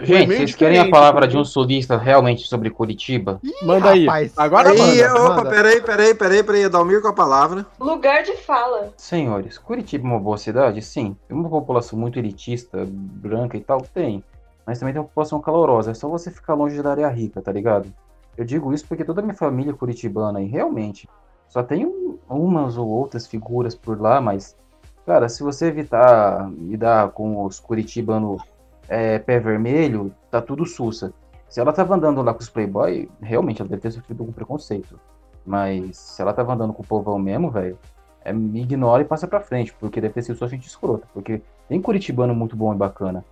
Gente, 0.00 0.28
meio 0.28 0.38
vocês 0.38 0.54
querem 0.54 0.78
a 0.78 0.88
palavra 0.88 1.26
de 1.26 1.36
um 1.36 1.44
sulista 1.44 1.96
realmente 1.96 2.46
sobre 2.46 2.70
Curitiba? 2.70 3.40
Manda 3.62 3.90
aí. 3.90 4.06
Rapaz, 4.06 4.32
Agora 4.36 4.70
Aí, 4.70 4.78
manda. 4.78 5.14
opa, 5.24 5.34
manda. 5.36 5.50
peraí, 5.50 5.80
peraí, 5.82 6.14
peraí, 6.14 6.42
peraí, 6.44 6.64
Adalmir 6.64 7.02
com 7.02 7.08
a 7.08 7.12
palavra. 7.12 7.66
Lugar 7.80 8.22
de 8.22 8.36
fala. 8.36 8.92
Senhores, 8.96 9.58
Curitiba 9.58 10.06
é 10.06 10.10
uma 10.12 10.20
boa 10.20 10.38
cidade? 10.38 10.82
Sim. 10.82 11.16
Tem 11.26 11.36
uma 11.36 11.48
população 11.48 11.98
muito 11.98 12.16
elitista, 12.18 12.86
branca 12.88 13.56
e 13.56 13.60
tal? 13.60 13.80
Tem. 13.92 14.22
Mas 14.68 14.78
também 14.78 14.92
tem 14.92 15.00
uma 15.00 15.08
população 15.08 15.40
calorosa. 15.40 15.92
É 15.92 15.94
só 15.94 16.10
você 16.10 16.30
ficar 16.30 16.52
longe 16.52 16.82
da 16.82 16.90
área 16.90 17.08
rica, 17.08 17.40
tá 17.40 17.50
ligado? 17.50 17.90
Eu 18.36 18.44
digo 18.44 18.70
isso 18.74 18.86
porque 18.86 19.02
toda 19.02 19.22
a 19.22 19.24
minha 19.24 19.34
família 19.34 19.72
curitibana 19.72 20.42
e 20.42 20.46
realmente 20.46 21.08
só 21.48 21.62
tem 21.62 21.86
um- 21.86 22.18
umas 22.28 22.76
ou 22.76 22.86
outras 22.86 23.26
figuras 23.26 23.74
por 23.74 23.98
lá, 23.98 24.20
mas, 24.20 24.54
cara, 25.06 25.26
se 25.26 25.42
você 25.42 25.68
evitar 25.68 26.50
lidar 26.50 27.12
com 27.12 27.46
os 27.46 27.58
curitibanos 27.58 28.42
é, 28.90 29.18
pé 29.18 29.40
vermelho, 29.40 30.14
tá 30.30 30.42
tudo 30.42 30.66
sussa. 30.66 31.14
Se 31.48 31.60
ela 31.60 31.72
tava 31.72 31.94
andando 31.94 32.20
lá 32.20 32.34
com 32.34 32.40
os 32.40 32.50
playboy, 32.50 33.08
realmente 33.22 33.62
ela 33.62 33.70
deve 33.70 33.80
ter 33.80 33.90
sofrido 33.90 34.20
algum 34.20 34.34
preconceito. 34.34 35.00
Mas 35.46 35.96
se 35.96 36.20
ela 36.20 36.34
tava 36.34 36.52
andando 36.52 36.74
com 36.74 36.82
o 36.82 36.86
povão 36.86 37.18
mesmo, 37.18 37.50
velho, 37.50 37.78
é, 38.22 38.32
ignora 38.32 39.00
e 39.00 39.06
passa 39.06 39.26
pra 39.26 39.40
frente, 39.40 39.72
porque 39.80 39.98
deve 39.98 40.12
ter 40.12 40.22
sido 40.22 40.36
só 40.36 40.46
gente 40.46 40.66
escrota. 40.66 41.08
Porque 41.14 41.40
tem 41.70 41.80
curitibano 41.80 42.34
muito 42.34 42.54
bom 42.54 42.74
e 42.74 42.76
bacana. 42.76 43.24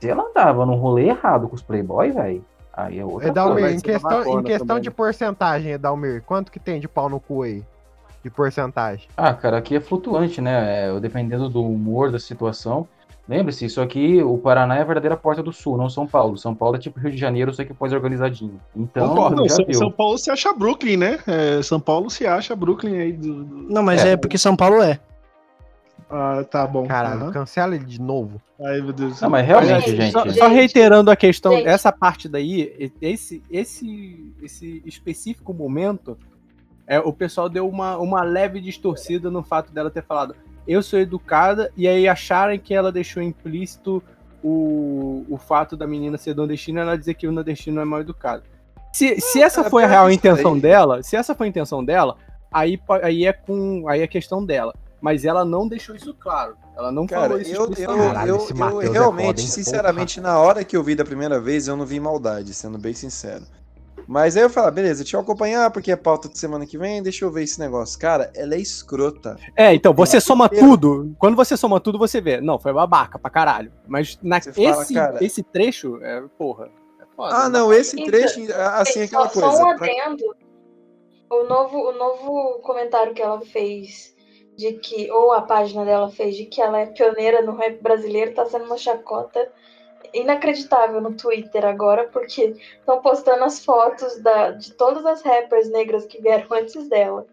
Se 0.00 0.08
ela 0.08 0.22
andava 0.28 0.66
num 0.66 0.74
rolê 0.74 1.08
errado 1.08 1.48
com 1.48 1.54
os 1.54 1.62
playboy, 1.62 2.10
velho, 2.10 2.44
aí 2.72 2.98
é 2.98 3.04
outra 3.04 3.28
Edalmir, 3.28 3.60
coisa. 3.60 3.76
em 3.76 3.80
questão, 3.80 4.40
em 4.40 4.42
questão 4.42 4.80
de 4.80 4.90
porcentagem, 4.90 5.72
Edalmir, 5.72 6.22
quanto 6.26 6.52
que 6.52 6.58
tem 6.60 6.78
de 6.80 6.88
pau 6.88 7.08
no 7.08 7.18
cu 7.20 7.42
aí? 7.42 7.62
De 8.22 8.30
porcentagem. 8.30 9.06
Ah, 9.16 9.34
cara, 9.34 9.58
aqui 9.58 9.76
é 9.76 9.80
flutuante, 9.80 10.40
né? 10.40 10.86
É, 10.88 11.00
dependendo 11.00 11.48
do 11.48 11.62
humor, 11.62 12.10
da 12.10 12.18
situação. 12.18 12.88
Lembre-se, 13.26 13.64
isso 13.64 13.80
aqui, 13.80 14.22
o 14.22 14.36
Paraná 14.36 14.76
é 14.76 14.82
a 14.82 14.84
verdadeira 14.84 15.16
porta 15.16 15.42
do 15.42 15.50
sul, 15.52 15.78
não 15.78 15.88
São 15.88 16.06
Paulo. 16.06 16.36
São 16.36 16.54
Paulo 16.54 16.76
é 16.76 16.78
tipo 16.78 17.00
Rio 17.00 17.10
de 17.10 17.16
Janeiro, 17.16 17.54
só 17.54 17.64
que 17.64 17.72
pós-organizadinho. 17.72 18.60
Então, 18.76 19.14
Não, 19.30 19.48
já 19.48 19.54
São. 19.56 19.72
São 19.72 19.90
Paulo 19.90 20.18
se 20.18 20.30
acha 20.30 20.52
Brooklyn, 20.52 20.98
né? 20.98 21.18
É, 21.26 21.62
São 21.62 21.80
Paulo 21.80 22.10
se 22.10 22.26
acha 22.26 22.54
Brooklyn 22.54 22.98
aí. 22.98 23.12
Do, 23.12 23.44
do- 23.44 23.72
Não, 23.72 23.82
mas 23.82 24.04
é. 24.04 24.14
porque 24.16 24.36
São 24.36 24.54
Paulo 24.54 24.82
é. 24.82 25.00
Ah, 26.16 26.44
tá 26.44 26.64
bom. 26.64 26.86
Caralho, 26.86 27.22
Aham. 27.22 27.32
cancela 27.32 27.74
ele 27.74 27.84
de 27.84 28.00
novo. 28.00 28.40
Ai, 28.60 28.80
meu 28.80 28.92
Deus 28.92 28.96
do 28.96 29.08
Não, 29.08 29.14
céu. 29.16 29.30
mas 29.30 29.46
realmente, 29.46 29.72
Olha, 29.72 29.96
gente. 29.96 30.12
Só, 30.12 30.30
só 30.30 30.48
reiterando 30.48 31.10
a 31.10 31.16
questão, 31.16 31.52
Gente. 31.56 31.66
essa 31.66 31.90
parte 31.90 32.28
daí, 32.28 32.92
esse, 33.02 33.42
esse, 33.50 34.32
esse 34.40 34.82
específico 34.86 35.52
momento, 35.52 36.16
é, 36.86 37.00
o 37.00 37.12
pessoal 37.12 37.48
deu 37.48 37.68
uma, 37.68 37.96
uma 37.98 38.22
leve 38.22 38.60
distorcida 38.60 39.28
no 39.28 39.42
fato 39.42 39.72
dela 39.72 39.90
ter 39.90 40.04
falado 40.04 40.36
eu 40.66 40.82
sou 40.82 40.98
educada, 40.98 41.70
e 41.76 41.86
aí 41.86 42.08
acharem 42.08 42.58
que 42.58 42.72
ela 42.74 42.90
deixou 42.90 43.22
implícito 43.22 44.02
o, 44.42 45.24
o 45.28 45.36
fato 45.36 45.76
da 45.76 45.86
menina 45.86 46.16
ser 46.16 46.34
nordestina 46.34 46.80
ela 46.82 46.98
dizer 46.98 47.14
que 47.14 47.26
o 47.26 47.32
nordestino 47.32 47.80
é 47.80 47.84
mal 47.84 48.00
educado. 48.00 48.42
Se, 48.92 49.20
se 49.20 49.42
essa 49.42 49.58
cara, 49.58 49.70
foi 49.70 49.84
a 49.84 49.86
pior 49.86 49.94
real 49.94 50.10
intenção 50.10 50.58
dela, 50.58 51.02
se 51.02 51.16
essa 51.16 51.34
foi 51.34 51.46
a 51.46 51.50
intenção 51.50 51.84
dela, 51.84 52.16
aí, 52.52 52.78
aí 53.02 53.26
é 53.26 53.32
com 53.32 53.88
aí 53.88 54.02
é 54.02 54.06
questão 54.06 54.44
dela. 54.44 54.74
Mas 55.04 55.22
ela 55.26 55.44
não 55.44 55.68
deixou 55.68 55.94
isso 55.94 56.14
claro. 56.14 56.56
Ela 56.74 56.90
não 56.90 57.06
Cara, 57.06 57.24
falou 57.24 57.38
isso 57.38 57.50
eu, 57.50 57.56
eu, 57.56 57.62
explicitamente. 57.64 58.26
Eu, 58.26 58.36
eu 58.70 58.80
é 58.80 58.88
realmente, 58.88 59.26
foda, 59.26 59.40
hein? 59.42 59.46
sinceramente, 59.48 60.18
na 60.18 60.38
hora 60.38 60.64
que 60.64 60.74
eu 60.74 60.82
vi 60.82 60.94
da 60.94 61.04
primeira 61.04 61.38
vez, 61.38 61.68
eu 61.68 61.76
não 61.76 61.84
vi 61.84 62.00
maldade, 62.00 62.54
sendo 62.54 62.78
bem 62.78 62.94
sincero. 62.94 63.44
Mas 64.08 64.34
aí 64.34 64.42
eu 64.42 64.48
falo, 64.48 64.70
beleza, 64.70 65.02
deixa 65.02 65.18
eu 65.18 65.20
acompanhar, 65.20 65.70
porque 65.70 65.92
é 65.92 65.96
pauta 65.96 66.26
de 66.26 66.38
semana 66.38 66.64
que 66.64 66.78
vem, 66.78 67.02
deixa 67.02 67.22
eu 67.22 67.30
ver 67.30 67.42
esse 67.42 67.60
negócio. 67.60 67.98
Cara, 67.98 68.30
ela 68.34 68.54
é 68.54 68.58
escrota. 68.58 69.36
É, 69.54 69.74
então, 69.74 69.92
você 69.92 70.18
soma 70.22 70.46
inteiro. 70.46 70.68
tudo. 70.68 71.14
Quando 71.18 71.36
você 71.36 71.54
soma 71.54 71.78
tudo, 71.78 71.98
você 71.98 72.18
vê. 72.22 72.40
Não, 72.40 72.58
foi 72.58 72.72
babaca 72.72 73.18
pra 73.18 73.30
caralho. 73.30 73.70
Mas 73.86 74.18
na, 74.22 74.40
Você 74.40 74.62
esse, 74.62 74.94
cara- 74.94 75.22
esse 75.22 75.42
trecho, 75.42 75.98
é, 76.02 76.22
porra. 76.38 76.70
É 76.98 77.04
foda, 77.14 77.34
Ah, 77.34 77.48
né? 77.50 77.58
não, 77.58 77.70
esse 77.74 77.94
Então, 77.94 78.06
trecho, 78.06 78.40
assim, 78.54 79.00
Gente, 79.00 79.04
aquela 79.14 79.28
só, 79.28 79.40
coisa. 79.40 79.56
Só 79.58 79.70
um 79.70 79.76
pra- 79.76 79.86
adendo. 79.86 80.24
O 81.30 81.44
novo, 81.44 81.76
o 81.78 81.92
novo 81.92 82.58
comentário 82.62 83.12
que 83.12 83.20
ela 83.20 83.40
fez 83.42 84.13
de 84.56 84.72
que, 84.74 85.10
ou 85.10 85.32
a 85.32 85.42
página 85.42 85.84
dela 85.84 86.10
fez 86.10 86.36
de 86.36 86.46
que 86.46 86.60
ela 86.60 86.80
é 86.80 86.86
pioneira 86.86 87.42
no 87.42 87.56
rap 87.56 87.80
brasileiro, 87.82 88.34
tá 88.34 88.46
sendo 88.46 88.66
uma 88.66 88.78
chacota 88.78 89.48
inacreditável 90.12 91.00
no 91.00 91.12
Twitter 91.14 91.64
agora, 91.64 92.04
porque 92.12 92.56
estão 92.78 93.00
postando 93.02 93.44
as 93.44 93.64
fotos 93.64 94.20
da, 94.22 94.52
de 94.52 94.72
todas 94.72 95.04
as 95.04 95.22
rappers 95.22 95.70
negras 95.70 96.06
que 96.06 96.20
vieram 96.20 96.46
antes 96.52 96.88
dela. 96.88 97.26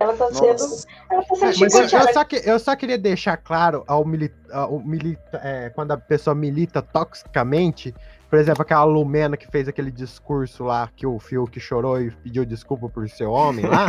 Ela 0.00 0.14
tá 0.16 0.32
sendo. 0.32 0.60
Nossa. 0.60 0.86
Ela 1.10 1.24
tá 1.24 1.34
sendo 1.34 1.58
Mas 1.58 1.74
eu, 1.74 1.98
eu 1.98 2.12
só 2.12 2.24
que, 2.24 2.36
eu 2.44 2.58
só 2.60 2.76
queria 2.76 2.96
deixar 2.96 3.36
claro 3.36 3.82
ao 3.88 4.04
mili, 4.04 4.32
ao 4.52 4.78
milita, 4.78 5.40
é, 5.42 5.70
quando 5.70 5.90
a 5.90 5.96
pessoa 5.96 6.36
milita 6.36 6.80
toxicamente, 6.80 7.92
por 8.30 8.38
exemplo, 8.38 8.62
aquela 8.62 8.84
Lumena 8.84 9.36
que 9.36 9.50
fez 9.50 9.66
aquele 9.66 9.90
discurso 9.90 10.62
lá 10.62 10.88
que 10.94 11.04
o 11.04 11.18
Fiuk 11.18 11.58
chorou 11.58 12.00
e 12.00 12.12
pediu 12.12 12.44
desculpa 12.44 12.88
por 12.88 13.08
ser 13.08 13.24
homem 13.24 13.66
lá, 13.66 13.86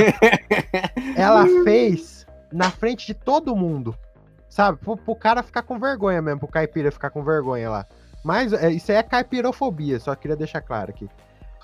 ela 1.16 1.46
fez 1.64 2.26
na 2.52 2.70
frente 2.72 3.06
de 3.08 3.14
todo 3.14 3.56
mundo, 3.56 3.96
sabe? 4.50 4.78
Pro, 4.80 4.98
pro 4.98 5.16
cara 5.16 5.44
ficar 5.44 5.64
com 5.64 5.78
vergonha 5.80 6.22
mesmo, 6.22 6.40
pro 6.40 6.48
caipira 6.48 6.92
ficar 6.92 7.10
com 7.10 7.24
vergonha 7.24 7.70
lá. 7.70 7.86
Mas 8.24 8.52
é, 8.54 8.70
isso 8.72 8.92
aí 8.92 8.98
é 8.98 9.04
caipirofobia, 9.04 10.00
só 10.00 10.14
queria 10.16 10.36
deixar 10.36 10.62
claro 10.62 10.92
aqui. 10.92 11.10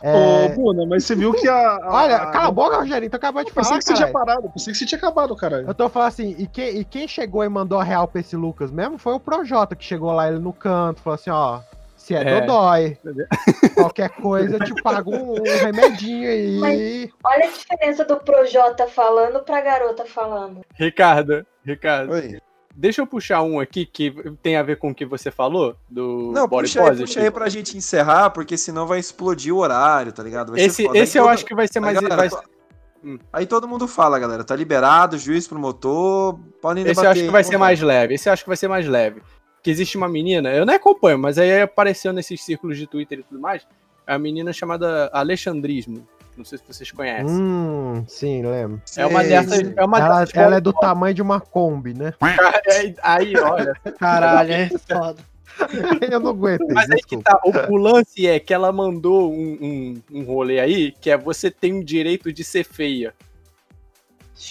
É, 0.01 0.13
Ô, 0.13 0.49
Bruna, 0.49 0.85
mas 0.85 1.05
você 1.05 1.15
viu 1.15 1.33
que 1.33 1.47
a. 1.47 1.55
a- 1.57 1.89
Olha, 1.93 2.15
a- 2.17 2.25
cala 2.27 2.47
a 2.49 2.51
boca, 2.51 2.77
Rogerinho, 2.77 3.09
tu 3.09 3.15
acabou 3.15 3.43
de 3.43 3.51
Pensei 3.51 3.63
falar, 3.63 3.79
que 3.79 3.85
você 3.85 3.93
tinha 3.93 4.11
parado, 4.11 4.49
pensei 4.49 4.73
que 4.73 4.77
você 4.79 4.85
tinha 4.85 4.97
acabado, 4.99 5.35
caralho. 5.35 5.67
Eu 5.67 5.73
tô 5.73 5.87
falando 5.89 6.09
assim, 6.09 6.35
e 6.37 6.45
quem, 6.47 6.77
e 6.79 6.83
quem 6.85 7.07
chegou 7.07 7.43
e 7.43 7.49
mandou 7.49 7.79
a 7.79 7.83
real 7.83 8.05
pra 8.07 8.19
esse 8.19 8.35
Lucas 8.35 8.71
mesmo 8.71 8.97
foi 8.97 9.13
o 9.13 9.19
Projota, 9.19 9.75
que 9.75 9.83
chegou 9.85 10.11
lá 10.11 10.27
ele 10.27 10.39
no 10.39 10.51
canto, 10.51 11.01
falou 11.01 11.15
assim, 11.15 11.29
ó, 11.29 11.61
se 12.05 12.13
é, 12.13 12.21
É. 12.21 12.41
dodói, 12.41 12.97
qualquer 13.73 14.09
coisa 14.09 14.57
eu 14.57 14.63
te 14.63 14.81
pago 14.83 15.11
um, 15.15 15.39
um 15.39 15.43
remedinho 15.43 16.29
aí. 16.29 16.59
Mas- 16.59 17.09
Olha 17.23 17.45
a 17.45 17.51
diferença 17.51 18.05
do 18.05 18.17
Projota 18.17 18.87
falando 18.87 19.39
pra 19.43 19.61
garota 19.61 20.05
falando. 20.05 20.61
Ricardo, 20.75 21.45
Ricardo. 21.65 22.13
Oi. 22.13 22.39
Deixa 22.77 23.01
eu 23.01 23.07
puxar 23.07 23.41
um 23.41 23.59
aqui 23.59 23.85
que 23.85 24.11
tem 24.43 24.57
a 24.57 24.61
ver 24.61 24.77
com 24.77 24.89
o 24.89 24.93
que 24.95 25.05
você 25.05 25.31
falou, 25.31 25.75
do 25.89 26.31
Não, 26.33 26.45
Body 26.47 26.67
puxa 26.67 26.81
aí, 26.81 26.85
Positive. 26.89 27.07
puxa 27.07 27.19
aí 27.21 27.31
pra 27.31 27.49
gente 27.49 27.77
encerrar, 27.77 28.29
porque 28.31 28.57
senão 28.57 28.85
vai 28.85 28.99
explodir 28.99 29.53
o 29.55 29.59
horário, 29.59 30.11
tá 30.11 30.21
ligado? 30.21 30.51
Vai 30.51 30.61
Esse. 30.61 30.87
Aí 30.89 30.97
esse 30.99 31.17
eu 31.17 31.23
todo- 31.23 31.31
acho 31.33 31.45
que 31.45 31.55
vai 31.55 31.67
ser 31.67 31.79
Aí, 31.79 31.85
mais. 31.85 31.95
galera, 31.95 32.15
vai- 32.17 32.29
to- 32.29 33.19
Aí 33.31 33.45
todo 33.45 33.67
mundo 33.67 33.87
fala, 33.87 34.19
galera. 34.19 34.43
Tá 34.43 34.55
liberado, 34.55 35.17
juiz, 35.17 35.47
promotor, 35.47 36.37
podem 36.61 36.83
Esse 36.83 36.91
eu 36.91 36.95
debater. 36.95 37.11
acho 37.11 37.23
que 37.23 37.31
vai 37.31 37.43
ser 37.43 37.57
mais 37.57 37.81
leve. 37.81 38.13
Esse 38.15 38.27
eu 38.29 38.33
acho 38.33 38.43
que 38.43 38.49
vai 38.49 38.57
ser 38.57 38.67
mais 38.67 38.85
leve. 38.87 39.21
Que 39.65 39.71
existe 39.71 39.97
uma 39.97 40.07
menina, 40.07 40.53
eu 40.53 40.63
nem 40.63 40.75
acompanho, 40.75 41.17
mas 41.17 41.39
aí 41.39 41.59
apareceu 41.59 42.13
nesses 42.13 42.39
círculos 42.43 42.77
de 42.77 42.85
Twitter 42.85 43.17
e 43.17 43.23
tudo 43.23 43.41
mais. 43.41 43.65
É 44.05 44.13
uma 44.13 44.19
menina 44.19 44.53
chamada 44.53 45.09
Alexandrismo. 45.11 46.07
Não 46.37 46.45
sei 46.45 46.59
se 46.59 46.63
vocês 46.67 46.91
conhecem. 46.91 47.25
Hum, 47.27 48.05
sim, 48.07 48.45
lembro. 48.45 48.79
É 48.95 49.07
uma 49.07 49.23
dessas. 49.23 49.73
É 49.75 49.83
uma 49.83 49.97
ela, 49.97 50.19
dessas 50.19 50.35
ela 50.35 50.57
é 50.57 50.61
do 50.61 50.71
tamanho 50.71 51.15
de 51.15 51.21
uma 51.23 51.39
Kombi, 51.41 51.95
né? 51.95 52.13
Aí, 52.21 52.95
aí, 53.01 53.37
olha. 53.37 53.73
Caralho, 53.97 54.53
é 54.53 54.69
foda. 54.87 55.17
eu 56.11 56.19
não 56.19 56.29
aguento. 56.29 56.67
Mas 56.71 56.91
aí 56.91 57.01
que 57.01 57.17
tá. 57.17 57.39
O, 57.43 57.73
o 57.73 57.77
lance 57.77 58.27
é 58.27 58.39
que 58.39 58.53
ela 58.53 58.71
mandou 58.71 59.33
um, 59.33 59.57
um, 59.59 60.19
um 60.19 60.23
rolê 60.25 60.59
aí 60.59 60.91
que 60.91 61.09
é 61.09 61.17
você 61.17 61.49
tem 61.49 61.79
o 61.79 61.83
direito 61.83 62.31
de 62.31 62.43
ser 62.43 62.65
feia. 62.65 63.15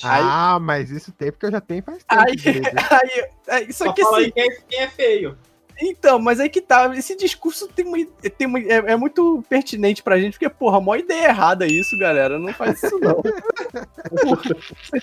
Ah, 0.03 0.59
mas 0.61 0.90
isso 0.90 1.12
tem 1.12 1.31
porque 1.31 1.47
eu 1.47 1.53
já 1.53 1.61
tenho 1.61 1.83
faz 1.83 2.03
tempo. 2.05 2.23
Aí, 2.23 2.35
aí, 2.90 3.29
aí, 3.64 3.73
só, 3.73 3.87
Só 3.87 3.92
que 3.92 4.03
assim. 4.03 4.31
quem 4.31 4.42
é, 4.44 4.57
quem 4.68 4.81
é 4.81 4.88
feio. 4.88 5.37
Então, 5.83 6.20
mas 6.20 6.38
aí 6.38 6.49
que 6.49 6.61
tá. 6.61 6.94
Esse 6.97 7.16
discurso 7.16 7.66
tem 7.66 7.85
uma, 7.85 7.99
tem 8.38 8.47
uma, 8.47 8.61
é, 8.61 8.92
é 8.92 8.97
muito 8.97 9.42
pertinente 9.49 10.03
pra 10.05 10.18
gente, 10.18 10.35
porque, 10.35 10.49
porra, 10.49 10.79
a 10.79 10.81
maior 10.81 11.01
ideia 11.01 11.27
errada 11.27 11.66
isso, 11.66 11.99
galera. 11.99 12.38
Não 12.38 12.53
faz 12.53 12.81
isso, 12.83 12.97
não. 13.01 13.20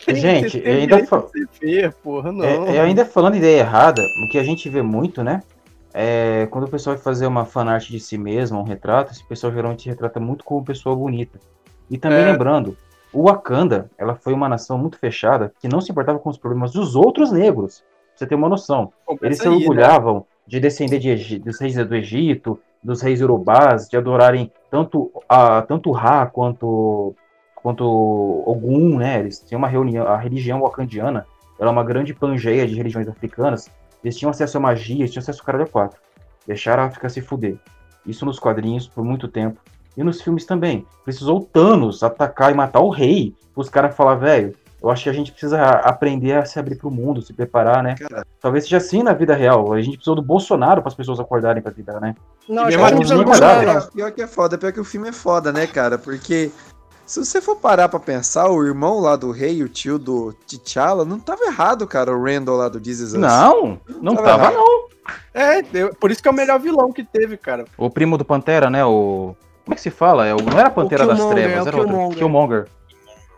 Tem- 0.05 0.15
Gente, 0.15 0.57
eu 0.63 0.71
ainda 0.73 0.87
direito 0.95 1.07
fa- 1.07 1.19
de 1.25 1.31
ser 1.31 1.47
feia, 1.59 1.91
porra, 2.03 2.31
não. 2.31 2.45
É, 2.45 2.77
é, 2.77 2.79
ainda 2.81 3.05
falando 3.05 3.35
ideia 3.35 3.59
errada, 3.59 4.01
o 4.23 4.27
que 4.29 4.37
a 4.37 4.43
gente 4.43 4.69
vê 4.69 4.81
muito, 4.81 5.23
né? 5.23 5.41
É, 5.93 6.47
quando 6.49 6.65
o 6.65 6.69
pessoal 6.69 6.95
vai 6.95 7.03
fazer 7.03 7.25
uma 7.27 7.43
fanart 7.45 7.89
de 7.89 7.99
si 7.99 8.17
mesmo, 8.17 8.59
um 8.59 8.63
retrato, 8.63 9.11
esse 9.11 9.23
pessoal 9.27 9.51
geralmente 9.51 9.83
se 9.83 9.89
retrata 9.89 10.19
muito 10.19 10.43
como 10.45 10.63
pessoa 10.63 10.95
bonita. 10.95 11.37
E 11.89 11.97
também 11.97 12.19
É. 12.19 12.31
lembrando, 12.31 12.77
o 13.13 13.23
Wakanda, 13.23 13.89
ela 13.97 14.15
foi 14.15 14.33
uma 14.33 14.47
nação 14.47 14.77
muito 14.77 14.97
fechada 14.97 15.51
que 15.59 15.67
não 15.67 15.81
se 15.81 15.91
importava 15.91 16.19
com 16.19 16.29
os 16.29 16.37
problemas 16.37 16.71
dos 16.71 16.95
outros 16.95 17.31
negros. 17.31 17.79
Pra 17.79 17.87
você 18.15 18.25
ter 18.27 18.35
uma 18.35 18.49
noção. 18.49 18.91
Começa 19.05 19.25
Eles 19.25 19.37
se 19.39 19.47
aí, 19.47 19.53
né? 19.53 19.57
orgulhavam 19.57 20.25
de 20.45 20.59
descender 20.59 20.99
de 20.99 21.39
dos 21.39 21.59
reis 21.59 21.75
do 21.75 21.95
Egito, 21.95 22.59
dos 22.83 23.01
reis 23.01 23.21
urubás, 23.21 23.87
de 23.87 23.97
adorarem 23.97 24.51
tanto 24.69 25.11
a 25.27 25.61
tanto 25.61 25.91
Ra 25.91 26.25
quanto 26.25 27.15
quanto 27.55 27.85
Ogum, 28.45 28.97
né? 28.97 29.19
Eles 29.19 29.39
tinham 29.39 29.59
uma 29.59 29.67
reunião, 29.67 30.07
a 30.07 30.17
religião 30.17 30.61
wakandiana, 30.61 31.25
ela 31.59 31.69
é 31.69 31.71
uma 31.71 31.83
grande 31.83 32.13
pangeia 32.13 32.67
de 32.67 32.75
religiões 32.75 33.07
africanas. 33.07 33.69
Eles 34.03 34.17
tinham 34.17 34.31
acesso 34.31 34.57
à 34.57 34.59
magia, 34.59 35.01
eles 35.01 35.11
tinham 35.11 35.21
acesso 35.21 35.41
ao 35.41 35.45
caralho 35.45 35.65
a 35.65 35.67
quatro. 35.67 35.99
Deixaram 36.47 36.83
a 36.83 36.85
África 36.87 37.07
se 37.07 37.21
fuder. 37.21 37.57
Isso 38.05 38.25
nos 38.25 38.39
quadrinhos 38.39 38.87
por 38.87 39.03
muito 39.03 39.27
tempo. 39.27 39.61
E 39.95 40.03
nos 40.03 40.21
filmes 40.21 40.45
também. 40.45 40.85
Precisou 41.03 41.39
o 41.39 41.43
Thanos 41.43 42.03
atacar 42.03 42.51
e 42.51 42.55
matar 42.55 42.79
o 42.79 42.89
rei. 42.89 43.33
Os 43.55 43.69
caras 43.69 43.95
falar, 43.95 44.15
velho, 44.15 44.55
eu 44.81 44.89
acho 44.89 45.03
que 45.03 45.09
a 45.09 45.13
gente 45.13 45.31
precisa 45.31 45.61
aprender 45.63 46.33
a 46.33 46.45
se 46.45 46.57
abrir 46.57 46.75
pro 46.75 46.89
mundo, 46.89 47.21
se 47.21 47.33
preparar, 47.33 47.83
né? 47.83 47.95
Talvez 48.39 48.63
seja 48.63 48.77
assim 48.77 49.03
na 49.03 49.13
vida 49.13 49.35
real. 49.35 49.73
A 49.73 49.81
gente 49.81 49.97
precisou 49.97 50.15
do 50.15 50.21
Bolsonaro 50.21 50.81
para 50.81 50.89
as 50.89 50.95
pessoas 50.95 51.19
acordarem 51.19 51.61
pra 51.61 51.71
vida, 51.71 51.99
né? 51.99 52.15
Não, 52.49 52.63
acho 52.63 52.71
que 52.71 52.77
não 52.77 52.85
assim, 52.85 52.95
precisa 52.95 53.15
do 53.15 53.19
não 53.19 53.25
Bolsonaro, 53.25 53.73
não. 53.73 53.87
Pior, 53.87 54.11
que 54.11 54.21
é 54.21 54.27
foda, 54.27 54.57
pior 54.57 54.71
que 54.71 54.79
o 54.79 54.85
filme 54.85 55.09
é 55.09 55.11
foda, 55.11 55.51
né, 55.51 55.67
cara? 55.67 55.99
Porque 55.99 56.51
se 57.05 57.23
você 57.23 57.41
for 57.41 57.57
parar 57.57 57.89
pra 57.89 57.99
pensar, 57.99 58.49
o 58.49 58.65
irmão 58.65 58.99
lá 59.01 59.15
do 59.15 59.31
rei, 59.31 59.61
o 59.61 59.69
tio 59.69 59.99
do 59.99 60.33
T'Challa, 60.47 61.05
não 61.05 61.19
tava 61.19 61.43
errado, 61.43 61.85
cara, 61.85 62.15
o 62.15 62.23
Randall 62.23 62.57
lá 62.57 62.69
do 62.69 62.83
Jesus 62.83 63.13
Us. 63.13 63.19
Não, 63.19 63.79
não 64.01 64.15
tava, 64.15 64.45
errado. 64.45 64.53
não. 64.55 64.91
É, 65.33 65.61
por 65.99 66.09
isso 66.09 66.21
que 66.21 66.27
é 66.27 66.31
o 66.31 66.33
melhor 66.33 66.59
vilão 66.59 66.91
que 66.91 67.03
teve, 67.03 67.37
cara. 67.37 67.65
O 67.77 67.89
primo 67.89 68.17
do 68.17 68.25
Pantera, 68.25 68.69
né? 68.69 68.85
O. 68.85 69.35
Como 69.63 69.73
é 69.73 69.75
que 69.75 69.81
se 69.81 69.89
fala? 69.91 70.25
É 70.27 70.33
o... 70.33 70.37
Não 70.37 70.57
era 70.59 70.69
Pantera 70.69 71.05
das 71.05 71.23
Trevas, 71.25 71.57
é 71.57 71.61
o 71.61 71.67
era. 71.67 71.71
Killmonger. 71.85 72.17
Killmonger. 72.17 72.67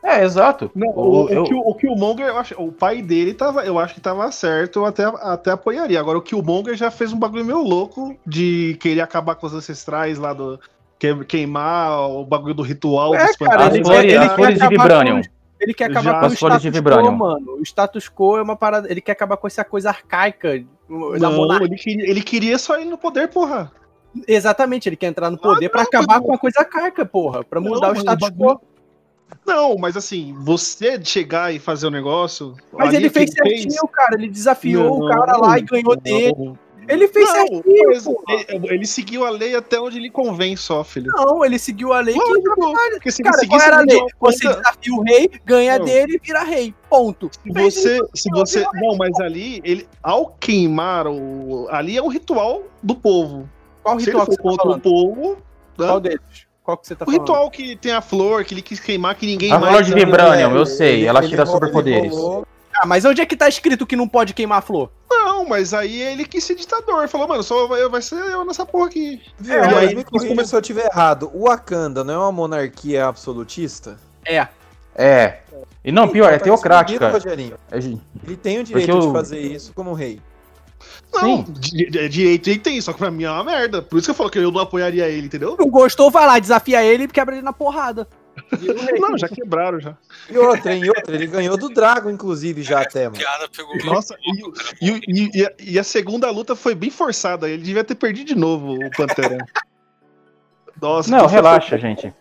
É, 0.01 0.23
exato. 0.23 0.69
Não, 0.75 0.89
O- 0.89 1.25
o, 1.25 1.29
eu- 1.29 1.43
o, 1.43 1.45
Kill- 1.45 1.63
o 1.65 1.75
Killmonger, 1.75 2.27
eu 2.27 2.38
acho, 2.38 2.62
o 2.62 2.71
pai 2.71 3.01
dele 3.01 3.33
tava, 3.33 3.65
eu 3.65 3.79
acho 3.79 3.93
que 3.93 4.01
tava 4.01 4.29
certo, 4.33 4.79
eu 4.79 4.86
até, 4.86 5.03
até 5.05 5.51
apoiaria. 5.51 5.99
Agora 5.99 6.17
o 6.17 6.21
Killmonger 6.21 6.76
já 6.76 6.91
fez 6.91 7.13
um 7.13 7.17
bagulho 7.19 7.45
meio 7.45 7.61
louco 7.61 8.15
de 8.26 8.78
querer 8.82 8.99
acabar 9.01 9.36
com 9.36 9.47
os 9.47 9.53
ancestrais 9.53 10.17
lá 10.17 10.34
do 10.34 10.59
que- 10.99 11.24
queimar 11.26 12.09
o 12.09 12.26
bagulho 12.26 12.53
do 12.53 12.61
ritual 12.63 13.15
É, 13.15 13.28
dos 13.28 13.36
cara, 13.38 13.67
ele, 13.74 13.82
quer, 13.84 14.05
ele, 14.05 14.17
as 14.17 14.34
flores 14.34 14.57
de 14.57 14.63
acabar 14.63 14.84
Vibranium. 14.84 15.13
com 15.15 15.19
os, 15.21 15.30
Ele 15.61 15.74
quer 15.74 15.89
Já- 15.93 15.99
acabar 16.01 16.19
com 16.19 16.24
o 16.24 16.26
As 16.26 16.32
de 16.32 16.38
status 16.38 16.63
vibranium. 16.63 17.11
quo, 17.11 17.17
mano. 17.17 17.51
O 17.57 17.61
status 17.63 18.09
quo 18.09 18.38
é 18.38 18.41
uma 18.41 18.55
parada. 18.57 18.91
Ele 18.91 18.99
quer 18.99 19.13
acabar 19.13 19.38
com 19.38 19.47
essa 19.47 19.63
coisa 19.63 19.88
arcaica 19.89 20.61
Não, 20.89 21.15
ele 21.63 21.76
queria, 21.78 22.09
ele 22.09 22.21
queria 22.21 22.57
só 22.57 22.78
ir 22.78 22.84
no 22.86 22.97
poder, 22.97 23.30
porra. 23.30 23.71
Exatamente, 24.28 24.88
ele 24.89 24.95
quer 24.95 25.07
entrar 25.07 25.30
no 25.30 25.38
poder 25.38 25.70
pra 25.70 25.82
acabar 25.82 26.22
com 26.22 26.34
a 26.34 26.38
coisa 26.38 26.59
arcaica, 26.59 27.05
porra. 27.05 27.43
Pra 27.43 27.59
mudar 27.59 27.88
Não, 27.88 27.93
o 27.93 27.97
status 27.97 28.30
quo. 28.30 28.61
Não, 29.45 29.78
mas 29.78 29.97
assim, 29.97 30.36
você 30.39 31.03
chegar 31.03 31.53
e 31.53 31.59
fazer 31.59 31.88
o 31.88 31.91
negócio. 31.91 32.55
Mas 32.72 32.89
ali 32.89 32.97
ele 32.97 33.09
fez 33.09 33.32
certinho, 33.32 33.88
cara. 33.91 34.16
Ele 34.16 34.30
desafiou 34.30 35.03
o 35.03 35.07
cara 35.07 35.38
lá 35.38 35.57
e 35.57 35.61
ganhou 35.64 35.95
dele. 35.95 36.53
Ele 36.88 37.07
fez 37.07 37.26
Não, 37.30 37.36
certinho, 37.47 37.64
ele, 38.49 38.68
ele 38.74 38.86
seguiu 38.86 39.26
a 39.26 39.30
lei 39.30 39.55
até 39.55 39.80
onde 39.80 39.97
lhe 39.99 40.09
convém 40.09 40.53
só, 40.57 40.84
filho. 40.84 41.11
Não, 41.16 41.43
ele 41.45 41.57
seguiu 41.57 41.93
a 41.93 42.01
lei 42.01 42.14
que. 42.14 42.41
Porque 42.91 43.09
se 43.09 43.24
Cara, 43.24 43.47
qual 43.47 43.61
era 43.61 43.78
a 43.78 43.80
lei? 43.80 43.95
lei, 43.97 44.07
Você 44.20 44.43
conta- 44.47 44.57
desafia 44.57 44.93
o 44.93 45.01
rei, 45.01 45.32
ganha 45.45 45.80
Não. 45.80 45.86
dele 45.86 46.16
e 46.18 46.20
vira 46.28 46.43
rei. 46.43 46.76
Ponto. 46.89 47.30
Se 47.32 47.51
você, 47.53 47.99
se 48.14 48.30
você, 48.30 48.66
não, 48.74 48.97
mas 48.97 49.18
ali, 49.22 49.61
ele, 49.64 49.88
ao 50.03 50.36
queimar 50.39 51.07
o, 51.07 51.68
ali 51.72 51.97
é 51.97 52.03
um 52.03 52.09
ritual 52.09 52.64
do 52.84 52.93
povo. 52.95 53.49
Qual 53.84 53.99
Se 53.99 54.05
ritual 54.05 54.25
que 54.25 54.31
você 54.31 54.38
tá 54.38 54.43
contra 54.43 54.63
o 54.63 54.65
falando? 54.67 54.81
povo, 54.81 55.31
né? 55.77 55.88
Qual 55.88 55.99
deles? 55.99 56.19
Qual 56.63 56.77
que 56.77 56.88
você 56.88 56.95
tá 56.95 57.03
o 57.03 57.05
falando? 57.05 57.19
ritual 57.21 57.51
que 57.51 57.75
tem 57.75 57.91
a 57.91 58.01
flor, 58.01 58.43
que 58.45 58.53
ele 58.53 58.61
quis 58.61 58.79
queimar, 58.79 59.15
que 59.15 59.25
ninguém 59.25 59.51
A 59.51 59.59
mais. 59.59 59.71
flor 59.73 59.84
de 59.84 59.93
vibranium, 59.93 60.55
É, 60.55 60.57
eu 60.57 60.65
sei, 60.65 60.93
ele- 60.99 61.05
ela 61.07 61.19
ele 61.19 61.27
tira 61.27 61.45
superpoderes. 61.45 62.13
Ah, 62.75 62.86
mas 62.88 63.05
onde 63.05 63.21
é 63.21 63.25
que 63.25 63.36
tá 63.36 63.47
escrito 63.47 63.86
que 63.86 63.95
não 63.95 64.07
pode 64.07 64.34
queimar 64.34 64.57
a 64.59 64.61
flor? 64.61 64.89
Não, 65.09 65.45
mas 65.47 65.73
aí 65.73 66.01
ele 66.01 66.25
quis 66.25 66.43
ser 66.43 66.55
ditador. 66.55 67.07
Falou, 67.07 67.27
mano, 67.27 67.43
só 67.43 67.67
vai, 67.67 67.88
vai 67.88 68.01
ser 68.01 68.15
eu 68.15 68.43
nessa 68.45 68.65
porra 68.65 68.88
aqui. 68.88 69.21
Viu? 69.38 69.59
mas 69.59 69.77
aí 69.77 69.95
me 69.95 70.03
corrija 70.03 70.45
se 70.45 70.55
eu 70.55 70.59
estiver 70.59 70.86
errado. 70.86 71.29
O 71.34 71.43
Wakanda 71.47 72.03
não 72.03 72.13
é 72.13 72.17
uma 72.17 72.31
monarquia 72.31 73.05
absolutista? 73.05 73.97
É. 74.25 74.47
É. 74.95 75.39
E 75.86 75.91
não, 75.91 76.07
pior, 76.07 76.31
é 76.31 76.38
Tá 76.38 76.45
teocrática. 76.45 77.11
É, 77.71 77.81
gente, 77.81 78.01
Ele 78.25 78.38
tem 78.38 78.59
o 78.59 78.63
direito 78.63 78.88
Porque 78.88 79.01
de 79.01 79.07
o- 79.07 79.11
fazer 79.13 79.39
isso 79.39 79.73
como 79.73 79.93
rei. 79.93 80.19
Não, 81.22 81.43
di- 81.43 82.09
direito 82.09 82.49
ele 82.49 82.59
tem, 82.59 82.82
só 82.82 82.91
que 82.93 82.99
pra 82.99 83.11
mim 83.11 83.24
é 83.24 83.32
uma 83.32 83.43
merda. 83.43 83.82
Por 83.82 83.97
isso 83.97 84.07
que 84.07 84.11
eu 84.11 84.16
falo 84.16 84.30
que 84.30 84.39
eu 84.39 84.51
não 84.51 84.61
apoiaria 84.61 85.07
ele, 85.07 85.28
entendeu? 85.28 85.55
Não 85.59 85.70
gostou, 85.70 86.09
vai 86.09 86.26
lá, 86.26 86.39
desafia 86.39 86.84
ele 86.84 87.03
e 87.03 87.07
quebra 87.07 87.36
ele 87.36 87.43
na 87.43 87.53
porrada. 87.53 88.07
Não, 88.99 89.16
já 89.16 89.28
quebraram 89.30 89.80
já. 89.80 89.95
E 90.28 90.36
outra, 90.38 90.74
e 90.74 90.88
outra, 90.89 91.14
ele 91.16 91.28
ganhou 91.28 91.55
do 91.55 91.70
Drago, 91.70 92.09
inclusive, 92.09 92.64
já 92.64 92.82
até, 92.82 93.03
mano. 93.03 93.18
Piada 93.18 93.47
pegou 93.55 93.78
Nossa, 93.86 94.16
e, 94.20 94.43
o- 94.43 94.53
e 94.82 94.91
o- 94.91 94.99
e- 95.07 95.32
e 95.39 95.45
a, 95.45 95.51
e 95.59 95.80
a 95.80 95.84
segunda 95.84 96.32
luta 96.32 96.55
foi 96.55 96.74
bem 96.74 96.89
forçada. 96.89 97.47
Ele 97.47 97.61
devia 97.61 97.84
ter 97.84 97.93
perdido 97.95 98.28
de 98.30 98.36
novo 98.36 98.74
o 98.74 98.89
Pantera. 98.91 99.38
Nossa, 100.82 101.11
Não, 101.11 101.20
que 101.20 101.26
foi- 101.26 101.34
relaxa, 101.36 101.78
gente. 101.78 102.14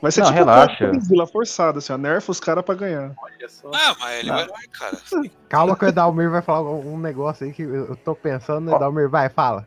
Vai 0.00 0.12
ser 0.12 0.20
Não, 0.20 0.28
tipo 0.28 0.38
relaxa. 0.38 0.86
Godzilla 0.86 1.26
forçada, 1.26 1.78
assim, 1.78 1.92
ó. 1.92 1.98
Nerfa 1.98 2.30
os 2.30 2.38
caras 2.38 2.64
pra 2.64 2.74
ganhar. 2.74 3.12
Ah, 3.72 3.96
mas 3.98 4.18
ele 4.20 4.28
Não. 4.28 4.36
vai, 4.36 4.46
vai, 4.46 4.66
cara. 4.72 4.96
Calma 5.48 5.76
que 5.76 5.84
o 5.84 5.88
Edalmir 5.88 6.30
vai 6.30 6.42
falar 6.42 6.70
um 6.70 6.98
negócio 6.98 7.46
aí 7.46 7.52
que 7.52 7.62
eu 7.62 7.96
tô 7.96 8.14
pensando. 8.14 8.74
Edalmir, 8.74 9.08
vai, 9.08 9.28
fala. 9.28 9.66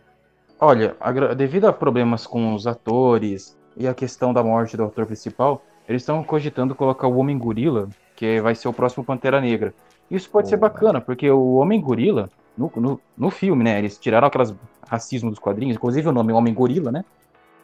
Olha, 0.59 0.95
devido 1.35 1.65
a 1.65 1.73
problemas 1.73 2.25
com 2.25 2.53
os 2.53 2.67
atores 2.67 3.57
e 3.75 3.87
a 3.87 3.93
questão 3.93 4.31
da 4.31 4.43
morte 4.43 4.77
do 4.77 4.85
ator 4.85 5.05
principal, 5.05 5.63
eles 5.89 6.03
estão 6.03 6.23
cogitando 6.23 6.75
colocar 6.75 7.07
o 7.07 7.17
Homem 7.17 7.37
Gorila, 7.37 7.89
que 8.15 8.39
vai 8.39 8.53
ser 8.55 8.67
o 8.67 8.73
próximo 8.73 9.03
Pantera 9.03 9.41
Negra. 9.41 9.73
Isso 10.09 10.29
pode 10.29 10.49
ser 10.49 10.57
bacana, 10.57 11.01
porque 11.01 11.29
o 11.29 11.55
Homem 11.55 11.81
Gorila, 11.81 12.29
no, 12.57 12.71
no, 12.75 13.01
no 13.17 13.31
filme, 13.31 13.63
né, 13.63 13.79
eles 13.79 13.97
tiraram 13.97 14.27
aquelas 14.27 14.53
racismo 14.87 15.29
dos 15.29 15.39
quadrinhos, 15.39 15.77
inclusive 15.77 16.07
o 16.07 16.11
nome 16.11 16.31
Homem 16.31 16.53
Gorila, 16.53 16.91
né, 16.91 17.03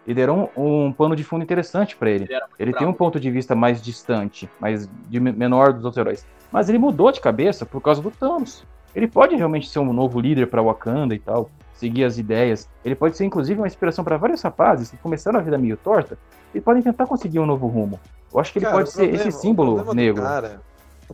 e 0.08 0.14
deram 0.14 0.49
um, 0.55 0.86
um 0.86 0.91
pano 0.93 1.16
de 1.16 1.24
fundo 1.24 1.43
interessante 1.43 1.95
pra 1.95 2.10
ele. 2.10 2.28
Ele 2.58 2.74
tem 2.74 2.88
um 2.88 2.93
ponto 2.93 3.20
de 3.20 3.30
vista 3.30 3.53
mais 3.53 3.82
distante, 3.82 4.49
mais 4.60 4.89
de 5.10 5.20
me- 5.20 5.34
menor 5.34 5.74
dos 5.74 5.84
outros 5.84 5.97
heróis. 5.97 6.26
Mas 6.51 6.70
ele 6.70 6.78
mudou 6.78 7.12
de 7.12 7.20
cabeça 7.20 7.66
por 7.66 7.82
causa 7.82 8.01
do 8.01 8.10
Thanos. 8.10 8.64
Ele 8.95 9.08
pode 9.08 9.36
realmente 9.36 9.68
ser 9.70 9.80
um 9.80 9.91
novo 9.91 10.20
líder 10.20 10.47
pra 10.47 10.62
Wakanda 10.62 11.14
e 11.14 11.20
tal, 11.20 11.51
seguir 11.74 12.05
as 12.05 12.18
ideias. 12.18 12.68
Ele 12.86 12.95
pode 12.95 13.18
ser 13.18 13.26
inclusive 13.26 13.60
uma 13.60 13.68
inspiração 13.68 14.03
pra 14.03 14.16
vários 14.18 14.41
rapazes 14.41 14.89
que 14.89 14.97
começaram 14.97 15.38
a 15.39 15.43
vida 15.43 15.58
meio 15.58 15.76
torta 15.78 16.18
e 16.55 16.62
podem 16.62 16.82
tentar 16.82 17.05
conseguir 17.05 17.39
um 17.39 17.45
novo 17.45 17.68
rumo. 17.68 17.99
Eu 18.34 18.39
acho 18.39 18.51
que 18.53 18.60
ele 18.60 18.66
Cara, 18.66 18.78
pode 18.78 18.89
ser 18.89 19.08
problema- 19.10 19.28
esse 19.30 19.39
símbolo 19.39 19.93
negro. 19.93 20.24
cara- 20.24 20.62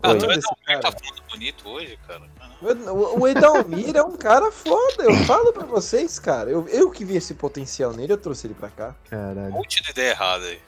Ah, 0.02 0.16
tu 0.16 0.26
tá 0.26 0.92
falando 0.92 1.24
bonito 1.30 1.70
hoje, 1.70 1.98
cara. 2.08 2.24
O, 2.62 3.22
o 3.22 3.28
Edalmir 3.28 3.96
é 3.96 4.04
um 4.04 4.18
cara 4.18 4.52
foda, 4.52 5.04
eu 5.04 5.16
falo 5.26 5.54
pra 5.54 5.66
vocês, 5.66 6.18
cara. 6.18 6.50
Eu, 6.50 6.68
eu 6.70 6.90
que 6.90 7.06
vi 7.06 7.18
esse 7.18 7.34
potencial 7.36 7.94
nele, 7.94 8.14
eu 8.14 8.18
trouxe 8.18 8.48
ele 8.48 8.54
pra 8.54 8.70
cá. 8.70 8.96
Caralho. 9.10 9.50
Um 9.50 9.52
monte 9.52 9.84
de 9.84 9.92
ideia 9.92 10.12
errada 10.12 10.46
aí. 10.46 10.60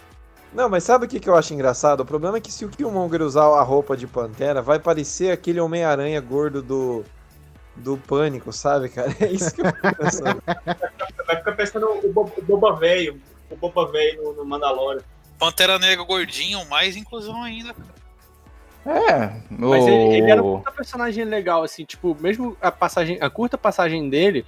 Não, 0.53 0.69
mas 0.69 0.83
sabe 0.83 1.05
o 1.05 1.09
que, 1.09 1.19
que 1.19 1.29
eu 1.29 1.35
acho 1.35 1.53
engraçado? 1.53 2.01
O 2.01 2.05
problema 2.05 2.37
é 2.37 2.41
que 2.41 2.51
se 2.51 2.63
o 2.63 2.69
Killmonger 2.69 3.21
usar 3.21 3.43
a 3.43 3.61
roupa 3.61 3.97
de 3.97 4.07
Pantera, 4.07 4.61
vai 4.61 4.79
parecer 4.79 5.31
aquele 5.31 5.59
Homem-Aranha 5.59 6.21
gordo 6.21 6.61
do, 6.61 7.03
do 7.75 7.97
Pânico, 7.97 8.53
sabe, 8.53 8.87
cara? 8.89 9.13
É 9.19 9.27
isso 9.27 9.53
que 9.53 9.61
eu 9.61 9.65
fico 9.65 9.95
pensando. 9.95 10.41
Vai 11.25 11.37
ficar 11.37 11.53
pensando 11.53 11.87
o 11.87 12.13
Boba, 12.13 12.31
o 12.37 12.41
Boba 12.43 12.75
Velho, 12.75 13.19
o 13.49 13.55
Boba 13.55 13.91
Velho 13.91 14.23
no, 14.23 14.33
no 14.33 14.45
Mandalorian. 14.45 15.01
Pantera 15.39 15.79
Negra 15.79 16.05
gordinho, 16.05 16.63
mais 16.65 16.95
inclusão 16.95 17.41
ainda, 17.41 17.73
cara. 17.73 17.94
É, 18.85 19.31
Mas 19.49 19.87
ele, 19.87 20.17
ele 20.17 20.31
era 20.31 20.43
um 20.43 20.61
personagem 20.61 21.25
legal, 21.25 21.63
assim, 21.63 21.83
tipo, 21.83 22.15
mesmo 22.19 22.55
a 22.61 22.71
passagem, 22.71 23.17
a 23.19 23.29
curta 23.29 23.57
passagem 23.57 24.07
dele, 24.09 24.45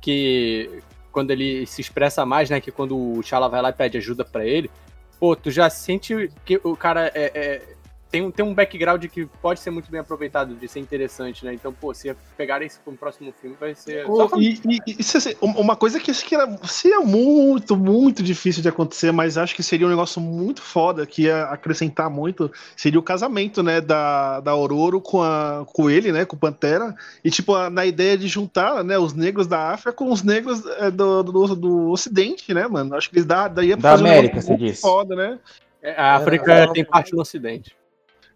que 0.00 0.82
quando 1.12 1.30
ele 1.30 1.64
se 1.66 1.80
expressa 1.80 2.26
mais, 2.26 2.50
né, 2.50 2.60
que 2.60 2.72
quando 2.72 2.96
o 2.96 3.22
T'Challa 3.22 3.48
vai 3.48 3.62
lá 3.62 3.70
e 3.70 3.72
pede 3.72 3.96
ajuda 3.96 4.24
pra 4.24 4.44
ele, 4.44 4.70
pô, 5.20 5.36
tu 5.36 5.50
já 5.50 5.70
sente 5.70 6.30
que 6.44 6.60
o 6.64 6.76
cara 6.76 7.10
é, 7.14 7.30
é- 7.34 7.62
tem, 8.10 8.22
um, 8.22 8.30
tem 8.30 8.44
um 8.44 8.54
background 8.54 9.04
que 9.06 9.26
pode 9.42 9.60
ser 9.60 9.70
muito 9.70 9.90
bem 9.90 10.00
aproveitado, 10.00 10.54
de 10.54 10.68
ser 10.68 10.80
interessante, 10.80 11.44
né, 11.44 11.52
então, 11.54 11.72
pô, 11.72 11.92
se 11.92 12.14
pegarem 12.36 12.66
isso 12.66 12.80
pro 12.84 12.92
próximo 12.94 13.32
filme, 13.40 13.56
vai 13.58 13.74
ser... 13.74 14.08
Ô, 14.08 14.28
e, 14.38 14.60
e- 14.68 14.78
e 14.86 14.96
isso, 15.00 15.16
assim, 15.16 15.34
um- 15.42 15.60
uma 15.60 15.74
coisa 15.76 15.98
que 15.98 16.10
acho 16.10 16.24
que 16.24 16.34
era, 16.34 16.46
seria 16.66 17.00
muito, 17.00 17.76
muito 17.76 18.22
difícil 18.22 18.62
de 18.62 18.68
acontecer, 18.68 19.12
mas 19.12 19.36
acho 19.36 19.54
que 19.54 19.62
seria 19.62 19.86
um 19.86 19.90
negócio 19.90 20.20
muito 20.20 20.62
foda, 20.62 21.04
que 21.06 21.22
ia 21.22 21.44
acrescentar 21.44 22.08
muito, 22.08 22.50
seria 22.76 22.98
o 22.98 23.02
casamento, 23.02 23.62
né, 23.62 23.80
da, 23.80 24.40
da 24.40 24.52
Aurora 24.52 25.00
com, 25.00 25.20
a, 25.22 25.64
com 25.72 25.90
ele, 25.90 26.12
né, 26.12 26.24
com 26.24 26.36
o 26.36 26.38
Pantera, 26.38 26.94
e 27.24 27.30
tipo, 27.30 27.54
a- 27.54 27.68
na 27.68 27.84
ideia 27.84 28.16
de 28.16 28.28
juntar, 28.28 28.84
né, 28.84 28.96
os 28.98 29.12
negros 29.14 29.46
da 29.46 29.70
África 29.72 29.92
com 29.92 30.10
os 30.10 30.22
negros 30.22 30.64
é, 30.78 30.90
do, 30.90 31.22
do, 31.22 31.54
do 31.56 31.90
Ocidente, 31.90 32.54
né, 32.54 32.66
mano, 32.68 32.94
acho 32.94 33.10
que 33.10 33.16
eles 33.16 33.26
dá, 33.26 33.48
daí 33.48 33.68
ia 33.68 33.76
Da 33.76 33.90
fazer 33.90 34.04
um 34.04 34.06
América, 34.06 34.22
negócio 34.28 34.42
você 34.42 34.52
muito 34.56 34.64
disse. 34.64 34.80
foda, 34.80 35.16
né. 35.16 35.38
A 35.96 36.16
África 36.16 36.52
É, 36.52 36.66
tem 36.68 36.84
parte 36.84 37.12
no 37.12 37.20
Ocidente. 37.20 37.76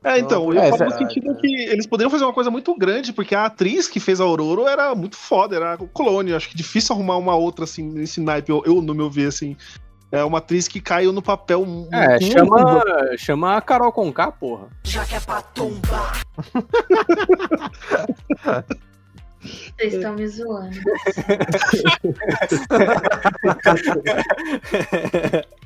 É, 0.02 0.18
então, 0.18 0.50
eu 0.52 0.60
É, 0.60 0.70
falo 0.70 0.86
no 0.86 0.92
sentido 0.98 1.34
que 1.36 1.46
eles 1.46 1.86
poderiam 1.86 2.10
fazer 2.10 2.24
uma 2.24 2.32
coisa 2.32 2.50
muito 2.50 2.74
grande, 2.74 3.12
porque 3.12 3.34
a 3.34 3.44
atriz 3.44 3.86
que 3.86 4.00
fez 4.00 4.18
a 4.20 4.24
Aurora 4.24 4.70
era 4.70 4.94
muito 4.94 5.16
foda, 5.16 5.56
era 5.56 5.76
o 5.78 5.86
clone. 5.86 6.32
Acho 6.32 6.48
que 6.48 6.56
difícil 6.56 6.94
arrumar 6.94 7.16
uma 7.18 7.34
outra 7.34 7.64
assim 7.64 7.82
nesse 7.86 8.18
naipe, 8.20 8.50
eu, 8.50 8.62
eu, 8.64 8.80
no 8.80 8.94
meu 8.94 9.10
ver, 9.10 9.26
assim. 9.28 9.56
É 10.12 10.24
uma 10.24 10.38
atriz 10.38 10.66
que 10.66 10.80
caiu 10.80 11.12
no 11.12 11.22
papel. 11.22 11.64
É, 11.92 12.18
muito- 12.18 12.32
chama, 12.32 12.82
chama 13.18 13.56
a 13.56 13.60
Carol 13.60 13.92
Conká, 13.92 14.32
porra. 14.32 14.68
Já 14.84 15.04
que 15.04 15.14
é 15.14 15.20
pra 15.20 15.40
tombar. 15.42 16.22
Vocês 19.78 19.94
estão 19.94 20.14
me 20.14 20.26
zoando. 20.28 20.76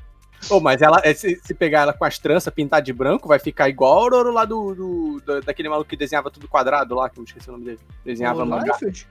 Ô, 0.51 0.61
mas 0.61 0.83
ela, 0.83 1.01
é, 1.03 1.15
se, 1.15 1.41
se 1.43 1.55
pegar 1.55 1.81
ela 1.83 1.93
com 1.93 2.05
as 2.05 2.19
tranças 2.19 2.53
pintadas 2.53 2.85
de 2.85 2.93
branco, 2.93 3.27
vai 3.29 3.39
ficar 3.39 3.69
igual 3.69 3.93
o 3.95 3.99
Aurora 4.03 4.31
lá 4.31 4.45
do, 4.45 4.75
do- 4.75 5.21
da- 5.25 5.41
daquele 5.41 5.69
maluco 5.69 5.89
que 5.89 5.97
desenhava 5.97 6.31
tudo 6.31 6.47
quadrado 6.49 6.95
lá, 6.95 7.09
que 7.09 7.19
eu 7.19 7.23
me 7.23 7.27
esqueci 7.29 7.49
o 7.49 7.53
nome 7.53 7.65
dele. 7.65 7.81
Desenhava 8.05 8.43
O 8.43 8.47
mangá. 8.47 8.65
Liefeld? 8.73 9.07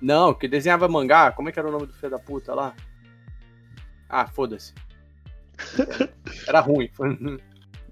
Não, 0.00 0.32
que 0.32 0.46
desenhava 0.46 0.86
mangá. 0.88 1.32
Como 1.32 1.48
é 1.48 1.52
que 1.52 1.58
era 1.58 1.68
o 1.68 1.72
nome 1.72 1.86
do 1.86 1.92
filho 1.92 2.10
da 2.10 2.18
puta 2.18 2.54
lá? 2.54 2.74
Ah, 4.08 4.26
foda-se. 4.26 4.72
Era 6.46 6.60
ruim. 6.60 6.88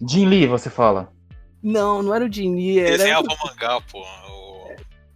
Jin 0.06 0.26
Lee, 0.26 0.46
você 0.46 0.68
fala. 0.70 1.12
Não, 1.62 2.02
não 2.02 2.14
era 2.14 2.26
o 2.26 2.32
Jin 2.32 2.78
era. 2.78 2.90
Desenhava 2.98 3.26
mangá, 3.44 3.80
pô. 3.90 4.04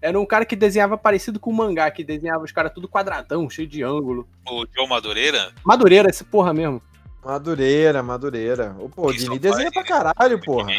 Era 0.00 0.18
um 0.18 0.24
cara 0.24 0.46
que 0.46 0.56
desenhava 0.56 0.96
parecido 0.96 1.38
com 1.38 1.50
o 1.50 1.54
mangá, 1.54 1.90
que 1.90 2.02
desenhava 2.04 2.42
os 2.44 2.52
caras 2.52 2.72
tudo 2.72 2.88
quadradão, 2.88 3.50
cheio 3.50 3.68
de 3.68 3.82
ângulo. 3.82 4.26
O 4.48 4.64
Joe 4.74 4.88
Madureira. 4.88 5.52
Madureira, 5.64 6.08
esse 6.08 6.24
porra 6.24 6.54
mesmo. 6.54 6.80
Madureira, 7.28 8.02
Madureira. 8.02 8.74
Ô, 8.78 8.88
pô, 8.88 9.08
o 9.08 9.12
Dini 9.12 9.38
desenha 9.38 9.70
pra 9.70 9.84
caralho, 9.84 10.40
porra. 10.40 10.72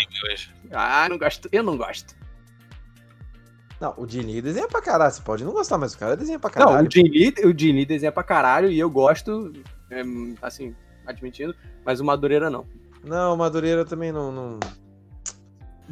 Ah, 0.72 1.08
não 1.08 1.16
gosto. 1.16 1.48
Eu 1.52 1.62
não 1.62 1.78
gosto. 1.78 2.16
Não, 3.80 3.94
o 3.96 4.08
Dini 4.08 4.42
desenha 4.42 4.68
pra 4.68 4.82
caralho. 4.82 5.12
Você 5.12 5.22
pode 5.22 5.44
não 5.44 5.52
gostar, 5.52 5.78
mas 5.78 5.94
o 5.94 6.00
cara 6.00 6.18
desenha 6.18 6.40
pra 6.40 6.50
Não, 6.56 6.70
caralho. 6.70 6.88
o 6.88 6.92
Jin 6.92 7.04
Lee, 7.04 7.34
o 7.46 7.56
Jin 7.56 7.74
Lee 7.74 7.86
desenha 7.86 8.12
pra 8.12 8.24
caralho 8.24 8.68
e 8.68 8.80
eu 8.80 8.90
gosto, 8.90 9.54
é, 9.92 10.02
assim, 10.42 10.76
admitindo, 11.06 11.56
mas 11.86 12.00
o 12.00 12.04
Madureira 12.06 12.50
não. 12.50 12.66
Não, 13.04 13.36
o 13.36 13.38
Madureira 13.38 13.86
também 13.86 14.12
não. 14.12 14.32
não... 14.32 14.60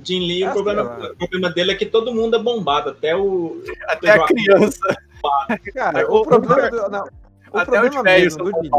Jin 0.04 0.28
Lee, 0.28 0.44
o, 0.44 0.54
problema, 0.54 0.82
lá. 0.82 1.12
o 1.12 1.18
problema 1.18 1.52
dele 1.52 1.74
é 1.74 1.76
que 1.76 1.86
todo 1.86 2.12
mundo 2.12 2.36
é 2.36 2.40
bombado, 2.42 2.90
até 2.90 3.16
o. 3.16 3.62
Até 3.88 4.10
a 4.10 4.26
criança. 4.26 4.98
Cara, 5.76 6.12
o 6.12 6.24
problema 6.24 6.70
do. 6.72 6.90
Não, 6.90 7.04
o 7.52 7.58
Até 7.60 7.66
problema 7.72 8.02
mesmo 8.02 8.44
do 8.44 8.52
Dini. 8.60 8.72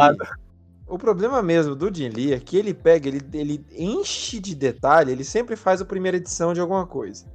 O 0.88 0.96
problema 0.96 1.42
mesmo 1.42 1.74
do 1.76 1.94
Jim 1.94 2.08
Lee 2.08 2.32
é 2.32 2.40
que 2.40 2.56
ele 2.56 2.72
pega, 2.72 3.08
ele, 3.08 3.20
ele 3.34 3.64
enche 3.72 4.40
de 4.40 4.54
detalhe, 4.54 5.12
ele 5.12 5.24
sempre 5.24 5.54
faz 5.54 5.82
a 5.82 5.84
primeira 5.84 6.16
edição 6.16 6.54
de 6.54 6.60
alguma 6.60 6.86
coisa. 6.86 7.26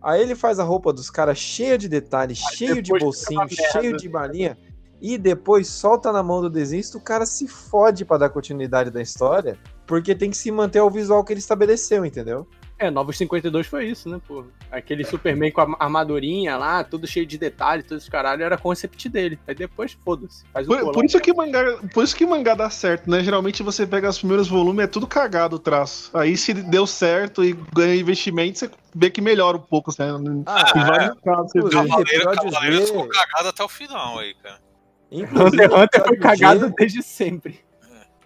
Aí 0.00 0.22
ele 0.22 0.36
faz 0.36 0.60
a 0.60 0.64
roupa 0.64 0.92
dos 0.92 1.10
caras 1.10 1.36
cheia 1.36 1.76
de 1.76 1.88
detalhes, 1.88 2.38
cheio 2.38 2.80
de 2.80 2.96
bolsinho, 2.96 3.48
cheio 3.72 3.96
de 3.96 4.08
balinha, 4.08 4.56
e 5.00 5.18
depois 5.18 5.66
solta 5.66 6.12
na 6.12 6.22
mão 6.22 6.40
do 6.40 6.48
desenhista, 6.48 6.96
o 6.96 7.00
cara 7.00 7.26
se 7.26 7.48
fode 7.48 8.04
pra 8.04 8.18
dar 8.18 8.30
continuidade 8.30 8.90
da 8.90 9.02
história, 9.02 9.58
porque 9.84 10.14
tem 10.14 10.30
que 10.30 10.36
se 10.36 10.52
manter 10.52 10.78
ao 10.78 10.90
visual 10.90 11.24
que 11.24 11.32
ele 11.32 11.40
estabeleceu, 11.40 12.04
entendeu? 12.04 12.46
É, 12.78 12.90
Novos 12.90 13.16
52 13.16 13.66
foi 13.66 13.86
isso, 13.86 14.08
né, 14.08 14.20
pô? 14.26 14.44
Aquele 14.70 15.02
Superman 15.02 15.50
com 15.50 15.62
a 15.62 15.76
armadurinha 15.78 16.58
lá, 16.58 16.84
tudo 16.84 17.06
cheio 17.06 17.24
de 17.24 17.38
detalhes, 17.38 17.86
todos 17.86 18.04
os 18.04 18.08
caralho, 18.08 18.42
era 18.42 18.58
concept 18.58 19.08
dele. 19.08 19.38
Aí 19.46 19.54
depois, 19.54 19.96
foda-se. 20.04 20.44
Faz 20.52 20.68
o 20.68 20.70
Por, 20.70 20.92
por 20.92 21.04
isso 21.04 21.18
que 21.18 21.32
mangá, 21.32 21.78
por 21.94 22.04
isso 22.04 22.14
que 22.14 22.26
mangá 22.26 22.54
dá 22.54 22.68
certo, 22.68 23.10
né? 23.10 23.22
Geralmente 23.22 23.62
você 23.62 23.86
pega 23.86 24.10
os 24.10 24.18
primeiros 24.18 24.48
volumes, 24.48 24.84
é 24.84 24.86
tudo 24.86 25.06
cagado 25.06 25.56
o 25.56 25.58
traço. 25.58 26.10
Aí 26.16 26.36
se 26.36 26.52
deu 26.52 26.86
certo 26.86 27.42
e 27.42 27.54
ganha 27.74 27.94
investimento, 27.94 28.58
você 28.58 28.70
vê 28.94 29.10
que 29.10 29.22
melhora 29.22 29.56
um 29.56 29.60
pouco, 29.60 29.90
né? 29.98 30.06
Ah, 30.44 30.72
em 30.76 30.84
vários 30.84 31.20
casos 31.20 31.52
você 31.52 31.62
vê. 31.62 31.70
Cavaleiro, 31.70 32.04
episódio 32.04 32.52
Cavaleiros 32.52 32.88
ficou 32.90 33.08
cagado 33.08 33.48
até 33.48 33.64
o 33.64 33.68
final 33.68 34.18
aí, 34.18 34.34
cara. 34.34 34.60
Inclusive, 35.10 35.64
Hunter 35.64 35.78
Hunter 35.78 36.04
foi 36.04 36.16
cagado 36.18 36.74
desde 36.76 37.02
sempre. 37.02 37.65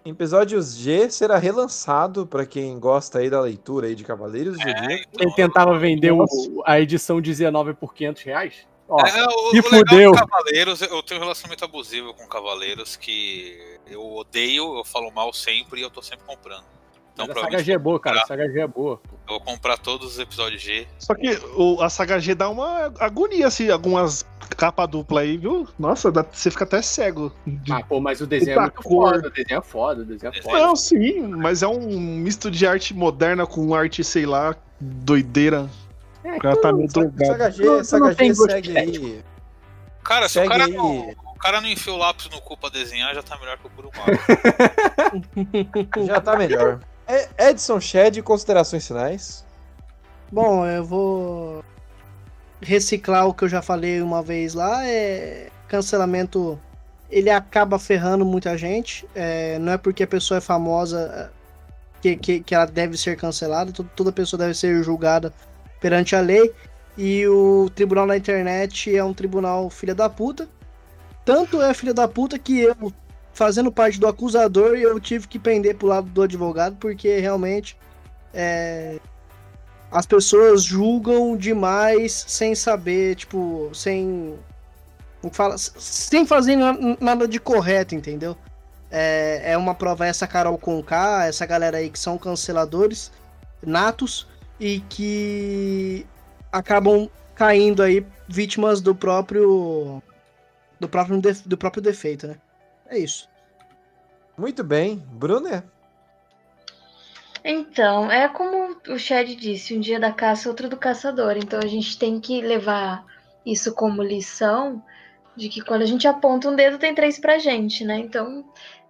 Episódios 0.04 0.74
G 0.76 1.10
será 1.10 1.36
relançado 1.36 2.26
pra 2.26 2.46
quem 2.46 2.78
gosta 2.78 3.18
aí 3.18 3.28
da 3.28 3.40
leitura 3.40 3.86
aí 3.86 3.94
de 3.94 4.02
Cavaleiros 4.02 4.54
do 4.56 4.62
Zodíaco. 4.62 5.10
Quem 5.18 5.30
tentava 5.34 5.78
vender 5.78 6.10
o- 6.12 6.24
a 6.64 6.80
edição 6.80 7.20
19 7.20 7.74
por 7.74 7.92
500 7.92 8.22
reais? 8.22 8.66
Ó, 8.88 8.98
É, 9.06 9.24
o, 9.26 9.50
se 9.50 9.60
o 9.60 9.62
legal 9.70 9.70
fudeu. 9.88 10.12
Cavaleiros, 10.12 10.82
eu 10.82 11.02
tenho 11.02 11.20
um 11.20 11.22
relacionamento 11.22 11.64
abusivo 11.64 12.14
com 12.14 12.26
Cavaleiros 12.26 12.96
que 12.96 13.78
eu 13.86 14.02
odeio, 14.16 14.78
eu 14.78 14.84
falo 14.84 15.10
mal 15.12 15.32
sempre 15.32 15.80
e 15.80 15.82
eu 15.82 15.90
tô 15.90 16.00
sempre 16.02 16.24
comprando. 16.26 16.64
Então, 17.12 17.26
Mas 17.28 17.36
a 17.36 17.40
saga 17.40 17.62
G 17.62 17.72
é 17.72 17.78
boa, 17.78 18.00
cara. 18.00 18.20
A 18.22 18.26
saga 18.26 18.48
G 18.50 18.60
é 18.60 18.66
boa. 18.66 19.00
eu 19.04 19.10
vou 19.28 19.40
comprar 19.40 19.76
todos 19.78 20.12
os 20.12 20.18
episódios 20.18 20.62
G. 20.62 20.86
Só 20.98 21.14
que 21.14 21.30
o, 21.56 21.80
a 21.82 21.90
saga 21.90 22.18
G 22.18 22.34
dá 22.34 22.48
uma 22.48 22.92
agonia, 22.98 23.46
assim, 23.46 23.68
algumas 23.70 24.24
capa 24.56 24.86
dupla 24.86 25.20
aí, 25.20 25.36
viu? 25.36 25.68
Nossa, 25.78 26.10
dá- 26.10 26.24
você 26.30 26.50
fica 26.50 26.64
até 26.64 26.80
cego. 26.82 27.32
de- 27.46 27.72
Ah, 27.72 27.82
pô, 27.86 28.00
mas 28.00 28.20
o 28.20 28.26
desenho 28.26 28.58
é 28.58 28.60
muito 28.62 28.82
cor. 28.82 29.12
foda. 29.14 29.28
O 29.28 29.30
desenho 29.30 29.58
é 29.58 29.62
foda, 29.62 30.02
o 30.02 30.04
desenho 30.04 30.32
é 30.34 30.42
foda. 30.42 30.58
Não, 30.58 30.74
sim, 30.76 31.20
mas 31.28 31.62
é 31.62 31.68
um 31.68 32.00
misto 32.00 32.50
de 32.50 32.66
arte 32.66 32.92
moderna 32.94 33.46
com 33.46 33.74
arte, 33.74 34.02
sei 34.02 34.26
lá, 34.26 34.56
doideira. 34.80 35.68
É, 36.24 36.34
o 36.36 36.38
cara 36.38 36.56
tá 36.60 36.72
meio 36.72 36.88
drogado. 36.88 37.26
Saga 37.26 37.50
G, 37.50 37.64
Não- 37.64 37.84
Saga 37.84 38.12
G 38.14 38.34
segue 38.34 38.78
aí. 38.78 39.24
Cara, 40.02 40.28
se 40.28 40.38
o 40.38 40.42
Segue 40.42 40.48
cara, 40.48 40.64
aí. 40.64 40.72
não, 40.72 41.10
o 41.10 41.38
cara 41.38 41.60
não 41.60 41.68
enfia 41.68 41.92
o 41.92 41.96
lápis 41.96 42.28
no 42.30 42.40
cu 42.40 42.56
pra 42.56 42.70
desenhar, 42.70 43.14
já 43.14 43.22
tá 43.22 43.38
melhor 43.38 43.58
que 43.58 43.66
o 43.66 43.70
Guru 43.70 43.90
Mago. 43.96 44.18
Já 46.06 46.20
tá 46.20 46.36
melhor. 46.36 46.80
É- 47.10 47.50
Edson 47.50 47.80
Shed, 47.80 48.22
considerações 48.22 48.86
finais. 48.86 49.44
Bom, 50.30 50.64
eu 50.66 50.84
vou 50.84 51.64
reciclar 52.60 53.26
o 53.26 53.34
que 53.34 53.44
eu 53.44 53.48
já 53.48 53.60
falei 53.62 54.00
uma 54.00 54.22
vez 54.22 54.54
lá. 54.54 54.86
É 54.86 55.48
cancelamento. 55.68 56.58
Ele 57.10 57.30
acaba 57.30 57.78
ferrando 57.78 58.24
muita 58.24 58.56
gente. 58.56 59.06
É, 59.14 59.58
não 59.58 59.72
é 59.72 59.78
porque 59.78 60.02
a 60.04 60.06
pessoa 60.06 60.38
é 60.38 60.40
famosa 60.40 61.00
é, 61.12 61.30
que, 62.00 62.16
que, 62.16 62.40
que 62.40 62.54
ela 62.54 62.66
deve 62.66 62.96
ser 62.96 63.16
cancelada. 63.16 63.72
to- 63.72 63.88
Toda 63.96 64.12
pessoa 64.12 64.38
deve 64.38 64.54
ser 64.54 64.82
julgada 64.84 65.32
perante 65.80 66.14
a 66.14 66.20
lei. 66.20 66.52
E 66.96 67.26
o 67.26 67.70
tribunal 67.74 68.06
na 68.06 68.16
internet 68.16 68.94
é 68.94 69.02
um 69.02 69.14
tribunal 69.14 69.68
filha 69.70 69.94
da 69.94 70.08
puta. 70.08 70.48
Tanto 71.24 71.60
é 71.62 71.72
filha 71.74 71.94
da 71.94 72.06
puta 72.08 72.38
que 72.38 72.60
eu, 72.60 72.92
fazendo 73.32 73.70
parte 73.72 73.98
do 73.98 74.06
acusador, 74.06 74.76
eu 74.76 74.98
tive 75.00 75.26
que 75.28 75.38
pender 75.38 75.76
pro 75.76 75.86
lado 75.88 76.08
do 76.08 76.22
advogado, 76.22 76.76
porque 76.76 77.18
realmente 77.18 77.76
é, 78.32 78.98
as 79.90 80.06
pessoas 80.06 80.62
julgam 80.62 81.36
demais 81.36 82.24
sem 82.28 82.54
saber, 82.54 83.16
tipo, 83.16 83.70
sem. 83.74 84.38
Fala, 85.32 85.56
sem 85.58 86.24
fazer 86.24 86.56
na- 86.56 86.96
nada 87.00 87.28
de 87.28 87.38
correto, 87.38 87.94
entendeu? 87.94 88.36
É, 88.90 89.52
é 89.52 89.56
uma 89.56 89.74
prova 89.74 90.06
essa 90.06 90.26
Carol 90.26 90.56
Conká, 90.58 91.26
essa 91.26 91.44
galera 91.44 91.78
aí 91.78 91.90
que 91.90 91.98
são 91.98 92.16
canceladores 92.16 93.12
natos 93.62 94.26
e 94.58 94.80
que 94.88 96.06
acabam 96.50 97.08
caindo 97.34 97.82
aí 97.82 98.04
vítimas 98.28 98.80
do 98.80 98.94
próprio 98.94 100.02
do 100.78 100.88
próprio, 100.88 101.20
do 101.44 101.58
próprio 101.58 101.82
defeito, 101.82 102.26
né? 102.26 102.36
É 102.90 102.98
isso. 102.98 103.28
Muito 104.36 104.64
bem. 104.64 104.96
Bruna? 105.12 105.64
Então, 107.44 108.10
é 108.10 108.28
como 108.28 108.76
o 108.88 108.98
Chad 108.98 109.28
disse, 109.28 109.74
um 109.74 109.80
dia 109.80 109.98
da 109.98 110.12
caça, 110.12 110.48
outro 110.48 110.68
do 110.68 110.76
caçador. 110.76 111.36
Então 111.36 111.60
a 111.62 111.66
gente 111.66 111.98
tem 111.98 112.20
que 112.20 112.42
levar 112.42 113.04
isso 113.46 113.74
como 113.74 114.02
lição 114.02 114.82
de 115.36 115.48
que 115.48 115.62
quando 115.62 115.82
a 115.82 115.86
gente 115.86 116.06
aponta 116.06 116.50
um 116.50 116.56
dedo, 116.56 116.78
tem 116.78 116.94
três 116.94 117.18
pra 117.18 117.38
gente, 117.38 117.84
né? 117.84 117.98
Então, 117.98 118.44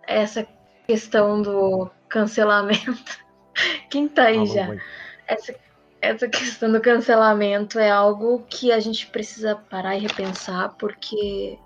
essa 0.07 0.46
questão 0.86 1.40
do 1.40 1.88
cancelamento. 2.09 3.14
Quem 3.90 4.09
tá 4.09 4.24
aí 4.24 4.38
Alô, 4.38 4.46
já? 4.46 4.66
mãe. 4.66 4.80
Essa, 5.28 5.55
essa 6.01 6.28
questão 6.28 6.72
do 6.72 6.80
cancelamento 6.80 7.78
é 7.78 7.90
algo 7.90 8.44
que 8.48 8.72
a 8.72 8.80
gente 8.80 9.07
precisa 9.07 9.55
parar 9.55 9.96
e 9.96 10.01
repensar, 10.01 10.70
porque 10.76 11.59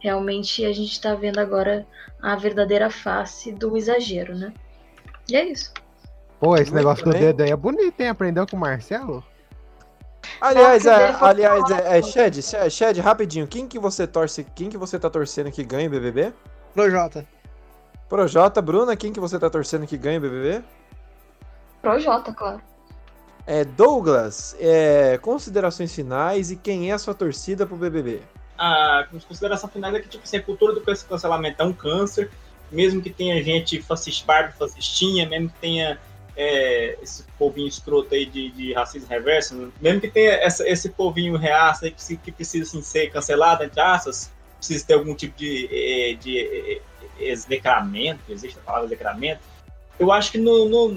realmente 0.00 0.64
a 0.64 0.72
gente 0.72 1.00
tá 1.00 1.14
vendo 1.14 1.38
agora 1.38 1.86
a 2.22 2.36
verdadeira 2.36 2.90
face 2.90 3.52
do 3.52 3.76
exagero, 3.76 4.34
né? 4.34 4.52
E 5.28 5.36
é 5.36 5.44
isso. 5.44 5.72
Pô, 6.40 6.54
esse 6.54 6.70
Muito 6.70 6.74
negócio 6.74 7.04
do 7.04 7.10
bem. 7.10 7.20
dedo 7.20 7.42
aí 7.42 7.50
é 7.50 7.56
bonito, 7.56 8.00
hein? 8.00 8.08
Aprendeu 8.08 8.46
com 8.46 8.56
o 8.56 8.60
Marcelo? 8.60 9.24
Aliás, 10.40 10.86
é, 10.86 11.16
aliás, 11.20 11.70
é, 11.70 11.98
é 11.98 12.02
Shed, 12.02 12.42
Shed, 12.42 12.70
Shed, 12.70 13.00
rapidinho, 13.00 13.46
quem 13.46 13.66
que 13.66 13.78
você 13.78 14.06
torce, 14.06 14.44
quem 14.54 14.68
que 14.68 14.76
você 14.76 14.98
tá 14.98 15.10
torcendo 15.10 15.50
que 15.50 15.64
ganha 15.64 15.88
o 15.88 15.90
BBB? 15.90 16.32
Projota. 16.74 17.26
Projota, 18.08 18.62
Bruna, 18.62 18.96
quem 18.96 19.12
que 19.12 19.20
você 19.20 19.38
tá 19.38 19.50
torcendo 19.50 19.86
que 19.86 19.96
ganha 19.96 20.18
o 20.18 20.20
BBB? 20.20 20.62
Projota, 21.82 22.32
claro. 22.32 22.60
É 23.46 23.64
Douglas, 23.64 24.54
é, 24.60 25.18
considerações 25.18 25.94
finais 25.94 26.50
e 26.50 26.56
quem 26.56 26.90
é 26.90 26.94
a 26.94 26.98
sua 26.98 27.14
torcida 27.14 27.66
pro 27.66 27.76
BBB? 27.76 28.22
A 28.58 29.06
consideração 29.26 29.68
final 29.70 29.94
é 29.94 30.00
que, 30.00 30.08
tipo 30.08 30.24
assim, 30.24 30.36
a 30.38 30.42
cultura 30.42 30.74
do 30.74 30.80
cancelamento 30.82 31.62
é 31.62 31.64
um 31.64 31.72
câncer, 31.72 32.30
mesmo 32.70 33.00
que 33.00 33.10
tenha 33.10 33.42
gente 33.42 33.80
fascista, 33.80 34.26
barba 34.26 34.52
fascistinha, 34.58 35.26
mesmo 35.28 35.48
que 35.48 35.54
tenha 35.60 35.98
é, 36.36 36.96
esse 37.02 37.24
povinho 37.38 37.66
escroto 37.66 38.14
aí 38.14 38.24
de, 38.26 38.50
de 38.50 38.72
racismo 38.72 39.08
reverso, 39.08 39.72
mesmo 39.80 40.00
que 40.00 40.08
tenha 40.08 40.32
essa- 40.34 40.68
esse 40.68 40.88
povinho 40.90 41.36
reaça 41.36 41.86
aí 41.86 41.90
que, 41.90 42.16
que 42.16 42.30
precisa 42.32 42.64
assim, 42.68 42.82
ser 42.82 43.10
cancelado, 43.10 43.64
entre 43.64 43.80
aspas, 43.80 44.30
precisa 44.56 44.86
ter 44.86 44.94
algum 44.94 45.14
tipo 45.14 45.36
de, 45.36 45.68
eh, 45.72 46.14
de 46.14 46.38
eh, 46.38 46.80
execramento, 47.18 48.20
existe 48.28 48.58
a 48.58 48.62
palavra 48.62 48.86
execramento, 48.86 49.40
eu 49.98 50.12
acho 50.12 50.30
que 50.30 50.38
no, 50.38 50.68
no, 50.68 50.88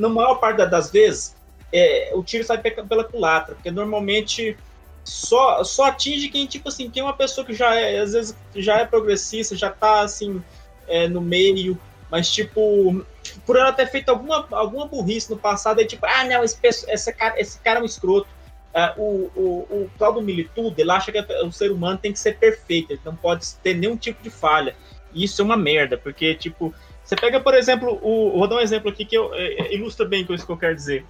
na 0.00 0.08
maior 0.08 0.34
parte 0.36 0.58
da- 0.58 0.66
das 0.66 0.90
vezes 0.90 1.34
é, 1.72 2.12
o 2.14 2.22
tiro 2.22 2.44
sai 2.44 2.58
pe- 2.58 2.70
pela 2.70 3.04
culatra, 3.04 3.54
porque 3.54 3.70
normalmente 3.70 4.56
só, 5.04 5.62
só 5.62 5.84
atinge 5.84 6.28
quem, 6.28 6.46
tipo 6.46 6.68
assim, 6.68 6.90
quem 6.90 7.02
é 7.02 7.04
uma 7.04 7.16
pessoa 7.16 7.46
que 7.46 7.52
já 7.52 7.74
é, 7.74 8.00
às 8.00 8.12
vezes, 8.12 8.36
já 8.56 8.78
é 8.78 8.86
progressista, 8.86 9.54
já 9.54 9.70
tá, 9.70 10.00
assim, 10.00 10.42
é, 10.88 11.06
no 11.08 11.20
meio, 11.20 11.78
mas, 12.10 12.30
tipo, 12.30 13.04
por 13.44 13.56
ela 13.56 13.72
ter 13.72 13.86
feito 13.86 14.08
alguma, 14.08 14.46
alguma 14.50 14.86
burrice 14.86 15.30
no 15.30 15.36
passado, 15.36 15.80
é 15.80 15.84
tipo, 15.84 16.06
ah, 16.06 16.24
não, 16.24 16.42
esse, 16.42 16.58
esse, 16.62 17.12
cara, 17.12 17.40
esse 17.40 17.58
cara 17.60 17.80
é 17.80 17.82
um 17.82 17.86
escroto. 17.86 18.28
Ah, 18.72 18.92
o, 18.96 19.30
o, 19.36 19.66
o 19.70 19.90
Claudio 19.96 20.20
Militudo, 20.20 20.74
ele 20.80 20.90
acha 20.90 21.12
que 21.12 21.20
o 21.44 21.52
ser 21.52 21.70
humano 21.70 21.96
tem 21.96 22.12
que 22.12 22.18
ser 22.18 22.38
perfeito, 22.38 22.92
ele 22.92 23.00
não 23.04 23.14
pode 23.14 23.46
ter 23.62 23.74
nenhum 23.74 23.96
tipo 23.96 24.22
de 24.22 24.30
falha. 24.30 24.74
E 25.12 25.24
isso 25.24 25.40
é 25.40 25.44
uma 25.44 25.56
merda, 25.56 25.96
porque, 25.96 26.34
tipo, 26.34 26.74
você 27.04 27.14
pega, 27.14 27.38
por 27.38 27.54
exemplo, 27.54 27.98
o, 28.02 28.38
vou 28.38 28.48
dar 28.48 28.56
um 28.56 28.60
exemplo 28.60 28.90
aqui 28.90 29.04
que 29.04 29.16
eu, 29.16 29.32
é, 29.34 29.54
é, 29.54 29.74
ilustra 29.74 30.06
bem 30.06 30.26
isso 30.30 30.46
que 30.46 30.52
eu 30.52 30.56
quero 30.56 30.74
dizer. 30.74 31.04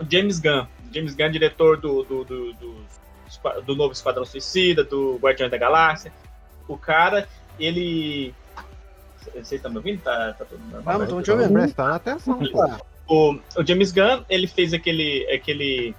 O 0.00 0.10
James 0.10 0.38
Gunn. 0.38 0.66
James 0.92 1.14
Gunn, 1.14 1.30
diretor 1.30 1.76
do, 1.78 2.02
do, 2.04 2.24
do, 2.24 2.52
do, 2.54 2.74
do 3.66 3.76
novo 3.76 3.92
Esquadrão 3.92 4.24
Suicida, 4.24 4.82
do 4.84 5.16
Guardiões 5.16 5.50
da 5.50 5.58
Galáxia. 5.58 6.12
O 6.66 6.76
cara, 6.76 7.28
ele. 7.58 8.34
Vocês 9.32 9.52
estão 9.52 9.70
me 9.70 9.76
ouvindo? 9.78 10.00
Tá, 10.02 10.34
tá 10.38 10.44
tudo 10.44 10.60
normal? 10.64 10.82
Vamos, 10.84 11.08
tamo 11.08 11.22
te 11.22 11.30
ouvindo. 11.30 11.52
Prestando 11.52 11.94
atenção, 11.94 12.38
pô. 12.38 12.64
O, 13.06 13.38
o 13.56 13.66
James 13.66 13.90
Gunn, 13.92 14.22
ele 14.28 14.46
fez 14.46 14.72
aquele, 14.74 15.26
aquele. 15.32 15.94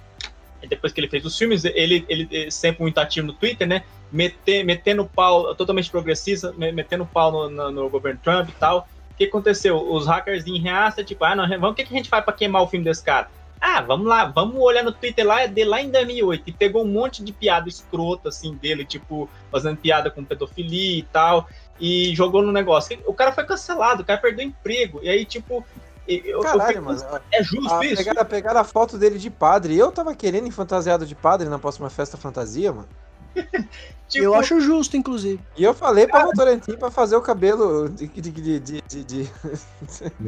Depois 0.68 0.92
que 0.92 1.00
ele 1.00 1.08
fez 1.08 1.24
os 1.24 1.36
filmes, 1.38 1.64
ele, 1.64 2.04
ele 2.08 2.50
sempre 2.50 2.82
muito 2.82 2.98
ativo 2.98 3.26
no 3.28 3.32
Twitter, 3.32 3.66
né? 3.66 3.82
Meter, 4.12 4.64
metendo 4.64 5.04
pau, 5.06 5.54
totalmente 5.54 5.90
progressista, 5.90 6.52
me- 6.52 6.70
metendo 6.72 7.06
pau 7.06 7.32
no, 7.32 7.48
no, 7.48 7.70
no 7.70 7.88
governo 7.88 8.20
Trump 8.22 8.48
e 8.48 8.52
tal. 8.52 8.86
O 9.10 9.14
que 9.14 9.24
aconteceu? 9.24 9.76
Os 9.92 10.06
hackers 10.06 10.46
em 10.46 10.58
reaça, 10.58 11.02
tipo, 11.04 11.24
ah, 11.24 11.34
não, 11.34 11.48
vamos, 11.48 11.70
o 11.70 11.74
que, 11.74 11.84
que 11.84 11.94
a 11.94 11.96
gente 11.96 12.08
faz 12.08 12.24
pra 12.24 12.32
queimar 12.34 12.62
o 12.62 12.66
filme 12.66 12.84
desse 12.84 13.02
cara? 13.02 13.30
Ah, 13.60 13.82
vamos 13.82 14.06
lá, 14.06 14.24
vamos 14.24 14.56
olhar 14.60 14.82
no 14.82 14.90
Twitter 14.92 15.26
lá, 15.26 15.44
de 15.44 15.64
lá 15.64 15.82
em 15.82 15.90
2008, 15.90 16.44
e 16.46 16.52
pegou 16.52 16.82
um 16.82 16.88
monte 16.88 17.22
de 17.22 17.30
piada 17.32 17.68
escrota, 17.68 18.30
assim, 18.30 18.54
dele, 18.54 18.84
tipo, 18.86 19.28
fazendo 19.52 19.76
piada 19.76 20.10
com 20.10 20.24
pedofilia 20.24 20.98
e 20.98 21.02
tal. 21.02 21.46
e 21.78 22.14
jogou 22.14 22.42
no 22.42 22.52
negócio. 22.52 22.98
O 23.06 23.14
cara 23.14 23.32
foi 23.32 23.44
cancelado, 23.44 24.02
o 24.02 24.04
cara 24.04 24.20
perdeu 24.20 24.44
emprego. 24.46 25.00
E 25.02 25.08
aí, 25.08 25.24
tipo. 25.24 25.64
Eu, 26.06 26.18
eu 26.24 26.40
Caralho, 26.40 26.68
fico- 26.74 26.84
mano. 26.84 27.20
É 27.32 27.42
justo 27.42 27.72
Ah, 27.72 27.84
isso? 27.86 27.96
pegaram, 28.04 28.24
pegaram 28.28 28.60
a 28.60 28.64
foto 28.64 28.98
dele 28.98 29.18
de 29.18 29.30
padre. 29.30 29.78
Eu 29.78 29.90
tava 29.92 30.14
querendo 30.14 30.46
ir 30.46 30.50
fantasiado 30.50 31.06
de 31.06 31.14
padre 31.14 31.48
na 31.48 31.58
próxima 31.58 31.88
festa 31.88 32.16
fantasia, 32.18 32.70
mano. 32.72 32.88
Tipo, 34.10 34.24
Eu 34.24 34.34
acho 34.34 34.60
justo, 34.60 34.96
inclusive. 34.96 35.40
E 35.56 35.62
eu 35.62 35.72
falei 35.72 36.04
pra 36.08 36.24
Votorantim 36.24 36.72
pra 36.72 36.90
fazer 36.90 37.14
o 37.14 37.22
cabelo 37.22 37.88
de. 37.88 38.08
de, 38.08 38.30
de, 38.32 38.60
de, 38.80 39.04
de- 39.04 39.30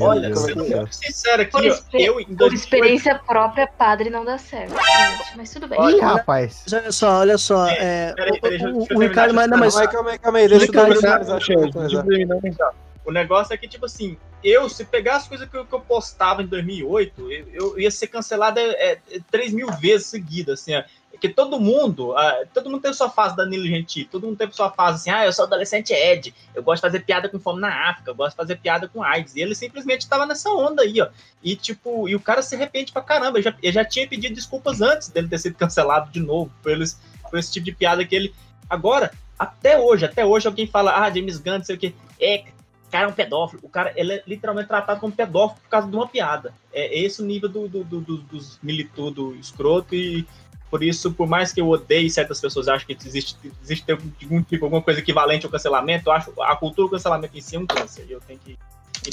Olha, 0.00 0.28
é 0.28 0.36
sendo 0.36 0.64
é? 0.64 0.76
muito 0.76 0.94
sincero 0.94 1.42
aqui, 1.42 1.50
Por, 1.50 1.66
ó, 1.66 1.98
eu 1.98 2.20
em 2.20 2.26
por 2.26 2.36
2008 2.36 2.54
experiência 2.54 3.20
própria, 3.26 3.66
padre 3.66 4.08
não 4.08 4.24
dá 4.24 4.38
certo. 4.38 4.70
gente, 4.70 5.36
mas 5.36 5.50
tudo 5.52 5.66
bem. 5.66 5.80
Ih, 5.90 6.00
rapaz. 6.00 6.62
Mas 6.64 6.72
olha 6.72 6.92
só, 6.92 7.18
olha 7.18 7.38
só. 7.38 7.66
É, 7.66 8.12
peraí, 8.14 8.40
peraí, 8.40 8.58
deixa 8.58 8.68
eu- 8.68 8.76
o, 8.76 8.78
deixa 8.78 8.94
o 8.94 8.98
Ricardo, 9.00 9.34
mas, 9.34 9.48
terminar 9.48 9.56
não, 9.56 9.58
mas, 9.58 9.74
Calma 9.74 9.82
aí, 9.82 9.92
calma 9.92 10.10
aí, 10.10 10.18
calma 10.18 10.38
aí. 10.38 10.48
Deixa 10.48 10.64
eu 10.66 10.72
terminar, 10.72 11.24
Deixa 11.24 11.52
eu. 11.52 12.72
O 13.04 13.10
negócio 13.10 13.52
é 13.52 13.56
que, 13.56 13.66
tipo 13.66 13.86
assim, 13.86 14.16
eu, 14.44 14.68
se 14.68 14.84
pegar 14.84 15.16
as 15.16 15.26
coisas 15.26 15.48
que 15.48 15.56
eu, 15.56 15.66
que 15.66 15.74
eu 15.74 15.80
postava 15.80 16.40
em 16.40 16.46
2008, 16.46 17.32
eu, 17.32 17.46
eu 17.52 17.80
ia 17.80 17.90
ser 17.90 18.06
cancelado 18.06 18.60
é, 18.60 18.92
é, 18.92 18.98
3 19.28 19.52
mil 19.52 19.66
vezes 19.72 20.06
seguidas, 20.06 20.60
assim, 20.60 20.76
ó. 20.76 20.84
Porque 21.22 21.34
todo 21.36 21.60
mundo, 21.60 22.16
ah, 22.18 22.42
todo 22.52 22.68
mundo 22.68 22.82
tem 22.82 22.92
sua 22.92 23.08
fase 23.08 23.36
Danilo 23.36 23.64
Gentili, 23.64 24.06
todo 24.06 24.26
mundo 24.26 24.36
tem 24.36 24.50
sua 24.50 24.72
fase 24.72 24.96
assim, 25.08 25.10
ah, 25.16 25.24
eu 25.24 25.32
sou 25.32 25.44
adolescente 25.44 25.92
Ed, 25.92 26.34
eu 26.52 26.64
gosto 26.64 26.82
de 26.82 26.88
fazer 26.88 27.04
piada 27.04 27.28
com 27.28 27.38
fome 27.38 27.60
na 27.60 27.90
África, 27.90 28.10
eu 28.10 28.14
gosto 28.16 28.30
de 28.32 28.36
fazer 28.38 28.56
piada 28.56 28.88
com 28.88 29.04
AIDS. 29.04 29.36
E 29.36 29.40
ele 29.40 29.54
simplesmente 29.54 30.08
tava 30.08 30.26
nessa 30.26 30.50
onda 30.50 30.82
aí, 30.82 31.00
ó. 31.00 31.06
E, 31.40 31.54
tipo, 31.54 32.08
e 32.08 32.16
o 32.16 32.20
cara 32.20 32.42
se 32.42 32.56
arrepende 32.56 32.90
pra 32.90 33.02
caramba. 33.02 33.38
Eu 33.38 33.42
já, 33.44 33.54
eu 33.62 33.70
já 33.70 33.84
tinha 33.84 34.08
pedido 34.08 34.34
desculpas 34.34 34.80
antes 34.80 35.10
dele 35.10 35.28
ter 35.28 35.38
sido 35.38 35.54
cancelado 35.54 36.10
de 36.10 36.18
novo 36.18 36.50
por, 36.60 36.72
eles, 36.72 37.00
por 37.30 37.38
esse 37.38 37.52
tipo 37.52 37.66
de 37.66 37.72
piada 37.72 38.04
que 38.04 38.16
ele. 38.16 38.34
Agora, 38.68 39.12
até 39.38 39.78
hoje, 39.78 40.04
até 40.04 40.26
hoje 40.26 40.48
alguém 40.48 40.66
fala, 40.66 41.04
ah, 41.04 41.08
James 41.08 41.38
Gunn, 41.38 41.58
não 41.58 41.64
sei 41.64 41.76
o 41.76 41.78
quê. 41.78 41.94
É, 42.20 42.42
cara 42.90 43.04
é 43.06 43.08
um 43.08 43.12
pedófilo. 43.12 43.60
O 43.62 43.68
cara, 43.68 43.92
ele 43.94 44.14
é 44.14 44.22
literalmente 44.26 44.66
tratado 44.66 44.98
como 44.98 45.12
pedófilo 45.14 45.60
por 45.62 45.68
causa 45.70 45.86
de 45.88 45.94
uma 45.94 46.08
piada. 46.08 46.52
É 46.72 46.98
esse 46.98 47.22
o 47.22 47.24
nível 47.24 47.48
do, 47.48 47.68
do, 47.68 47.84
do, 47.84 48.00
do- 48.00 48.18
dos 48.18 48.58
militudo 48.60 49.36
escroto 49.36 49.94
e 49.94 50.26
por 50.72 50.82
isso, 50.82 51.12
por 51.12 51.28
mais 51.28 51.52
que 51.52 51.60
eu 51.60 51.68
odeie 51.68 52.08
certas 52.08 52.40
pessoas 52.40 52.66
acham 52.66 52.86
que 52.86 52.96
existe, 53.06 53.36
existe 53.62 53.84
algum 53.92 54.42
tipo, 54.42 54.64
alguma 54.64 54.80
coisa 54.80 55.00
equivalente 55.00 55.44
ao 55.44 55.52
cancelamento, 55.52 56.08
eu 56.08 56.12
acho 56.14 56.32
a 56.40 56.56
cultura 56.56 56.88
do 56.88 56.92
cancelamento 56.92 57.36
em 57.36 57.42
si 57.42 57.56
é 57.56 57.58
um 57.58 57.66
câncer. 57.66 58.06
E 58.08 58.12
eu 58.12 58.20
tenho 58.22 58.38
que. 58.38 58.58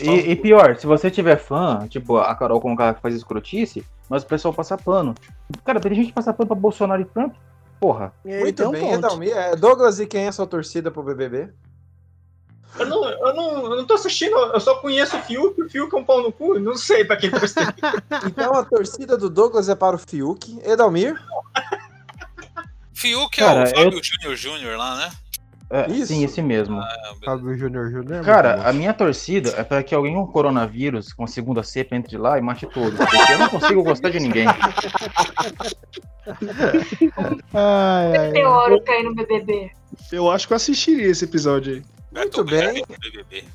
E, 0.01 0.31
e 0.31 0.35
pior, 0.37 0.77
se 0.77 0.87
você 0.87 1.11
tiver 1.11 1.35
fã, 1.35 1.85
tipo 1.89 2.15
a 2.15 2.33
Carol 2.33 2.61
com 2.61 2.71
o 2.71 2.77
cara 2.77 2.93
que 2.93 3.01
faz 3.01 3.13
escrotice, 3.13 3.83
mas 4.09 4.23
o 4.23 4.25
pessoal 4.25 4.53
passa 4.53 4.77
pano. 4.77 5.13
Cara, 5.65 5.81
tem 5.81 5.93
gente 5.93 6.07
que 6.07 6.13
passa 6.13 6.31
pano 6.31 6.47
pra 6.47 6.55
Bolsonaro 6.55 7.01
e 7.01 7.05
Trump. 7.05 7.33
Porra. 7.77 8.13
Muito 8.23 8.69
bem, 8.71 8.93
Edalmir. 8.93 9.35
É, 9.35 9.53
Douglas, 9.57 9.99
e 9.99 10.07
quem 10.07 10.23
é 10.23 10.27
a 10.29 10.31
sua 10.31 10.47
torcida 10.47 10.89
pro 10.89 11.03
BBB? 11.03 11.49
Eu 12.77 12.85
não, 12.85 13.03
eu, 13.09 13.33
não, 13.35 13.63
eu 13.71 13.75
não 13.77 13.85
tô 13.85 13.95
assistindo, 13.95 14.35
eu 14.37 14.59
só 14.59 14.75
conheço 14.75 15.17
o 15.17 15.21
Fiuk, 15.21 15.61
o 15.61 15.69
Fiuk 15.69 15.93
é 15.93 15.97
um 15.97 16.03
pau 16.03 16.21
no 16.21 16.31
cu, 16.31 16.59
não 16.59 16.75
sei 16.75 17.03
pra 17.03 17.17
quem 17.17 17.31
torcer. 17.31 17.65
Então 18.25 18.53
a 18.53 18.63
torcida 18.63 19.17
do 19.17 19.29
Douglas 19.29 19.67
é 19.69 19.75
para 19.75 19.95
o 19.95 19.99
Fiuk. 19.99 20.59
Edalmir? 20.63 21.15
Fiuk 22.93 23.37
Cara, 23.37 23.61
é 23.61 23.71
o 23.71 23.75
Fábio 23.75 23.97
eu- 23.99 24.03
Júnior 24.03 24.35
Júnior 24.35 24.77
lá, 24.77 24.95
né? 24.97 25.09
É, 25.71 25.87
sim, 26.03 26.23
esse 26.23 26.41
mesmo. 26.41 26.81
Fábio 27.23 27.55
Júnior 27.55 27.91
Júnior. 27.91 28.21
é 28.21 28.23
Cara, 28.23 28.67
a 28.67 28.73
minha 28.73 28.91
torcida 28.91 29.51
é 29.55 29.63
para 29.63 29.83
que 29.83 29.93
alguém 29.93 30.15
com 30.15 30.25
coronavírus, 30.25 31.13
com 31.13 31.23
a 31.23 31.27
segunda 31.27 31.61
cepa, 31.61 31.95
entre 31.95 32.17
lá 32.17 32.39
e 32.39 32.41
mate 32.41 32.65
todos. 32.65 32.97
Porque 32.97 33.33
eu 33.33 33.37
não 33.37 33.49
consigo 33.49 33.83
gostar 33.83 34.09
de 34.09 34.19
ninguém. 34.19 34.47
Ai, 37.53 38.17
ai, 38.17 38.31
Teórica 38.31 38.91
aí 38.91 39.03
no 39.03 39.13
BBB. 39.15 39.71
Eu 40.11 40.29
acho 40.31 40.47
que 40.47 40.53
eu 40.53 40.57
assistiria 40.57 41.07
esse 41.07 41.25
episódio 41.25 41.75
aí. 41.75 41.83
Muito 42.11 42.43
bem. 42.43 42.83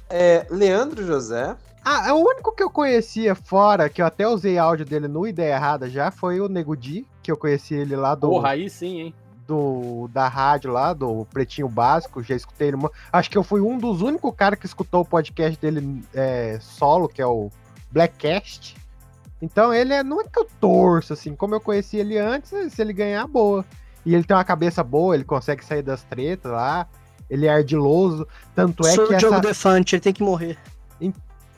É, 0.09 0.47
Leandro 0.51 1.05
José. 1.07 1.57
Ah, 1.85 2.15
o 2.15 2.21
único 2.27 2.55
que 2.55 2.63
eu 2.63 2.71
conhecia 2.71 3.35
fora, 3.35 3.91
que 3.91 4.01
eu 4.01 4.07
até 4.07 4.27
usei 4.27 4.57
áudio 4.57 4.87
dele 4.87 5.07
no 5.07 5.27
Ideia 5.27 5.55
Errada 5.55 5.91
já, 5.91 6.11
foi 6.11 6.41
o 6.41 6.49
Nego 6.49 6.75
Di, 6.75 7.07
que 7.23 7.31
eu 7.31 7.37
conheci 7.37 7.75
ele 7.75 7.95
lá 7.95 8.15
do. 8.15 8.29
Porra, 8.29 8.51
aí 8.51 8.71
sim, 8.71 9.01
hein? 9.01 9.15
do 9.47 10.09
da 10.13 10.29
rádio 10.29 10.73
lá, 10.73 10.93
do 10.93 11.27
Pretinho 11.27 11.69
Básico, 11.69 12.23
já 12.23 12.35
escutei 12.35 12.69
ele. 12.69 12.79
Acho 13.13 13.31
que 13.31 13.39
eu 13.39 13.43
fui 13.43 13.61
um 13.61 13.79
dos 13.79 14.03
únicos 14.03 14.35
caras 14.35 14.59
que 14.59 14.67
escutou 14.67 15.03
o 15.03 15.05
podcast 15.05 15.59
dele 15.61 16.03
é, 16.13 16.59
solo, 16.61 17.09
que 17.09 17.23
é 17.23 17.27
o 17.27 17.51
Blackcast. 17.91 18.77
Então 19.41 19.73
ele 19.73 19.93
é, 19.93 20.03
não 20.03 20.21
é 20.21 20.25
que 20.25 20.39
eu 20.39 20.49
torço, 20.61 21.13
assim, 21.13 21.35
como 21.35 21.55
eu 21.55 21.61
conheci 21.61 21.99
ele 21.99 22.19
antes, 22.19 22.51
se 22.73 22.81
ele 22.81 22.93
ganhar, 22.93 23.27
boa. 23.27 23.65
E 24.05 24.15
ele 24.15 24.25
tem 24.25 24.37
uma 24.37 24.45
cabeça 24.45 24.83
boa, 24.83 25.15
ele 25.15 25.25
consegue 25.25 25.65
sair 25.65 25.83
das 25.83 26.03
tretas 26.03 26.51
lá, 26.51 26.87
ele 27.35 27.47
é 27.47 27.51
ardiloso, 27.51 28.27
tanto 28.55 28.87
é 28.87 28.93
Sou 28.93 29.09
que 29.09 29.15
o 29.15 29.19
Diogo 29.19 29.35
essa... 29.35 29.49
Defante, 29.49 29.97
ele 29.97 30.01
tem 30.01 30.13
que 30.13 30.23
morrer. 30.23 30.57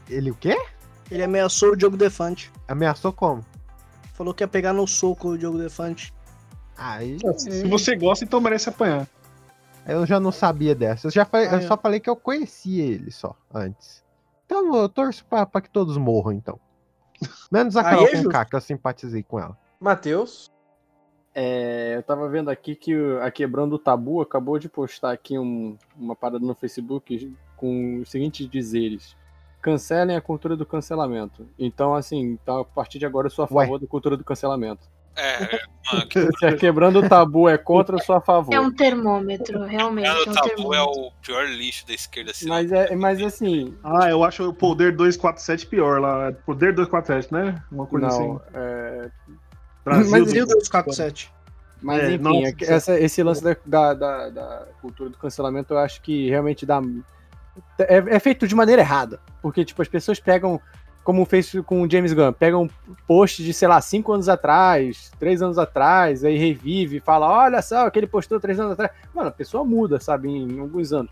Ele 0.09 0.31
o 0.31 0.35
quê? 0.35 0.57
Ele 1.11 1.23
ameaçou 1.23 1.73
o 1.73 1.77
Diogo 1.77 1.97
Defante. 1.97 2.51
Ameaçou 2.67 3.13
como? 3.13 3.45
Falou 4.15 4.33
que 4.33 4.43
ia 4.43 4.49
pegar 4.49 4.73
no 4.73 4.87
soco 4.87 5.29
o 5.29 5.39
Diogo 5.39 5.59
Defante. 5.59 6.15
Aí... 6.79 7.19
Se 7.37 7.67
você 7.69 7.95
gosta, 7.95 8.25
então 8.25 8.41
merece 8.41 8.69
apanhar. 8.69 9.07
Eu 9.87 10.07
já 10.07 10.19
não 10.19 10.33
sabia 10.33 10.75
dessa. 10.75 11.09
Eu, 11.09 11.11
já 11.11 11.25
falei, 11.25 11.49
Ah, 11.49 11.53
eu 11.53 11.59
é. 11.59 11.63
só 11.63 11.77
falei 11.77 12.01
que 12.01 12.09
eu 12.09 12.17
conhecia 12.17 12.85
ele 12.85 13.11
só 13.11 13.37
antes. 13.55 14.03
Então 14.45 14.75
eu 14.75 14.89
torço 14.89 15.25
pra, 15.27 15.45
pra 15.45 15.61
que 15.61 15.71
todos 15.71 15.97
morram, 15.97 16.33
então. 16.33 16.59
Menos 17.53 17.77
a 17.77 17.81
Aí 17.81 17.97
Carol 17.97 18.09
com. 18.09 18.29
K, 18.31 18.45
que 18.47 18.57
eu 18.57 18.61
simpatizei 18.61 19.23
com 19.23 19.39
ela. 19.39 19.57
Matheus. 19.79 20.51
É, 21.39 21.97
eu 21.97 22.03
tava 22.03 22.27
vendo 22.31 22.49
aqui 22.49 22.75
que 22.75 22.95
a 23.21 23.31
Quebrando 23.31 23.75
o 23.75 23.79
Tabu 23.79 24.23
acabou 24.23 24.59
de 24.59 24.71
postar 24.71 25.13
aqui 25.13 25.39
um- 25.39 25.77
uma 25.95 26.17
parada 26.17 26.39
no 26.39 26.55
Facebook 26.55 27.31
com 27.59 28.01
os 28.01 28.11
seguintes 28.11 28.49
dizeres. 28.49 29.15
Cancelem 29.61 30.17
a 30.17 30.21
cultura 30.23 30.57
do 30.57 30.65
cancelamento. 30.65 31.47
Então, 31.59 31.95
assim, 31.95 32.21
então, 32.21 32.61
a 32.61 32.65
partir 32.65 32.99
de 32.99 33.05
agora 33.05 33.27
eu 33.27 33.31
sou 33.31 33.45
a 33.45 33.49
favor 33.49 33.79
da 33.79 33.87
cultura 33.87 34.17
do 34.17 34.25
cancelamento. 34.25 34.89
É, 35.15 35.61
Se 36.39 36.47
a 36.47 36.57
Quebrando 36.57 37.01
o 37.01 37.09
Tabu 37.09 37.51
é 37.51 37.59
contra, 37.59 37.97
eu 37.97 38.01
sou 38.03 38.17
a 38.17 38.21
favor. 38.23 38.55
É 38.55 38.61
um 38.61 38.71
termômetro, 38.73 39.63
realmente. 39.65 40.07
É 40.09 40.15
o 40.15 40.31
um 40.31 40.33
tabu 40.33 40.47
é 40.47 40.55
termômetro. 40.55 41.01
o 41.03 41.13
pior 41.21 41.47
lixo 41.49 41.87
da 41.87 41.93
esquerda. 41.93 42.31
Assim, 42.31 42.49
Mas, 42.49 42.73
é, 42.73 42.97
mas 42.97 43.21
assim, 43.23 43.75
Ah, 43.85 44.09
eu 44.09 44.25
acho 44.25 44.49
o 44.49 44.55
Poder 44.55 44.97
247 44.97 45.67
pior 45.67 46.01
lá. 46.01 46.33
Poder 46.47 46.73
247, 46.75 47.31
né? 47.33 47.63
Uma 47.71 47.87
coisa 47.87 48.07
não, 48.09 48.37
assim. 48.37 48.41
é... 48.55 49.11
Brasil 49.87 50.11
mas, 50.11 50.21
do- 50.21 50.25
Brasil 50.27 50.47
247. 50.47 51.33
Mas 51.83 52.03
É, 52.03 52.13
enfim, 52.15 52.23
nossa, 52.23 52.47
é 52.65 52.75
essa- 52.75 53.01
esse 53.01 53.23
lance 53.23 53.43
da, 53.45 53.57
da, 53.65 53.95
da- 53.95 54.29
da 54.31 54.67
cultura 54.81 55.11
do 55.11 55.19
cancelamento 55.19 55.75
eu 55.75 55.79
acho 55.79 56.01
que 56.03 56.29
realmente 56.29 56.65
dá. 56.67 56.83
É, 57.79 57.97
é 58.17 58.19
feito 58.19 58.47
de 58.49 58.55
maneira 58.55 58.83
errada. 58.83 59.21
Porque, 59.43 59.65
tipo, 59.65 59.81
as 59.81 59.89
pessoas 59.89 60.19
pegam, 60.19 60.61
como 61.05 61.25
fez 61.25 61.53
com 61.67 61.83
o 61.83 61.91
James 61.91 62.13
Gunn, 62.13 62.33
pegam 62.33 62.65
um 62.65 62.69
post 63.07 63.43
de, 63.45 63.53
sei 63.55 63.69
lá, 63.69 63.81
cinco 63.81 64.13
anos 64.13 64.29
atrás, 64.29 65.13
três 65.19 65.41
anos 65.41 65.59
atrás, 65.59 66.25
aí 66.25 66.37
revive, 66.37 66.99
fala, 67.01 67.29
olha 67.31 67.63
só, 67.63 67.87
aquele 67.87 68.07
postou 68.07 68.41
três 68.41 68.59
anos 68.59 68.73
atrás. 68.73 68.91
Mano, 69.15 69.29
a 69.29 69.33
pessoa 69.33 69.65
muda, 69.65 70.01
sabe, 70.01 70.29
em 70.29 70.59
alguns 70.59 70.93
anos. 70.93 71.11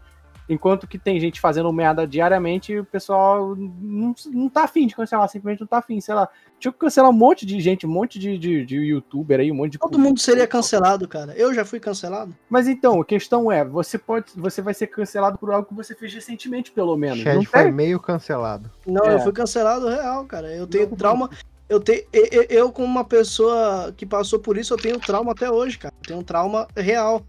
Enquanto 0.48 0.86
que 0.86 0.98
tem 0.98 1.18
gente 1.18 1.40
fazendo 1.40 1.72
merda 1.72 2.06
diariamente, 2.06 2.78
o 2.78 2.84
pessoal 2.84 3.56
não, 3.56 4.14
não 4.30 4.48
tá 4.48 4.64
afim 4.64 4.86
de 4.86 4.94
cancelar, 4.94 5.26
simplesmente 5.28 5.60
não 5.60 5.66
tá 5.66 5.78
afim, 5.78 6.00
sei 6.00 6.14
lá. 6.14 6.28
Tinha 6.60 6.70
que 6.70 6.78
cancelar 6.78 7.10
um 7.10 7.14
monte 7.14 7.46
de 7.46 7.58
gente, 7.60 7.86
um 7.86 7.90
monte 7.90 8.18
de, 8.18 8.36
de, 8.36 8.64
de 8.64 8.76
youtuber 8.76 9.40
aí, 9.40 9.50
um 9.50 9.54
monte 9.54 9.72
de. 9.72 9.78
Todo 9.78 9.98
mundo 9.98 10.20
seria 10.20 10.46
cancelado, 10.46 11.08
cara. 11.08 11.32
Eu 11.34 11.54
já 11.54 11.64
fui 11.64 11.80
cancelado. 11.80 12.34
Mas 12.48 12.68
então, 12.68 13.00
a 13.00 13.04
questão 13.04 13.50
é, 13.50 13.64
você 13.64 13.96
pode, 13.98 14.26
você 14.36 14.60
vai 14.60 14.74
ser 14.74 14.86
cancelado 14.88 15.38
por 15.38 15.50
algo 15.50 15.66
que 15.68 15.74
você 15.74 15.94
fez 15.94 16.12
recentemente, 16.12 16.70
pelo 16.72 16.96
menos. 16.96 17.20
Chad 17.20 17.36
Não 17.36 17.44
foi 17.44 17.62
tem? 17.64 17.72
meio 17.72 17.98
cancelado. 17.98 18.70
Não, 18.86 19.04
É. 19.06 19.14
eu 19.14 19.20
fui 19.20 19.32
cancelado 19.32 19.88
real, 19.88 20.24
cara. 20.26 20.54
Eu 20.54 20.66
tenho 20.66 20.86
trauma. 20.94 21.30
Eu 21.66 21.80
tenho, 21.80 22.02
eu, 22.12 22.26
eu- 22.30 22.46
eu, 22.50 22.72
como 22.72 22.86
uma 22.86 23.04
pessoa 23.04 23.92
que 23.96 24.04
passou 24.04 24.38
por 24.38 24.58
isso, 24.58 24.74
eu 24.74 24.78
tenho 24.78 25.00
trauma 25.00 25.32
até 25.32 25.50
hoje, 25.50 25.78
cara. 25.78 25.94
Eu 26.02 26.06
tenho 26.06 26.20
um 26.20 26.22
trauma 26.22 26.68
real. 26.76 27.22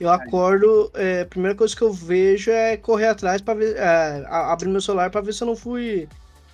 Eu 0.00 0.10
acordo, 0.10 0.90
é, 0.94 1.20
a 1.22 1.26
primeira 1.26 1.56
coisa 1.56 1.74
que 1.74 1.82
eu 1.82 1.92
vejo 1.92 2.50
é 2.50 2.76
correr 2.76 3.06
atrás 3.08 3.40
para 3.40 3.54
ver, 3.54 3.76
é, 3.76 4.24
a- 4.28 4.52
abrir 4.52 4.68
meu 4.68 4.80
celular 4.80 5.08
para 5.10 5.20
ver 5.20 5.32
se 5.32 5.42
eu 5.42 5.46
não 5.46 5.54
fui, 5.56 6.08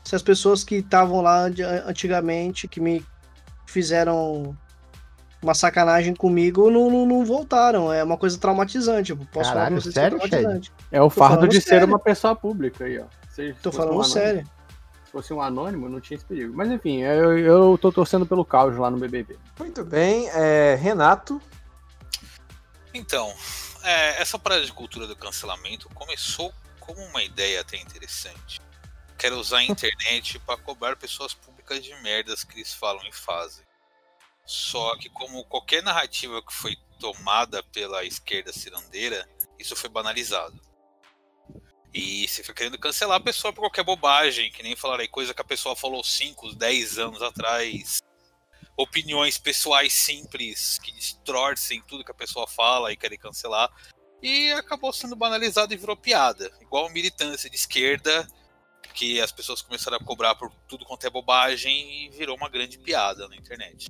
se 0.05 0.15
as 0.15 0.23
pessoas 0.23 0.63
que 0.63 0.77
estavam 0.77 1.23
lá 1.23 1.47
antigamente, 1.87 2.69
que 2.69 2.81
me 2.81 3.05
fizeram 3.67 4.57
uma 5.43 5.55
sacanagem 5.55 6.15
comigo, 6.15 6.71
não, 6.71 6.91
não, 6.91 7.07
não 7.07 7.25
voltaram. 7.25 7.91
É 7.93 8.05
uma 8.05 8.19
coisa 8.19 8.39
traumatizante. 8.39 9.11
Eu 9.13 9.17
posso 9.33 9.49
falar 9.51 9.65
Caralho, 9.65 9.81
sério, 9.81 10.17
é 10.17 10.29
traumatizante. 10.29 10.73
É 10.93 11.01
o 11.01 11.05
Tô 11.05 11.11
fardo 11.11 11.49
de 11.49 11.61
ser 11.63 11.69
sério. 11.71 11.87
uma 11.87 11.99
pessoa 11.99 12.37
pública 12.37 12.85
aí, 12.85 12.99
ó. 12.99 13.05
Se 13.31 13.55
Tô 13.63 13.73
falando 13.73 13.99
um 13.99 14.05
sério. 14.05 14.45
Se 15.07 15.13
fosse 15.13 15.33
um 15.33 15.41
anônimo, 15.41 15.89
não 15.89 15.99
tinha 15.99 16.17
esse 16.17 16.25
perigo. 16.27 16.53
Mas 16.55 16.71
enfim, 16.71 17.01
eu, 17.03 17.39
eu 17.39 17.79
tô 17.81 17.91
torcendo 17.91 18.27
pelo 18.27 18.45
caos 18.45 18.77
lá 18.77 18.91
no 18.91 18.99
BBB. 18.99 19.37
Muito 19.59 19.83
bem. 19.83 20.29
É, 20.35 20.79
Renato. 20.81 21.41
Então, 22.93 23.35
é, 23.83 24.21
essa 24.21 24.39
parada 24.39 24.65
de 24.65 24.73
cultura 24.73 25.07
do 25.07 25.17
cancelamento 25.17 25.89
começou 25.91 26.53
como 26.81 27.01
uma 27.05 27.23
ideia 27.23 27.61
até 27.61 27.77
interessante. 27.77 28.61
Quero 29.17 29.39
usar 29.39 29.59
a 29.59 29.65
internet 29.65 30.39
para 30.41 30.57
cobrar 30.57 30.97
pessoas 30.97 31.35
públicas 31.35 31.83
de 31.85 31.95
merdas 32.03 32.43
que 32.43 32.57
eles 32.57 32.75
falam 32.75 33.07
e 33.07 33.13
fazem. 33.13 33.65
Só 34.45 34.97
que 34.97 35.09
como 35.11 35.45
qualquer 35.45 35.83
narrativa 35.83 36.43
que 36.43 36.53
foi 36.53 36.77
tomada 36.99 37.63
pela 37.63 38.05
esquerda 38.05 38.53
cirandeira, 38.53 39.29
isso 39.59 39.77
foi 39.77 39.89
banalizado. 39.89 40.61
E 41.93 42.27
você 42.27 42.43
fica 42.43 42.55
querendo 42.55 42.79
cancelar 42.79 43.19
a 43.19 43.23
pessoa 43.23 43.53
por 43.53 43.63
qualquer 43.63 43.85
bobagem, 43.85 44.51
que 44.51 44.63
nem 44.63 44.75
falar 44.75 45.01
aí 45.01 45.09
coisa 45.09 45.35
que 45.35 45.41
a 45.41 45.45
pessoa 45.45 45.77
falou 45.77 46.03
5, 46.03 46.55
10 46.55 46.99
anos 46.99 47.23
atrás. 47.23 48.01
Opiniões 48.77 49.39
pessoais 49.39 49.93
simples 49.93 50.79
que 50.83 50.93
distorcem 50.93 51.83
tudo 51.87 52.05
que 52.05 52.11
a 52.11 52.15
pessoa 52.15 52.47
fala 52.47 52.93
e 52.93 52.97
querem 52.97 53.19
cancelar. 53.19 53.71
E 54.23 54.53
acabou 54.53 54.93
sendo 54.93 55.17
banalizado 55.17 55.73
e 55.73 55.77
virou 55.77 55.97
piada. 55.97 56.51
Igual 56.61 56.91
militância 56.91 57.49
de 57.49 57.57
esquerda, 57.57 58.27
que 58.95 59.21
as 59.21 59.33
pessoas 59.33 59.63
começaram 59.63 59.97
a 59.97 60.05
cobrar 60.05 60.35
por 60.35 60.51
tudo 60.69 60.85
quanto 60.85 61.07
é 61.07 61.11
bobagem 61.11 62.07
e 62.07 62.11
virou 62.11 62.37
uma 62.37 62.49
grande 62.49 62.79
piada 62.79 63.29
na 63.29 63.37
internet. 63.37 63.89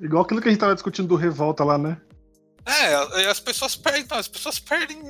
Igual 0.00 0.24
aquilo 0.24 0.40
que 0.40 0.48
a 0.48 0.50
gente 0.50 0.60
tava 0.60 0.74
discutindo 0.74 1.08
do 1.08 1.16
Revolta 1.16 1.64
lá, 1.64 1.78
né? 1.78 2.00
É, 2.66 3.26
as 3.26 3.40
pessoas 3.40 3.76
perdem, 3.76 4.06
as 4.10 4.26
pessoas 4.26 4.58
perdem 4.58 5.08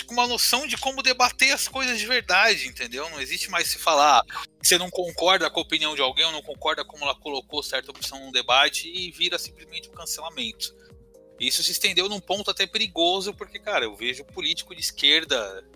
que 0.00 0.12
uma 0.12 0.26
noção 0.26 0.66
de 0.66 0.78
como 0.78 1.02
debater 1.02 1.52
as 1.52 1.68
coisas 1.68 1.98
de 1.98 2.06
verdade, 2.06 2.68
entendeu? 2.68 3.10
Não 3.10 3.20
existe 3.20 3.50
mais 3.50 3.68
se 3.68 3.78
falar 3.78 4.24
que 4.24 4.66
você 4.66 4.78
não 4.78 4.88
concorda 4.88 5.50
com 5.50 5.58
a 5.58 5.62
opinião 5.62 5.94
de 5.94 6.00
alguém 6.00 6.24
ou 6.24 6.32
não 6.32 6.42
concorda 6.42 6.84
como 6.84 7.04
ela 7.04 7.14
colocou 7.14 7.62
certa 7.62 7.90
opção 7.90 8.24
no 8.24 8.32
debate 8.32 8.88
e 8.88 9.10
vira 9.10 9.38
simplesmente 9.38 9.90
um 9.90 9.92
cancelamento. 9.92 10.74
Isso 11.38 11.62
se 11.62 11.72
estendeu 11.72 12.08
num 12.08 12.20
ponto 12.20 12.50
até 12.50 12.66
perigoso, 12.66 13.34
porque, 13.34 13.58
cara, 13.58 13.84
eu 13.84 13.96
vejo 13.96 14.24
político 14.24 14.74
de 14.74 14.80
esquerda. 14.80 15.66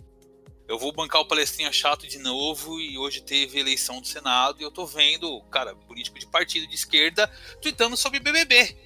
Eu 0.68 0.78
vou 0.78 0.92
bancar 0.92 1.20
o 1.20 1.28
palestrinha 1.28 1.72
chato 1.72 2.06
de 2.06 2.18
novo 2.18 2.80
e 2.80 2.96
hoje 2.96 3.20
teve 3.20 3.58
eleição 3.58 4.00
do 4.00 4.06
Senado 4.06 4.60
e 4.60 4.64
eu 4.64 4.70
tô 4.70 4.86
vendo, 4.86 5.40
cara, 5.50 5.76
político 5.76 6.18
de 6.18 6.26
partido 6.26 6.66
de 6.66 6.74
esquerda 6.74 7.30
tweetando 7.60 7.96
sobre 7.96 8.18
BBB 8.18 8.76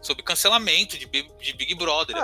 sobre 0.00 0.22
cancelamento 0.22 0.96
de, 0.98 1.06
Big- 1.06 1.30
de 1.40 1.52
Big 1.54 1.74
Brother. 1.74 2.16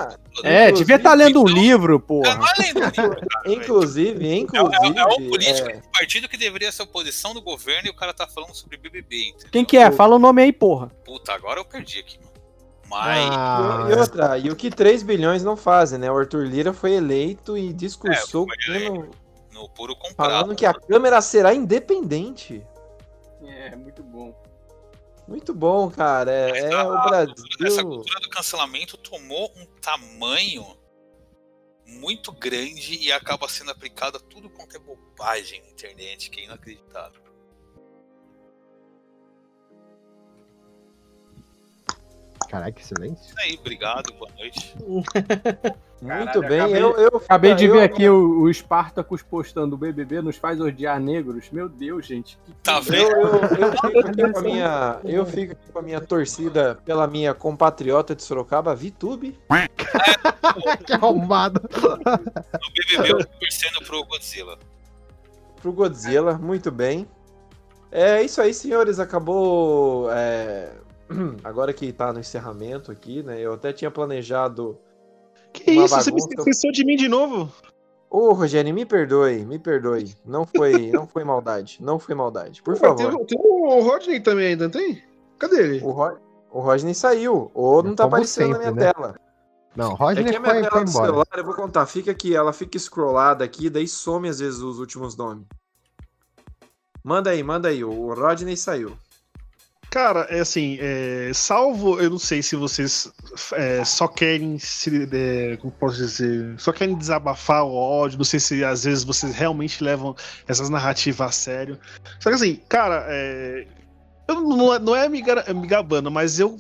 É, 0.45 0.71
devia 0.73 0.97
estar 0.97 1.15
lendo 1.15 1.43
um 1.43 1.47
livro, 1.47 1.99
porra. 2.01 2.35
Não 2.37 2.47
é 2.47 2.53
lendo 2.59 2.81
um 2.81 2.85
livro, 3.03 3.27
cara, 3.29 3.53
Inclusive, 3.53 4.29
É, 4.29 4.37
inclusive. 4.37 4.99
é, 4.99 5.01
é 5.01 5.05
um 5.05 5.29
político 5.29 5.69
é, 5.69 5.73
de 5.73 5.79
um 5.79 5.91
partido 5.93 6.29
que 6.29 6.37
deveria 6.37 6.71
ser 6.73 6.83
oposição 6.83 7.35
do 7.35 7.43
governo 7.43 7.89
e 7.89 7.91
o 7.91 7.95
cara 7.95 8.15
tá 8.15 8.27
falando 8.27 8.55
sobre 8.55 8.77
BBB, 8.77 9.29
entendeu? 9.31 9.49
Quem 9.51 9.65
que 9.65 9.77
é? 9.77 9.91
Fala 9.91 10.17
o 10.17 10.19
nome 10.19 10.43
aí, 10.43 10.53
porra. 10.53 10.89
Puta, 11.05 11.33
agora 11.33 11.61
eu 11.61 11.65
perdi 11.65 11.99
aqui, 12.01 12.19
mano. 12.19 12.31
Mas. 12.89 13.89
E, 13.89 13.93
e 13.93 14.01
outra, 14.01 14.39
e 14.39 14.51
o 14.51 14.57
que 14.57 14.71
3 14.71 15.03
bilhões 15.03 15.43
não 15.43 15.57
fazem, 15.57 15.99
né? 15.99 16.11
O 16.11 16.17
Arthur 16.17 16.47
Lira 16.47 16.73
foi 16.73 16.93
eleito 16.93 17.57
e 17.59 17.73
discursou 17.73 18.47
no- 18.69 19.11
No 19.53 19.69
puro 19.71 19.97
comprado. 19.97 20.31
falando 20.31 20.55
que 20.55 20.67
a 20.67 20.75
Câmara 20.75 21.21
será 21.21 21.53
independente. 21.55 22.63
É, 23.43 23.75
muito 23.75 24.03
bom. 24.03 24.35
Muito 25.27 25.55
bom, 25.55 25.91
cara. 25.91 26.31
É, 26.31 26.71
é 26.71 26.85
o 26.85 26.95
Essa 26.97 27.09
Brasil. 27.59 27.89
cultura 27.89 28.21
do 28.21 28.29
cancelamento 28.29 28.97
tomou 28.99 29.53
um 29.57 29.65
tamanho 29.81 30.77
muito 31.87 32.33
grande 32.33 32.97
e 32.97 33.13
acaba 33.13 33.49
sendo 33.49 33.71
aplicada 33.71 34.19
a 34.19 34.21
tudo 34.21 34.51
quanto 34.51 34.77
é 34.77 34.79
bobagem 34.79 35.63
na 35.63 35.71
internet, 35.71 36.31
que 36.31 36.41
é 36.41 36.45
inacreditável. 36.45 37.23
Caralho, 42.49 42.75
que 42.75 42.85
silêncio. 42.85 43.25
Isso 43.27 43.41
aí, 43.41 43.57
obrigado, 43.59 44.13
boa 44.15 44.31
noite. 44.33 44.75
Muito 46.03 46.41
bem, 46.43 46.61
acabei, 46.61 46.83
eu, 46.83 46.97
eu 46.99 47.17
acabei 47.17 47.55
de 47.55 47.65
eu- 47.65 47.73
ver 47.75 47.83
aqui 47.83 48.09
o, 48.09 48.43
o 48.43 48.53
Spartacus 48.53 49.23
postando 49.23 49.75
o 49.75 49.79
BBB 49.79 50.21
nos 50.21 50.37
faz 50.37 50.61
odiar 50.61 51.01
negros. 51.01 51.51
Meu 51.51 51.69
Deus, 51.69 52.05
gente. 52.07 52.39
que- 52.45 52.53
Tá 52.63 52.81
Eu, 52.89 53.11
eu, 53.11 53.27
eu 53.59 53.73
fico 53.73 53.99
aqui 54.01 54.33
com 54.33 54.39
a 54.39 54.43
minha, 54.43 55.01
eu 55.05 55.25
fico 55.27 55.53
aqui 55.53 55.73
com 55.73 55.79
a 55.79 55.83
minha 55.83 56.01
torcida 56.01 56.79
pela 56.85 57.07
minha 57.07 57.33
compatriota 57.33 58.15
de 58.15 58.23
Sorocaba, 58.23 58.75
Vitube. 58.75 59.39
que 60.87 60.93
arrombado. 60.93 61.61
No 61.73 61.97
BBB 62.73 63.11
eu 63.13 63.19
tô 63.19 63.25
torcendo 63.41 63.85
pro 63.87 64.05
Godzilla. 64.05 64.59
Pro 65.63 65.73
Godzilla, 65.73 66.35
muito 66.39 66.71
bem. 66.71 67.09
É 67.91 68.23
isso 68.23 68.41
aí, 68.43 68.53
senhores. 68.53 68.99
Acabou. 68.99 70.11
é, 70.13 70.73
Agora 71.43 71.73
que 71.73 71.93
tá 71.93 72.13
no 72.13 72.21
encerramento 72.21 72.91
aqui, 72.93 73.23
né? 73.23 73.41
Eu 73.41 73.55
até 73.55 73.73
tinha 73.73 73.91
planejado. 73.91 74.79
Que 75.55 75.71
uma 75.71 75.85
isso? 75.85 75.95
Você 75.95 76.11
me 76.11 76.21
bagunça. 76.21 76.41
esqueceu 76.41 76.73
de 76.73 76.85
mim 76.85 76.97
de 76.97 77.09
novo? 77.09 77.51
Ô, 78.11 78.33
Rogério, 78.33 78.73
me 78.75 78.85
perdoe, 78.85 79.45
me 79.45 79.59
perdoe. 79.59 80.15
Não 80.25 80.45
foi, 80.47 80.91
não 80.93 81.07
foi 81.07 81.25
maldade. 81.25 81.79
Não 81.81 81.99
foi 81.99 82.15
maldade. 82.15 82.63
Por 82.63 82.75
Pô, 82.75 82.81
favor. 82.81 83.17
Tem, 83.25 83.27
tem 83.27 83.41
o 83.41 83.81
Rodney 83.81 84.21
também 84.21 84.49
ainda, 84.49 84.65
não 84.65 84.71
tem? 84.71 85.03
Cadê 85.39 85.63
ele? 85.63 85.81
O, 85.83 85.91
Ro... 85.91 86.17
o 86.51 86.61
Rodney 86.61 86.95
saiu. 86.95 87.51
Ou 87.55 87.83
não 87.83 87.95
tá 87.95 88.05
Como 88.05 88.15
aparecendo 88.17 88.51
na 88.51 88.57
sempre, 88.59 88.73
minha 88.73 88.87
né? 88.87 88.93
tela. 88.93 89.17
Não, 89.75 89.93
É 89.93 89.95
Rodney 89.95 90.25
que 90.27 90.37
a 90.37 90.41
minha 90.41 90.53
foi, 90.53 90.63
tela 90.63 90.71
foi 90.71 90.85
do 90.85 90.91
embora. 90.91 91.07
celular, 91.07 91.27
eu 91.37 91.45
vou 91.45 91.55
contar, 91.55 91.87
fica 91.87 92.11
aqui, 92.13 92.37
ela 92.37 92.53
fica 92.53 92.79
scrollada 92.79 93.45
aqui, 93.45 93.69
daí 93.69 93.89
some 93.89 94.29
às 94.29 94.39
vezes 94.39 94.61
os 94.61 94.79
últimos 94.79 95.17
nomes. 95.17 95.47
Manda 97.03 97.31
aí, 97.31 97.43
manda 97.43 97.69
aí, 97.69 97.83
o 97.85 98.15
Rodney 98.15 98.57
saiu. 98.57 98.97
Cara, 99.95 100.27
é 100.29 100.41
assim, 100.41 100.77
é, 100.81 101.31
salvo, 101.33 102.01
eu 102.01 102.11
não 102.11 102.19
sei 102.19 102.43
se 102.43 102.57
vocês 102.57 103.13
é, 103.53 103.85
só 103.85 104.09
querem 104.09 104.59
se. 104.59 105.09
é, 105.13 105.57
como 105.59 105.73
posso 105.73 105.99
dizer? 105.99 106.53
Só 106.59 106.73
querem 106.73 106.97
desabafar 106.97 107.65
o 107.65 107.73
ódio, 107.73 108.19
não 108.19 108.25
sei 108.25 108.41
se 108.41 108.65
às 108.65 108.83
vezes 108.83 109.05
vocês 109.05 109.33
realmente 109.33 109.85
levam 109.85 110.17
essas 110.49 110.69
narrativas 110.69 111.29
a 111.29 111.31
sério. 111.31 111.79
Só 112.19 112.29
que 112.29 112.35
assim, 112.35 112.57
cara, 112.69 113.07
é, 113.09 113.69
eu 114.27 114.35
não, 114.41 114.79
não 114.81 114.97
é 114.97 115.09
me, 115.09 115.23
gar- 115.23 115.55
me 115.55 115.69
gabando, 115.69 116.11
mas 116.11 116.41
eu. 116.41 116.59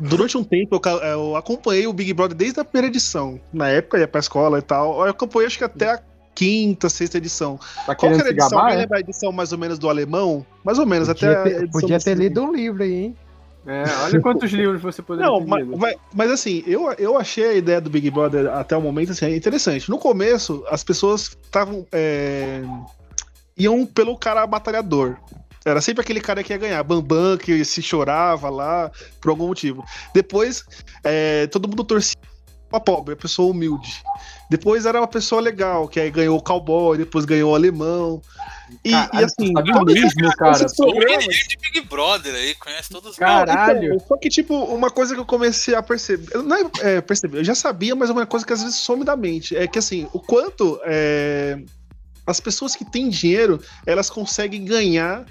Durante 0.00 0.36
um 0.36 0.42
tempo 0.42 0.80
eu, 0.84 0.98
eu 0.98 1.36
acompanhei 1.36 1.86
o 1.86 1.92
Big 1.92 2.12
Brother 2.12 2.36
desde 2.36 2.58
a 2.58 2.64
primeira 2.64 2.88
edição. 2.88 3.40
Na 3.52 3.68
época 3.68 4.00
ia 4.00 4.08
pra 4.08 4.18
escola 4.18 4.58
e 4.58 4.62
tal. 4.62 5.04
Eu 5.04 5.10
acompanhei 5.10 5.46
acho 5.46 5.58
que 5.58 5.62
até 5.62 5.90
a 5.92 6.02
quinta, 6.34 6.88
sexta 6.88 7.18
edição. 7.18 7.58
Tá 7.86 7.94
Qual 7.94 8.12
era 8.12 8.24
a 8.24 8.30
edição? 8.30 8.50
gabar, 8.50 8.62
Alguém 8.62 8.76
é? 8.76 8.80
lembra 8.80 8.96
a 8.98 9.00
edição 9.00 9.32
mais 9.32 9.52
ou 9.52 9.58
menos 9.58 9.78
do 9.78 9.88
alemão? 9.88 10.44
Mais 10.64 10.78
ou 10.78 10.86
menos, 10.86 11.08
até 11.08 11.34
Podia 11.34 11.40
a 11.40 11.44
ter, 11.60 11.70
podia 11.70 11.98
ter 12.00 12.14
lido 12.16 12.42
um 12.42 12.52
livro 12.52 12.82
aí, 12.82 12.92
hein? 12.94 13.16
É, 13.64 13.84
olha 14.02 14.20
quantos 14.20 14.50
livros 14.52 14.82
você 14.82 15.00
poderia 15.02 15.30
Não, 15.30 15.38
ter 15.40 15.46
mas, 15.46 15.64
lido. 15.64 15.78
mas- 15.78 15.96
mas 16.14 16.30
assim, 16.30 16.64
eu, 16.66 16.90
eu 16.94 17.16
achei 17.16 17.44
a 17.44 17.54
ideia 17.54 17.80
do 17.80 17.88
Big 17.90 18.10
Brother 18.10 18.48
até 18.52 18.76
o 18.76 18.80
momento 18.80 19.12
assim, 19.12 19.32
interessante. 19.34 19.88
No 19.88 19.98
começo, 19.98 20.64
as 20.68 20.82
pessoas 20.82 21.36
estavam. 21.44 21.86
é, 21.92 22.62
iam 23.56 23.84
pelo 23.86 24.16
cara 24.18 24.46
batalhador. 24.46 25.16
Era 25.64 25.80
sempre 25.80 26.00
aquele 26.00 26.20
cara 26.20 26.42
que 26.42 26.52
ia 26.52 26.58
ganhar, 26.58 26.82
Bambam, 26.82 27.36
que 27.38 27.64
se 27.64 27.80
chorava 27.80 28.50
lá 28.50 28.90
por 29.20 29.28
algum 29.30 29.46
motivo. 29.46 29.84
Depois, 30.12 30.64
é, 31.04 31.46
todo 31.46 31.68
mundo 31.68 31.84
torcia 31.84 32.16
pra 32.68 32.80
pobre, 32.80 33.14
a 33.14 33.16
pessoa 33.16 33.52
humilde. 33.52 34.02
Depois 34.52 34.84
era 34.84 35.00
uma 35.00 35.08
pessoa 35.08 35.40
legal, 35.40 35.88
que 35.88 35.98
aí 35.98 36.10
ganhou 36.10 36.36
o 36.36 36.42
cowboy, 36.42 36.98
depois 36.98 37.24
ganhou 37.24 37.52
o 37.52 37.54
alemão. 37.54 38.20
E, 38.84 38.90
e 38.90 38.92
Caralho, 38.92 39.24
assim, 39.24 39.50
sabe 39.50 39.72
todos 39.72 39.94
mesmo, 39.94 40.36
cara. 40.36 40.66
de 40.66 41.56
Big 41.56 41.80
Brother 41.88 42.34
aí, 42.34 42.54
conhece 42.56 42.90
todos 42.90 43.12
os 43.12 43.18
não, 43.18 43.42
então, 43.44 43.98
só 44.06 44.14
que, 44.18 44.28
tipo, 44.28 44.54
uma 44.54 44.90
coisa 44.90 45.14
que 45.14 45.20
eu 45.20 45.24
comecei 45.24 45.74
a 45.74 45.82
perceber. 45.82 46.36
Não 46.42 46.54
é, 46.54 46.70
é, 46.82 47.00
perceber, 47.00 47.38
eu 47.38 47.44
já 47.44 47.54
sabia, 47.54 47.96
mas 47.96 48.10
é 48.10 48.12
uma 48.12 48.26
coisa 48.26 48.44
que 48.44 48.52
às 48.52 48.62
vezes 48.62 48.76
some 48.76 49.04
da 49.04 49.16
mente. 49.16 49.56
É 49.56 49.66
que, 49.66 49.78
assim, 49.78 50.06
o 50.12 50.20
quanto 50.20 50.78
é, 50.84 51.58
as 52.26 52.38
pessoas 52.38 52.76
que 52.76 52.84
têm 52.84 53.08
dinheiro 53.08 53.58
elas 53.86 54.10
conseguem 54.10 54.66
ganhar 54.66 55.24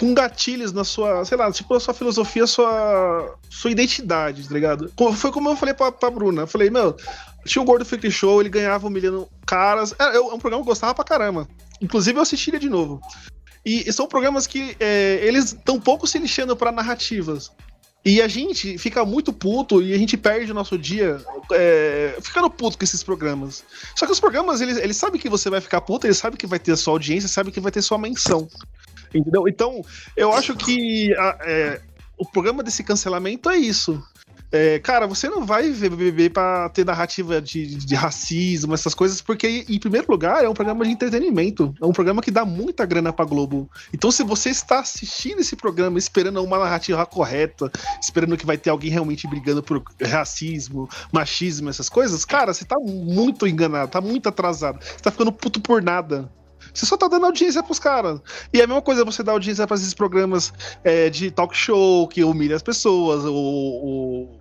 com 0.00 0.14
gatilhos 0.14 0.72
na 0.72 0.82
sua, 0.82 1.22
sei 1.26 1.36
lá, 1.36 1.52
tipo, 1.52 1.74
na 1.74 1.78
sua 1.78 1.92
filosofia, 1.92 2.46
sua, 2.46 3.36
sua 3.50 3.70
identidade, 3.70 4.48
tá 4.48 4.54
ligado? 4.54 4.90
Foi 5.14 5.30
como 5.30 5.50
eu 5.50 5.56
falei 5.56 5.74
pra, 5.74 5.92
pra 5.92 6.10
Bruna. 6.10 6.42
Eu 6.42 6.46
falei, 6.46 6.70
meu, 6.70 6.96
tinha 7.44 7.60
o 7.60 7.66
Gordo 7.66 7.84
Freak 7.84 8.10
Show, 8.10 8.40
ele 8.40 8.48
ganhava 8.48 8.86
humilhando 8.86 9.28
caras. 9.46 9.94
É, 9.98 10.16
é 10.16 10.20
um 10.20 10.38
programa 10.38 10.62
que 10.64 10.70
eu 10.70 10.72
gostava 10.72 10.94
pra 10.94 11.04
caramba. 11.04 11.46
Inclusive, 11.82 12.18
eu 12.18 12.22
assistiria 12.22 12.58
de 12.58 12.70
novo. 12.70 12.98
E, 13.62 13.86
e 13.86 13.92
são 13.92 14.08
programas 14.08 14.46
que 14.46 14.74
é, 14.80 15.20
eles 15.22 15.52
estão 15.52 15.78
pouco 15.78 16.06
se 16.06 16.18
lixando 16.18 16.56
pra 16.56 16.72
narrativas. 16.72 17.52
E 18.02 18.22
a 18.22 18.28
gente 18.28 18.78
fica 18.78 19.04
muito 19.04 19.30
puto 19.34 19.82
e 19.82 19.92
a 19.92 19.98
gente 19.98 20.16
perde 20.16 20.50
o 20.50 20.54
nosso 20.54 20.78
dia 20.78 21.22
é, 21.52 22.16
ficando 22.22 22.48
puto 22.48 22.78
com 22.78 22.84
esses 22.84 23.02
programas. 23.02 23.62
Só 23.94 24.06
que 24.06 24.12
os 24.12 24.18
programas, 24.20 24.62
eles, 24.62 24.78
eles 24.78 24.96
sabem 24.96 25.20
que 25.20 25.28
você 25.28 25.50
vai 25.50 25.60
ficar 25.60 25.82
puto, 25.82 26.06
eles 26.06 26.16
sabem 26.16 26.38
que 26.38 26.46
vai 26.46 26.58
ter 26.58 26.72
a 26.72 26.76
sua 26.78 26.94
audiência, 26.94 27.28
sabem 27.28 27.52
que 27.52 27.60
vai 27.60 27.70
ter 27.70 27.82
sua 27.82 27.98
menção. 27.98 28.48
Entendeu? 29.14 29.46
Então, 29.48 29.82
eu 30.16 30.32
acho 30.32 30.54
que 30.56 31.12
a- 31.14 31.38
é, 31.42 31.80
o 32.18 32.24
programa 32.24 32.62
desse 32.62 32.82
cancelamento 32.84 33.48
é 33.50 33.56
isso. 33.56 34.02
É, 34.52 34.80
cara, 34.80 35.06
você 35.06 35.28
não 35.28 35.46
vai 35.46 35.70
ver 35.70 35.90
BBB 35.90 36.28
pra 36.30 36.68
ter 36.70 36.84
narrativa 36.84 37.40
de, 37.40 37.66
de 37.76 37.94
racismo, 37.94 38.74
essas 38.74 38.94
coisas, 38.94 39.20
porque, 39.22 39.64
em 39.68 39.78
primeiro 39.78 40.10
lugar, 40.10 40.42
é 40.44 40.48
um 40.48 40.54
programa 40.54 40.84
de 40.84 40.90
entretenimento. 40.90 41.72
É 41.80 41.86
um 41.86 41.92
programa 41.92 42.20
que 42.20 42.32
dá 42.32 42.44
muita 42.44 42.84
grana 42.84 43.12
pra 43.12 43.24
Globo. 43.24 43.70
Então, 43.94 44.10
se 44.10 44.24
você 44.24 44.50
está 44.50 44.80
assistindo 44.80 45.38
esse 45.38 45.54
programa 45.54 46.00
esperando 46.00 46.42
uma 46.42 46.58
narrativa 46.58 47.06
correta, 47.06 47.70
esperando 48.02 48.36
que 48.36 48.44
vai 48.44 48.58
ter 48.58 48.70
alguém 48.70 48.90
realmente 48.90 49.28
brigando 49.28 49.62
por 49.62 49.84
racismo, 50.04 50.88
machismo, 51.12 51.70
essas 51.70 51.88
coisas, 51.88 52.24
cara, 52.24 52.52
você 52.52 52.64
tá 52.64 52.76
muito 52.80 53.46
enganado, 53.46 53.92
tá 53.92 54.00
muito 54.00 54.28
atrasado. 54.28 54.80
Você 54.82 54.96
tá 55.00 55.12
ficando 55.12 55.30
puto 55.30 55.60
por 55.60 55.80
nada. 55.80 56.28
Você 56.72 56.86
só 56.86 56.96
tá 56.96 57.08
dando 57.08 57.26
audiência 57.26 57.62
pros 57.62 57.78
caras. 57.78 58.20
E 58.52 58.60
é 58.60 58.64
a 58.64 58.66
mesma 58.66 58.82
coisa 58.82 59.04
você 59.04 59.22
dar 59.22 59.32
audiência 59.32 59.66
pra 59.66 59.76
esses 59.76 59.94
programas 59.94 60.52
é, 60.84 61.10
de 61.10 61.30
talk 61.30 61.56
show 61.56 62.06
que 62.08 62.24
humilha 62.24 62.56
as 62.56 62.62
pessoas, 62.62 63.24
o, 63.24 63.34
o, 63.34 64.39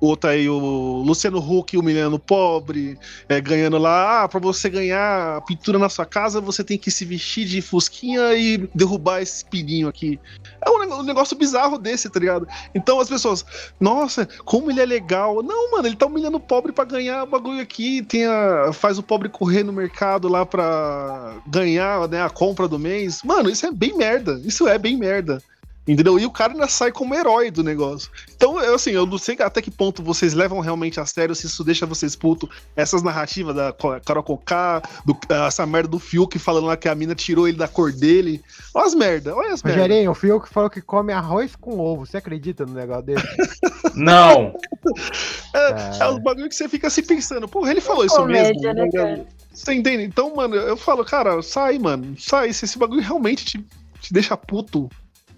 Outro 0.00 0.30
aí, 0.30 0.48
o 0.48 1.02
Luciano 1.04 1.38
Huck 1.38 1.76
humilhando 1.76 2.16
o 2.16 2.18
pobre, 2.18 2.98
é, 3.28 3.40
ganhando 3.40 3.76
lá, 3.76 4.22
ah, 4.22 4.28
pra 4.28 4.40
você 4.40 4.70
ganhar 4.70 5.40
pintura 5.42 5.78
na 5.78 5.88
sua 5.88 6.06
casa, 6.06 6.40
você 6.40 6.64
tem 6.64 6.78
que 6.78 6.90
se 6.90 7.04
vestir 7.04 7.46
de 7.46 7.60
fusquinha 7.60 8.32
e 8.34 8.56
derrubar 8.74 9.20
esse 9.20 9.44
pininho 9.44 9.88
aqui. 9.88 10.18
É 10.64 10.70
um 10.70 10.80
um 10.90 11.02
negócio 11.02 11.36
bizarro 11.36 11.78
desse, 11.78 12.08
tá 12.10 12.18
ligado? 12.18 12.48
Então 12.74 12.98
as 12.98 13.08
pessoas, 13.08 13.44
nossa, 13.78 14.26
como 14.44 14.70
ele 14.70 14.80
é 14.80 14.86
legal. 14.86 15.42
Não, 15.42 15.70
mano, 15.72 15.86
ele 15.86 15.96
tá 15.96 16.06
humilhando 16.06 16.38
o 16.38 16.40
pobre 16.40 16.72
pra 16.72 16.84
ganhar 16.84 17.22
o 17.24 17.26
bagulho 17.26 17.60
aqui, 17.60 18.02
tem 18.02 18.26
a- 18.26 18.72
faz 18.72 18.98
o 18.98 19.02
pobre 19.02 19.28
correr 19.28 19.62
no 19.62 19.72
mercado 19.72 20.28
lá 20.28 20.44
pra 20.46 21.36
ganhar 21.46 22.08
né, 22.08 22.22
a 22.22 22.30
compra 22.30 22.66
do 22.66 22.78
mês. 22.78 23.22
Mano, 23.22 23.50
isso 23.50 23.66
é 23.66 23.70
bem 23.70 23.96
merda, 23.96 24.40
isso 24.44 24.66
é 24.66 24.78
bem 24.78 24.96
merda. 24.96 25.42
Entendeu? 25.90 26.20
E 26.20 26.24
o 26.24 26.30
cara 26.30 26.52
ainda 26.52 26.68
sai 26.68 26.92
como 26.92 27.14
herói 27.16 27.50
do 27.50 27.64
negócio. 27.64 28.08
Então, 28.36 28.60
eu, 28.60 28.76
assim, 28.76 28.92
eu 28.92 29.04
não 29.04 29.18
sei 29.18 29.36
até 29.40 29.60
que 29.60 29.72
ponto 29.72 30.04
vocês 30.04 30.34
levam 30.34 30.60
realmente 30.60 31.00
a 31.00 31.04
sério, 31.04 31.34
se 31.34 31.46
isso 31.46 31.64
deixa 31.64 31.84
vocês 31.84 32.14
putos. 32.14 32.48
Essas 32.76 33.02
narrativas 33.02 33.56
da 33.56 33.74
Carol 34.04 34.22
Conká, 34.22 34.82
do, 35.04 35.18
essa 35.46 35.66
merda 35.66 35.88
do 35.88 35.98
Fiuk 35.98 36.38
falando 36.38 36.68
lá 36.68 36.76
que 36.76 36.88
a 36.88 36.94
mina 36.94 37.12
tirou 37.14 37.48
ele 37.48 37.56
da 37.56 37.66
cor 37.66 37.92
dele. 37.92 38.40
Olha 38.72 38.86
as 38.86 38.94
merda, 38.94 39.34
olha 39.34 39.52
as 39.52 39.64
merda. 39.64 39.82
Rogerinho, 39.82 40.12
o 40.12 40.14
Fiuk 40.14 40.48
falou 40.48 40.70
que 40.70 40.80
come 40.80 41.12
arroz 41.12 41.56
com 41.56 41.80
ovo. 41.80 42.06
Você 42.06 42.18
acredita 42.18 42.64
no 42.64 42.72
negócio 42.72 43.02
dele? 43.02 43.22
Não! 43.96 44.54
É, 45.52 46.04
é 46.04 46.08
os 46.08 46.22
bagulho 46.22 46.48
que 46.48 46.54
você 46.54 46.68
fica 46.68 46.88
se 46.88 47.02
pensando, 47.02 47.48
porra, 47.48 47.72
ele 47.72 47.80
falou 47.80 48.04
isso 48.04 48.14
Comédia, 48.14 48.72
mesmo. 48.72 48.84
né, 48.84 48.88
cara? 48.92 49.26
Você 49.52 49.74
entende? 49.74 50.04
Então, 50.04 50.32
mano, 50.34 50.54
eu 50.54 50.76
falo, 50.76 51.04
cara, 51.04 51.42
sai, 51.42 51.76
mano, 51.76 52.14
sai. 52.16 52.52
Se 52.52 52.64
esse 52.64 52.78
bagulho 52.78 53.00
realmente 53.00 53.44
te, 53.44 53.66
te 54.00 54.12
deixa 54.12 54.36
puto, 54.36 54.88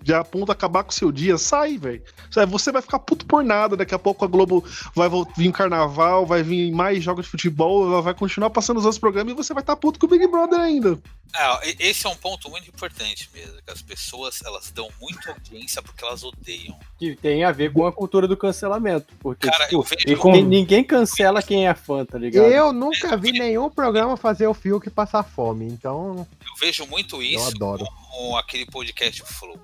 já 0.04 0.20
a 0.20 0.24
ponto 0.24 0.46
de 0.46 0.52
acabar 0.52 0.82
com 0.84 0.90
o 0.90 0.94
seu 0.94 1.10
dia, 1.12 1.36
sai, 1.38 1.76
velho. 1.78 2.02
Você 2.48 2.72
vai 2.72 2.82
ficar 2.82 2.98
puto 2.98 3.26
por 3.26 3.42
nada. 3.44 3.76
Daqui 3.76 3.94
a 3.94 3.98
pouco 3.98 4.24
a 4.24 4.28
Globo 4.28 4.64
vai 4.94 5.08
vir 5.36 5.48
um 5.48 5.52
carnaval, 5.52 6.26
vai 6.26 6.42
vir 6.42 6.72
mais 6.72 7.02
jogos 7.02 7.24
de 7.26 7.30
futebol, 7.30 7.86
ela 7.90 8.02
vai 8.02 8.14
continuar 8.14 8.50
passando 8.50 8.78
os 8.78 8.84
outros 8.84 8.98
programas 8.98 9.32
e 9.32 9.36
você 9.36 9.52
vai 9.54 9.62
estar 9.62 9.76
puto 9.76 9.98
com 9.98 10.06
o 10.06 10.08
Big 10.08 10.26
Brother 10.26 10.58
ainda. 10.60 10.98
É, 11.34 11.88
esse 11.88 12.06
é 12.06 12.10
um 12.10 12.16
ponto 12.16 12.50
muito 12.50 12.68
importante 12.68 13.28
mesmo, 13.32 13.54
que 13.64 13.72
as 13.72 13.80
pessoas 13.80 14.40
elas 14.44 14.70
dão 14.70 14.90
muita 15.00 15.30
audiência 15.30 15.80
porque 15.80 16.04
elas 16.04 16.22
odeiam. 16.22 16.78
Que 16.98 17.16
tem 17.16 17.42
a 17.42 17.50
ver 17.50 17.72
com 17.72 17.86
a 17.86 17.92
cultura 17.92 18.28
do 18.28 18.36
cancelamento. 18.36 19.06
Porque, 19.18 19.48
Cara, 19.50 19.64
eu 19.72 19.82
tipo, 19.82 20.12
vejo- 20.12 20.28
ninguém- 20.28 20.44
ninguém 20.44 20.84
cancela 20.84 21.42
quem 21.42 21.66
é 21.66 21.74
fã, 21.74 22.04
tá 22.04 22.18
ligado? 22.18 22.44
Eu 22.44 22.70
nunca 22.72 23.16
vi 23.16 23.32
nenhum 23.32 23.70
programa 23.70 24.14
fazer 24.16 24.46
o 24.46 24.52
Fiuk 24.52 24.90
passar 24.90 25.22
fome, 25.22 25.64
então 25.66 26.26
Eu 26.44 26.54
vejo 26.60 26.86
muito 26.86 27.16
eu 27.16 27.22
isso 27.22 27.48
adoro. 27.48 27.86
com 28.10 28.36
aquele 28.36 28.66
podcast 28.66 29.22
Flow. 29.24 29.58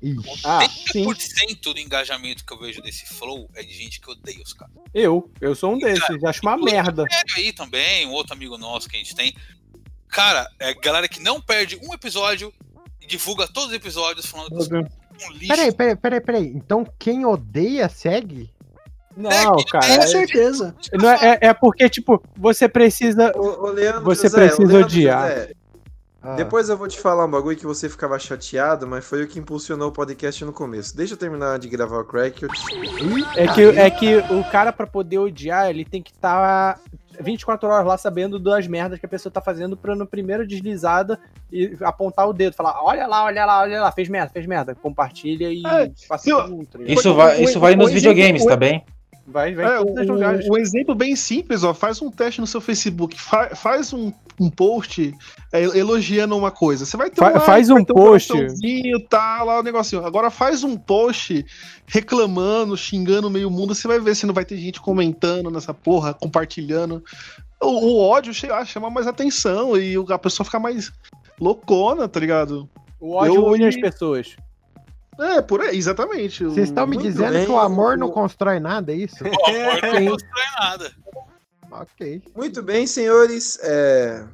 Ixi. 0.00 0.40
Ah, 0.44 0.60
80% 0.94 1.72
do 1.72 1.78
engajamento 1.78 2.44
que 2.44 2.52
eu 2.52 2.58
vejo 2.58 2.80
desse 2.80 3.04
Flow 3.06 3.50
é 3.54 3.62
de 3.62 3.72
gente 3.72 4.00
que 4.00 4.10
odeia 4.10 4.40
os 4.42 4.52
caras. 4.52 4.74
Eu, 4.94 5.30
eu 5.40 5.54
sou 5.54 5.74
um 5.74 5.78
desses, 5.78 6.22
acho 6.22 6.40
uma 6.42 6.56
merda. 6.56 7.04
Aí 7.36 7.52
também, 7.52 8.06
um 8.06 8.12
outro 8.12 8.32
amigo 8.32 8.56
nosso 8.56 8.88
que 8.88 8.96
a 8.96 8.98
gente 8.98 9.14
tem. 9.14 9.34
Cara, 10.08 10.48
é 10.58 10.72
galera 10.74 11.08
que 11.08 11.20
não 11.20 11.40
perde 11.40 11.78
um 11.82 11.92
episódio 11.92 12.52
e 13.00 13.06
divulga 13.06 13.48
todos 13.48 13.70
os 13.70 13.74
episódios 13.74 14.26
falando 14.26 14.56
que 14.56 14.64
são 14.64 14.78
um 14.78 15.32
lixo. 15.32 15.48
Peraí, 15.48 15.72
peraí, 15.72 15.96
peraí, 15.96 16.20
peraí. 16.20 16.46
Então 16.46 16.86
quem 16.98 17.26
odeia 17.26 17.88
segue? 17.88 18.50
Não, 19.16 19.56
cara. 19.64 19.84
Com 19.84 20.02
é- 20.02 20.06
certeza. 20.06 20.76
Não 20.92 21.10
é, 21.10 21.38
é- 21.42 21.48
é 21.48 21.54
porque, 21.54 21.88
tipo, 21.90 22.22
você 22.36 22.68
precisa. 22.68 23.32
Ô, 23.36 23.64
ô, 23.64 23.70
Leandro 23.70 24.04
você 24.04 24.28
José, 24.28 24.46
precisa 24.46 24.68
Leandro 24.68 24.86
odiar. 24.86 25.28
José, 25.28 25.52
Ah. 26.20 26.34
Depois 26.34 26.68
eu 26.68 26.76
vou 26.76 26.88
te 26.88 26.98
falar 26.98 27.24
um 27.24 27.30
bagulho 27.30 27.56
que 27.56 27.66
você 27.66 27.88
ficava 27.88 28.18
chateado, 28.18 28.86
mas 28.88 29.04
foi 29.04 29.22
o 29.22 29.28
que 29.28 29.38
impulsionou 29.38 29.88
o 29.88 29.92
podcast 29.92 30.44
no 30.44 30.52
começo. 30.52 30.96
Deixa 30.96 31.14
eu 31.14 31.18
terminar 31.18 31.58
de 31.58 31.68
gravar 31.68 32.00
o 32.00 32.04
crack. 32.04 32.42
Eu... 32.42 32.48
É 33.36 33.46
que, 33.54 33.62
é 33.62 33.90
que 33.90 34.16
o 34.34 34.42
cara, 34.50 34.72
pra 34.72 34.86
poder 34.86 35.18
odiar, 35.18 35.70
ele 35.70 35.84
tem 35.84 36.02
que 36.02 36.10
estar 36.10 36.80
24 37.20 37.68
horas 37.68 37.86
lá 37.86 37.96
sabendo 37.96 38.38
das 38.38 38.66
merdas 38.66 38.98
que 38.98 39.06
a 39.06 39.08
pessoa 39.08 39.32
tá 39.32 39.40
fazendo 39.40 39.76
pra 39.76 39.94
no 39.94 40.06
primeiro 40.06 40.46
deslizada 40.46 41.20
e 41.52 41.76
apontar 41.82 42.28
o 42.28 42.32
dedo, 42.32 42.54
falar: 42.54 42.82
olha 42.82 43.06
lá, 43.06 43.24
olha 43.24 43.44
lá, 43.44 43.60
olha 43.60 43.80
lá, 43.80 43.92
fez 43.92 44.08
merda, 44.08 44.30
fez 44.32 44.46
merda. 44.46 44.74
Compartilha 44.74 45.48
e 45.52 45.62
É, 45.64 45.90
passa 46.08 46.28
eu- 46.28 46.38
outro. 46.38 46.82
Isso 46.90 47.14
vai, 47.14 47.42
isso 47.42 47.60
vai 47.60 47.76
nos 47.76 47.92
videogames, 47.92 48.44
tá 48.44 48.56
bem? 48.56 48.84
Vai, 49.30 49.54
vai 49.54 49.76
É, 49.76 49.78
lugares. 49.80 50.48
um, 50.48 50.52
um 50.54 50.56
exemplo 50.56 50.94
bem 50.94 51.14
simples, 51.14 51.62
ó, 51.62 51.74
faz 51.74 52.00
um 52.00 52.10
teste 52.10 52.40
no 52.40 52.46
seu 52.46 52.60
Facebook, 52.62 53.20
fa- 53.20 53.54
faz 53.54 53.92
um, 53.92 54.10
um 54.40 54.48
post 54.48 55.14
é, 55.52 55.62
elogiando 55.62 56.34
uma 56.36 56.50
coisa. 56.50 56.86
Você 56.86 56.96
vai 56.96 57.10
ter 57.10 57.16
Fa- 57.16 57.30
like, 57.30 57.44
faz 57.44 57.68
um 57.68 57.74
vai 57.74 57.84
ter 57.84 57.92
post. 57.92 58.28
coraçãozinho, 58.32 59.00
tá 59.06 59.42
lá 59.42 59.60
o 59.60 59.62
negocinho. 59.62 60.04
Agora 60.04 60.30
faz 60.30 60.64
um 60.64 60.76
post 60.78 61.44
reclamando, 61.86 62.76
xingando 62.76 63.28
meio 63.30 63.50
mundo, 63.50 63.74
você 63.74 63.86
vai 63.86 63.98
ver 64.00 64.14
se 64.14 64.24
não 64.26 64.32
vai 64.34 64.44
ter 64.46 64.56
gente 64.56 64.80
comentando 64.80 65.50
nessa 65.50 65.74
porra, 65.74 66.14
compartilhando. 66.14 67.02
O, 67.60 67.66
o 67.66 67.98
ódio 67.98 68.32
chama 68.32 68.88
mais 68.88 69.06
atenção 69.06 69.76
e 69.76 69.98
o- 69.98 70.06
a 70.10 70.18
pessoa 70.18 70.44
fica 70.44 70.58
mais 70.58 70.90
loucona, 71.40 72.08
tá 72.08 72.18
ligado? 72.18 72.68
O 73.00 73.12
ódio 73.12 73.34
Eu- 73.34 73.46
une 73.46 73.66
as 73.66 73.76
pessoas. 73.76 74.36
É, 75.18 75.42
por 75.42 75.60
aí, 75.60 75.76
exatamente. 75.76 76.44
Vocês 76.44 76.68
estão 76.68 76.86
me 76.86 76.94
Muito 76.96 77.08
dizendo 77.10 77.32
bem. 77.32 77.44
que 77.44 77.50
o 77.50 77.58
amor 77.58 77.98
não 77.98 78.10
constrói 78.10 78.60
nada, 78.60 78.92
é 78.92 78.96
isso? 78.96 79.16
O 79.24 79.28
amor 79.28 79.82
não 79.82 80.10
constrói 80.12 80.44
nada. 80.60 80.92
Ok. 81.70 82.22
Muito 82.36 82.62
bem, 82.62 82.86
senhores. 82.86 83.58
é, 83.62 84.24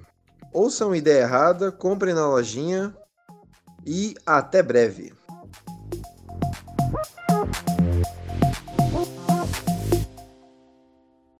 Ouçam 0.52 0.94
ideia 0.94 1.22
errada, 1.22 1.72
comprem 1.72 2.14
na 2.14 2.28
lojinha 2.28 2.94
e 3.84 4.14
até 4.24 4.62
breve. 4.62 5.12